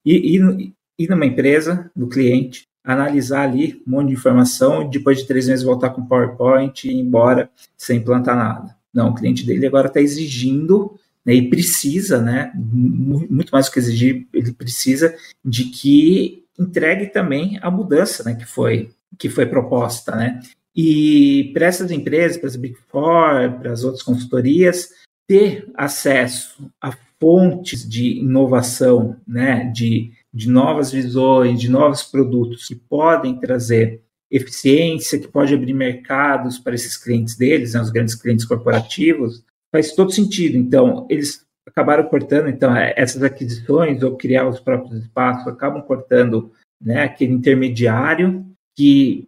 Ir, 0.06 0.36
ir, 0.36 0.74
ir 0.98 1.10
numa 1.10 1.26
empresa, 1.26 1.92
do 1.94 2.08
cliente, 2.08 2.64
analisar 2.84 3.42
ali 3.42 3.82
um 3.86 3.92
monte 3.92 4.08
de 4.08 4.14
informação, 4.14 4.84
e 4.84 4.90
depois 4.90 5.20
de 5.20 5.28
três 5.28 5.48
meses 5.48 5.64
voltar 5.64 5.90
com 5.90 6.06
PowerPoint 6.06 6.88
e 6.88 6.92
ir 6.92 7.00
embora 7.00 7.50
sem 7.78 7.98
implantar 7.98 8.36
nada. 8.36 8.76
Não, 8.94 9.10
o 9.10 9.16
cliente 9.16 9.46
dele 9.46 9.68
agora 9.68 9.88
está 9.88 10.02
exigindo 10.02 10.98
né, 11.26 11.34
e 11.34 11.50
precisa, 11.50 12.22
né, 12.22 12.52
muito 12.56 13.52
mais 13.52 13.68
do 13.68 13.72
que 13.72 13.80
exigir, 13.80 14.28
ele 14.34 14.52
precisa 14.52 15.16
de 15.44 15.66
que 15.66 16.46
entregue 16.60 17.08
também 17.08 17.60
a 17.62 17.72
mudança 17.72 18.24
né, 18.24 18.36
que, 18.36 18.46
foi, 18.46 18.92
que 19.18 19.30
foi 19.30 19.46
proposta. 19.46 20.16
Né? 20.16 20.40
E 20.76 21.52
para 21.54 21.66
essas 21.66 21.92
empresas, 21.92 22.38
para 22.38 22.48
as 22.48 22.56
Big 22.56 22.76
Four, 22.90 23.60
para 23.60 23.72
as 23.72 23.84
outras 23.84 24.04
consultorias, 24.04 24.90
ter 25.28 25.70
acesso 25.76 26.70
a 26.82 26.92
fontes 27.20 27.88
de 27.88 28.20
inovação, 28.20 29.16
né, 29.28 29.72
de, 29.74 30.12
de 30.34 30.50
novas 30.50 30.92
visões, 30.92 31.60
de 31.60 31.70
novos 31.70 32.04
produtos 32.04 32.68
que 32.68 32.76
podem 32.76 33.40
trazer 33.40 34.02
eficiência, 34.30 35.20
que 35.20 35.28
pode 35.28 35.54
abrir 35.54 35.74
mercados 35.74 36.58
para 36.58 36.74
esses 36.74 36.98
clientes 36.98 37.36
deles, 37.36 37.74
né, 37.74 37.82
os 37.82 37.92
grandes 37.92 38.16
clientes 38.16 38.46
corporativos, 38.46 39.44
faz 39.72 39.94
todo 39.94 40.12
sentido. 40.12 40.58
Então, 40.58 41.08
eles 41.10 41.46
acabaram 41.68 42.04
cortando, 42.04 42.50
então, 42.50 42.76
é, 42.76 42.94
essas 42.98 43.24
aquisições 43.24 44.04
ou 44.04 44.18
criar 44.18 44.48
os 44.48 44.60
próprios 44.60 45.04
espaços 45.04 45.48
acabam 45.48 45.82
cortando 45.82 46.52
né, 46.82 47.04
aquele 47.04 47.34
intermediário 47.34 48.46
que, 48.76 49.28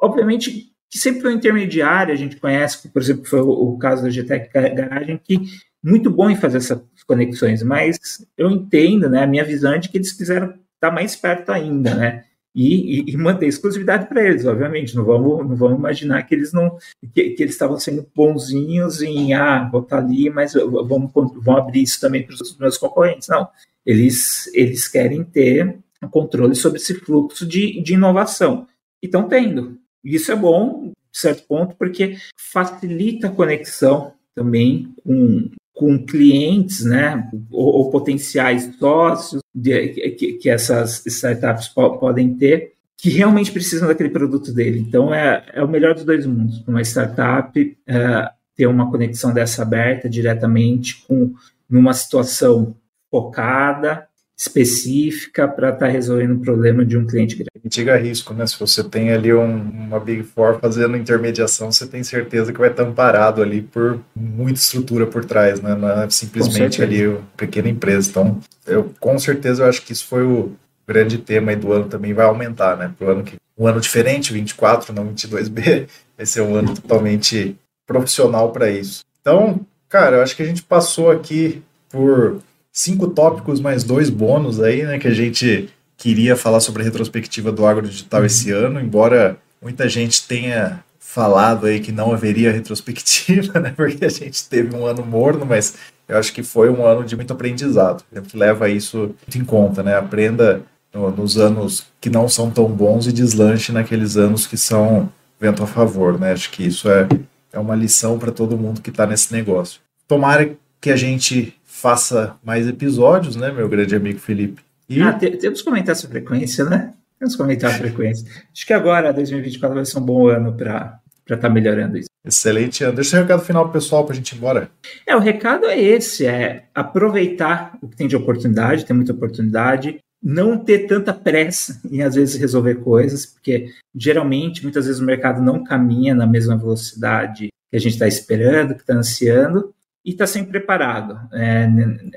obviamente, 0.00 0.72
que 0.90 0.98
sempre 0.98 1.20
foi 1.20 1.34
um 1.34 1.36
intermediário, 1.36 2.12
a 2.12 2.16
gente 2.16 2.36
conhece, 2.36 2.88
por 2.88 3.02
exemplo, 3.02 3.26
foi 3.26 3.40
o, 3.40 3.76
caso 3.76 4.02
da 4.02 4.10
GTEC 4.10 4.50
Garagem, 4.52 5.20
que 5.22 5.38
muito 5.82 6.10
bom 6.10 6.30
em 6.30 6.36
fazer 6.36 6.58
essas 6.58 6.82
conexões, 7.06 7.62
mas 7.62 8.26
eu 8.36 8.50
entendo, 8.50 9.08
né, 9.08 9.22
a 9.22 9.26
minha 9.26 9.44
visão 9.44 9.74
é 9.74 9.78
de 9.78 9.88
que 9.88 9.98
eles 9.98 10.12
quiseram 10.12 10.54
estar 10.74 10.90
mais 10.90 11.14
perto 11.14 11.50
ainda, 11.50 11.94
né, 11.94 12.24
e, 12.54 13.00
e, 13.00 13.12
e 13.12 13.16
manter 13.16 13.46
exclusividade 13.46 14.08
para 14.08 14.24
eles, 14.24 14.44
obviamente, 14.44 14.96
não 14.96 15.04
vamos, 15.04 15.46
não 15.46 15.56
vamos 15.56 15.78
imaginar 15.78 16.22
que 16.24 16.34
eles 16.34 16.52
não, 16.52 16.76
que, 17.14 17.30
que 17.30 17.42
eles 17.42 17.54
estavam 17.54 17.78
sendo 17.78 18.06
bonzinhos 18.14 19.02
em, 19.02 19.34
ah, 19.34 19.68
vou 19.70 19.82
estar 19.82 19.98
ali, 19.98 20.30
mas 20.30 20.54
vamos, 20.54 21.12
vamos 21.12 21.48
abrir 21.48 21.82
isso 21.82 22.00
também 22.00 22.24
para 22.24 22.34
os 22.34 22.56
meus 22.58 22.78
concorrentes, 22.78 23.28
não, 23.28 23.48
eles, 23.84 24.50
eles 24.54 24.88
querem 24.88 25.22
ter 25.24 25.78
controle 26.10 26.54
sobre 26.54 26.78
esse 26.78 26.94
fluxo 26.94 27.46
de, 27.46 27.80
de 27.82 27.94
inovação, 27.94 28.66
e 29.02 29.06
estão 29.06 29.28
tendo, 29.28 29.78
isso 30.02 30.32
é 30.32 30.36
bom, 30.36 30.92
de 31.10 31.18
certo 31.18 31.46
ponto, 31.46 31.76
porque 31.76 32.16
facilita 32.36 33.28
a 33.28 33.32
conexão 33.32 34.14
também 34.34 34.94
com, 35.04 35.50
com 35.78 36.04
clientes, 36.04 36.84
né, 36.84 37.30
ou, 37.52 37.66
ou 37.76 37.90
potenciais 37.90 38.68
sócios 38.80 39.40
de, 39.54 39.88
que, 40.10 40.32
que, 40.32 40.50
essas 40.50 41.06
startups 41.06 41.68
po 41.68 41.98
podem 41.98 42.34
ter, 42.34 42.72
que 42.96 43.10
realmente 43.10 43.52
precisam 43.52 43.86
daquele 43.86 44.10
produto 44.10 44.52
dele. 44.52 44.80
Então, 44.80 45.14
é, 45.14 45.46
é 45.52 45.62
o 45.62 45.68
melhor 45.68 45.94
dos 45.94 46.02
dois 46.02 46.26
mundos. 46.26 46.66
Uma 46.66 46.82
startup 46.82 47.78
é, 47.86 48.30
ter 48.56 48.66
uma 48.66 48.90
conexão 48.90 49.32
dessa 49.32 49.62
aberta 49.62 50.08
diretamente 50.08 51.04
com 51.06 51.32
numa 51.70 51.94
situação 51.94 52.74
focada 53.08 54.07
específica 54.38 55.48
para 55.48 55.70
estar 55.70 55.86
tá 55.86 55.92
resolvendo 55.92 56.36
o 56.36 56.38
problema 56.38 56.84
de 56.84 56.96
um 56.96 57.04
cliente 57.04 57.34
grande. 57.34 57.50
Mitiga 57.62 57.96
risco, 57.96 58.32
né? 58.32 58.46
Se 58.46 58.58
você 58.58 58.84
tem 58.84 59.10
ali 59.10 59.34
um, 59.34 59.56
uma 59.56 59.98
Big 59.98 60.22
Four 60.22 60.60
fazendo 60.60 60.96
intermediação, 60.96 61.72
você 61.72 61.86
tem 61.86 62.04
certeza 62.04 62.52
que 62.52 62.58
vai 62.58 62.70
estar 62.70 62.84
amparado 62.84 63.42
ali 63.42 63.62
por 63.62 64.00
muita 64.14 64.60
estrutura 64.60 65.06
por 65.06 65.24
trás, 65.24 65.60
né? 65.60 65.74
Não 65.74 65.90
é 65.90 66.08
simplesmente 66.08 66.80
ali 66.80 67.08
uma 67.08 67.22
pequena 67.36 67.68
empresa. 67.68 68.08
Então, 68.08 68.38
eu 68.64 68.94
com 69.00 69.18
certeza 69.18 69.64
eu 69.64 69.68
acho 69.68 69.82
que 69.82 69.92
isso 69.92 70.06
foi 70.06 70.22
o 70.22 70.52
grande 70.86 71.18
tema 71.18 71.50
aí 71.50 71.56
do 71.56 71.72
ano 71.72 71.86
também 71.86 72.14
vai 72.14 72.24
aumentar, 72.24 72.76
né? 72.76 72.94
Para 72.96 73.08
o 73.08 73.10
ano 73.10 73.24
que 73.24 73.36
um 73.58 73.66
ano 73.66 73.80
diferente, 73.80 74.32
24, 74.32 74.94
não 74.94 75.12
22B, 75.12 75.88
vai 76.16 76.24
ser 76.24 76.42
um 76.42 76.54
ano 76.54 76.74
totalmente 76.76 77.56
profissional 77.84 78.52
para 78.52 78.70
isso. 78.70 79.04
Então, 79.20 79.60
cara, 79.88 80.18
eu 80.18 80.22
acho 80.22 80.36
que 80.36 80.42
a 80.42 80.46
gente 80.46 80.62
passou 80.62 81.10
aqui 81.10 81.60
por 81.90 82.40
cinco 82.72 83.08
tópicos 83.08 83.60
mais 83.60 83.84
dois 83.84 84.10
bônus 84.10 84.60
aí, 84.60 84.84
né? 84.84 84.98
Que 84.98 85.08
a 85.08 85.14
gente 85.14 85.68
queria 85.96 86.36
falar 86.36 86.60
sobre 86.60 86.82
a 86.82 86.84
retrospectiva 86.84 87.50
do 87.50 87.66
Agro 87.66 87.88
Digital 87.88 88.24
esse 88.24 88.52
uhum. 88.52 88.66
ano, 88.66 88.80
embora 88.80 89.36
muita 89.60 89.88
gente 89.88 90.26
tenha 90.26 90.82
falado 90.98 91.66
aí 91.66 91.80
que 91.80 91.90
não 91.90 92.12
haveria 92.12 92.52
retrospectiva, 92.52 93.58
né? 93.60 93.72
Porque 93.76 94.04
a 94.04 94.10
gente 94.10 94.48
teve 94.48 94.76
um 94.76 94.86
ano 94.86 95.04
morno, 95.04 95.44
mas 95.44 95.74
eu 96.06 96.16
acho 96.16 96.32
que 96.32 96.42
foi 96.42 96.70
um 96.70 96.86
ano 96.86 97.04
de 97.04 97.16
muito 97.16 97.32
aprendizado. 97.32 98.04
A 98.12 98.20
gente 98.20 98.36
leva 98.36 98.68
isso 98.68 99.14
em 99.34 99.44
conta, 99.44 99.82
né? 99.82 99.96
Aprenda 99.96 100.62
no, 100.92 101.10
nos 101.10 101.36
anos 101.36 101.86
que 102.00 102.08
não 102.08 102.28
são 102.28 102.50
tão 102.50 102.66
bons 102.66 103.06
e 103.06 103.12
deslanche 103.12 103.72
naqueles 103.72 104.16
anos 104.16 104.46
que 104.46 104.56
são 104.56 105.10
vento 105.40 105.62
a 105.62 105.66
favor, 105.66 106.18
né? 106.18 106.32
Acho 106.32 106.50
que 106.50 106.64
isso 106.64 106.88
é, 106.88 107.08
é 107.52 107.58
uma 107.58 107.74
lição 107.74 108.18
para 108.18 108.30
todo 108.30 108.56
mundo 108.56 108.80
que 108.80 108.90
está 108.90 109.06
nesse 109.06 109.32
negócio. 109.32 109.80
Tomara 110.06 110.56
que 110.80 110.90
a 110.90 110.96
gente 110.96 111.54
faça 111.80 112.36
mais 112.44 112.66
episódios, 112.66 113.36
né, 113.36 113.52
meu 113.52 113.68
grande 113.68 113.94
amigo 113.94 114.18
Felipe? 114.18 114.62
E... 114.88 115.00
Ah, 115.00 115.12
temos 115.12 115.60
que 115.60 115.64
comentar 115.64 115.92
essa 115.92 116.08
frequência, 116.08 116.64
né? 116.64 116.94
Temos 117.18 117.34
que 117.34 117.42
comentar 117.42 117.70
a 117.70 117.74
frequência. 117.74 118.26
Acho 118.52 118.66
que 118.66 118.72
agora, 118.72 119.12
2024, 119.12 119.74
vai 119.74 119.84
ser 119.84 119.98
um 119.98 120.02
bom 120.02 120.28
ano 120.28 120.52
para 120.54 121.00
estar 121.22 121.36
tá 121.36 121.48
melhorando 121.48 121.98
isso. 121.98 122.08
Excelente, 122.24 122.82
ano. 122.82 122.94
Deixa 122.94 123.16
o 123.16 123.20
recado 123.20 123.42
final 123.42 123.70
pessoal 123.70 124.04
para 124.04 124.12
a 124.12 124.16
gente 124.16 124.32
ir 124.32 124.36
embora. 124.36 124.70
É, 125.06 125.14
o 125.14 125.20
recado 125.20 125.66
é 125.66 125.78
esse, 125.80 126.26
é 126.26 126.64
aproveitar 126.74 127.76
o 127.82 127.88
que 127.88 127.96
tem 127.96 128.08
de 128.08 128.16
oportunidade, 128.16 128.84
tem 128.84 128.96
muita 128.96 129.12
oportunidade, 129.12 129.98
não 130.22 130.58
ter 130.58 130.86
tanta 130.86 131.12
pressa 131.12 131.80
em 131.90 132.02
às 132.02 132.14
vezes 132.14 132.40
resolver 132.40 132.76
coisas, 132.76 133.26
porque 133.26 133.66
geralmente, 133.94 134.62
muitas 134.62 134.86
vezes 134.86 135.00
o 135.00 135.04
mercado 135.04 135.42
não 135.42 135.62
caminha 135.62 136.14
na 136.14 136.26
mesma 136.26 136.56
velocidade 136.56 137.48
que 137.70 137.76
a 137.76 137.80
gente 137.80 137.92
está 137.92 138.08
esperando, 138.08 138.74
que 138.74 138.80
está 138.80 138.94
ansiando, 138.94 139.74
e 140.08 140.12
está 140.12 140.26
sempre 140.26 140.52
preparado. 140.52 141.20
É, 141.34 141.68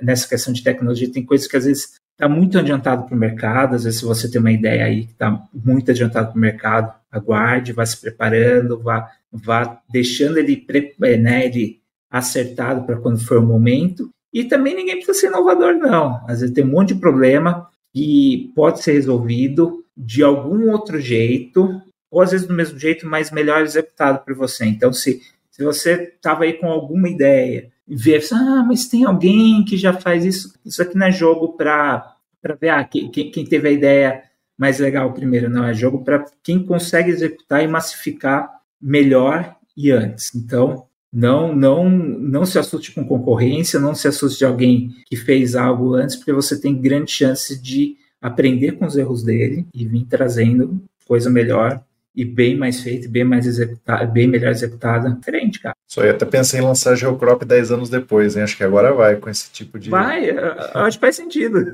nessa 0.01 0.25
questão 0.25 0.53
de 0.53 0.63
tecnologia, 0.63 1.11
tem 1.11 1.25
coisas 1.25 1.45
que 1.45 1.57
às 1.57 1.65
vezes 1.65 1.95
está 2.13 2.29
muito 2.29 2.57
adiantado 2.57 3.03
para 3.03 3.13
o 3.13 3.19
mercado, 3.19 3.75
às 3.75 3.83
vezes 3.83 3.99
se 3.99 4.05
você 4.05 4.31
tem 4.31 4.39
uma 4.39 4.51
ideia 4.51 4.85
aí 4.85 5.07
que 5.07 5.11
está 5.11 5.43
muito 5.53 5.91
adiantado 5.91 6.31
para 6.31 6.37
o 6.37 6.41
mercado, 6.41 6.93
aguarde, 7.11 7.73
vá 7.73 7.85
se 7.85 7.99
preparando, 7.99 8.79
vá, 8.79 9.11
vá 9.29 9.81
deixando 9.91 10.37
ele, 10.37 10.65
é, 11.03 11.17
né, 11.17 11.45
ele 11.47 11.81
acertado 12.09 12.85
para 12.85 12.95
quando 12.95 13.19
for 13.19 13.39
o 13.39 13.45
momento. 13.45 14.09
E 14.33 14.45
também 14.45 14.73
ninguém 14.73 14.95
precisa 14.95 15.19
ser 15.19 15.27
inovador, 15.27 15.73
não. 15.73 16.23
Às 16.29 16.39
vezes 16.39 16.55
tem 16.55 16.63
um 16.63 16.71
monte 16.71 16.93
de 16.93 16.99
problema 17.01 17.67
que 17.93 18.53
pode 18.55 18.81
ser 18.81 18.93
resolvido 18.93 19.83
de 19.97 20.23
algum 20.23 20.71
outro 20.71 20.97
jeito, 20.97 21.81
ou 22.09 22.21
às 22.21 22.31
vezes 22.31 22.47
do 22.47 22.53
mesmo 22.53 22.79
jeito, 22.79 23.05
mas 23.05 23.31
melhor 23.31 23.61
executado 23.63 24.23
por 24.23 24.33
você. 24.33 24.65
Então, 24.65 24.93
se, 24.93 25.21
se 25.49 25.61
você 25.61 26.13
estava 26.15 26.45
aí 26.45 26.53
com 26.53 26.67
alguma 26.67 27.09
ideia 27.09 27.69
ver, 27.87 28.23
ah, 28.31 28.63
mas 28.67 28.87
tem 28.87 29.03
alguém 29.03 29.63
que 29.65 29.77
já 29.77 29.93
faz 29.93 30.25
isso. 30.25 30.53
Isso 30.65 30.81
aqui 30.81 30.97
não 30.97 31.07
é 31.07 31.11
jogo 31.11 31.53
para 31.53 32.15
ver 32.59 32.69
ah, 32.69 32.83
quem, 32.83 33.09
quem 33.09 33.45
teve 33.45 33.67
a 33.67 33.71
ideia 33.71 34.23
mais 34.57 34.79
legal 34.79 35.13
primeiro, 35.13 35.49
não. 35.49 35.65
É 35.65 35.73
jogo 35.73 36.03
para 36.03 36.25
quem 36.43 36.63
consegue 36.63 37.09
executar 37.09 37.63
e 37.63 37.67
massificar 37.67 38.49
melhor 38.81 39.55
e 39.75 39.91
antes. 39.91 40.33
Então, 40.35 40.85
não, 41.11 41.53
não, 41.53 41.89
não 41.89 42.45
se 42.45 42.57
assuste 42.57 42.91
com 42.91 43.05
concorrência, 43.05 43.79
não 43.79 43.93
se 43.93 44.07
assuste 44.07 44.39
de 44.39 44.45
alguém 44.45 44.95
que 45.05 45.15
fez 45.15 45.55
algo 45.55 45.95
antes, 45.95 46.15
porque 46.15 46.31
você 46.31 46.59
tem 46.59 46.79
grande 46.79 47.11
chance 47.11 47.59
de 47.59 47.97
aprender 48.21 48.73
com 48.73 48.85
os 48.85 48.95
erros 48.95 49.23
dele 49.23 49.65
e 49.73 49.85
vir 49.85 50.05
trazendo 50.05 50.81
coisa 51.05 51.29
melhor 51.29 51.83
e 52.15 52.25
bem 52.25 52.57
mais 52.57 52.81
feita, 52.81 53.07
bem 53.07 53.23
mais 53.23 53.45
executada, 53.45 54.05
bem 54.05 54.27
melhor 54.27 54.51
executada, 54.51 55.09
diferente, 55.09 55.59
cara. 55.59 55.75
Só 55.87 56.03
eu 56.03 56.11
até 56.11 56.25
pensei 56.25 56.59
em 56.59 56.63
lançar 56.63 56.95
Geocrop 56.95 57.43
10 57.43 57.71
anos 57.71 57.89
depois, 57.89 58.35
hein? 58.35 58.43
Acho 58.43 58.57
que 58.57 58.63
agora 58.63 58.93
vai 58.93 59.15
com 59.15 59.29
esse 59.29 59.49
tipo 59.51 59.79
de. 59.79 59.89
Vai, 59.89 60.29
acho 60.73 60.97
que 60.97 61.05
faz 61.05 61.15
sentido. 61.15 61.71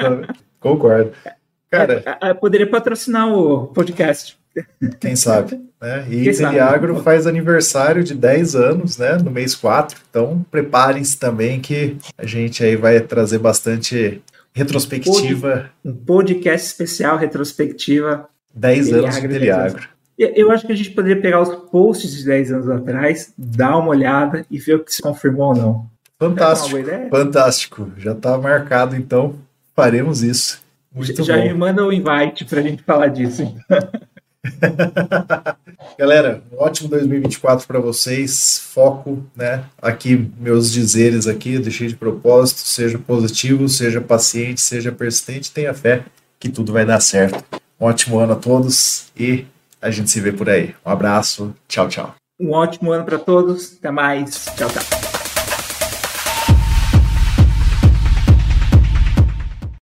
Concordo. 0.60 1.12
Cara. 1.70 2.02
É, 2.04 2.30
é, 2.30 2.34
poderia 2.34 2.68
patrocinar 2.68 3.28
o 3.28 3.68
podcast. 3.68 4.38
Quem 4.98 5.14
sabe, 5.14 5.60
né? 5.80 6.04
E 6.08 6.28
Inteliagro 6.28 7.00
faz 7.02 7.26
aniversário 7.26 8.02
de 8.02 8.14
10 8.14 8.56
anos, 8.56 8.98
né? 8.98 9.16
No 9.16 9.30
mês 9.30 9.54
4. 9.54 9.96
Então, 10.10 10.44
preparem-se 10.50 11.16
também 11.18 11.60
que 11.60 11.96
a 12.18 12.26
gente 12.26 12.64
aí 12.64 12.74
vai 12.74 13.00
trazer 13.00 13.38
bastante 13.38 14.20
retrospectiva. 14.52 15.70
Um 15.84 15.94
podcast 15.94 16.66
especial, 16.66 17.16
retrospectiva 17.16 18.28
10 18.54 18.92
anos 18.92 19.20
de 19.20 19.28
Teliagro. 19.28 19.88
Eu 20.18 20.50
acho 20.50 20.66
que 20.66 20.72
a 20.72 20.76
gente 20.76 20.90
poderia 20.90 21.20
pegar 21.20 21.40
os 21.40 21.54
posts 21.70 22.12
de 22.12 22.24
10 22.26 22.52
anos 22.52 22.68
atrás, 22.68 23.32
dar 23.38 23.78
uma 23.78 23.88
olhada 23.88 24.44
e 24.50 24.58
ver 24.58 24.74
o 24.74 24.84
que 24.84 24.94
se 24.94 25.00
confirmou 25.00 25.48
ou 25.48 25.54
não. 25.54 25.90
Fantástico. 26.18 26.76
fantástico. 27.10 27.90
Já 27.96 28.12
está 28.12 28.36
marcado, 28.36 28.94
então 28.94 29.34
faremos 29.74 30.22
isso. 30.22 30.60
Muito 30.94 31.22
Já 31.22 31.36
bom. 31.36 31.44
me 31.44 31.54
manda 31.54 31.82
o 31.82 31.88
um 31.88 31.92
invite 31.92 32.44
para 32.44 32.60
a 32.60 32.62
gente 32.62 32.82
falar 32.82 33.08
disso. 33.08 33.54
Galera, 35.98 36.42
um 36.52 36.62
ótimo 36.62 36.88
2024 36.88 37.66
para 37.66 37.78
vocês. 37.78 38.58
Foco, 38.58 39.24
né? 39.34 39.64
Aqui, 39.80 40.30
meus 40.38 40.70
dizeres 40.70 41.26
aqui, 41.26 41.58
deixei 41.58 41.88
de 41.88 41.96
propósito. 41.96 42.58
Seja 42.58 42.98
positivo, 42.98 43.68
seja 43.68 44.00
paciente, 44.00 44.60
seja 44.60 44.92
persistente, 44.92 45.50
tenha 45.50 45.72
fé 45.72 46.04
que 46.38 46.48
tudo 46.48 46.72
vai 46.72 46.84
dar 46.84 47.00
certo. 47.00 47.44
Um 47.80 47.86
ótimo 47.86 48.18
ano 48.18 48.34
a 48.34 48.36
todos 48.36 49.06
e 49.16 49.46
a 49.80 49.90
gente 49.90 50.10
se 50.10 50.20
vê 50.20 50.32
por 50.32 50.50
aí. 50.50 50.74
Um 50.84 50.90
abraço. 50.90 51.54
Tchau, 51.66 51.88
tchau. 51.88 52.14
Um 52.38 52.52
ótimo 52.52 52.92
ano 52.92 53.04
para 53.04 53.18
todos. 53.18 53.76
Até 53.78 53.90
mais. 53.90 54.44
Tchau, 54.56 54.68
tchau. 54.68 55.09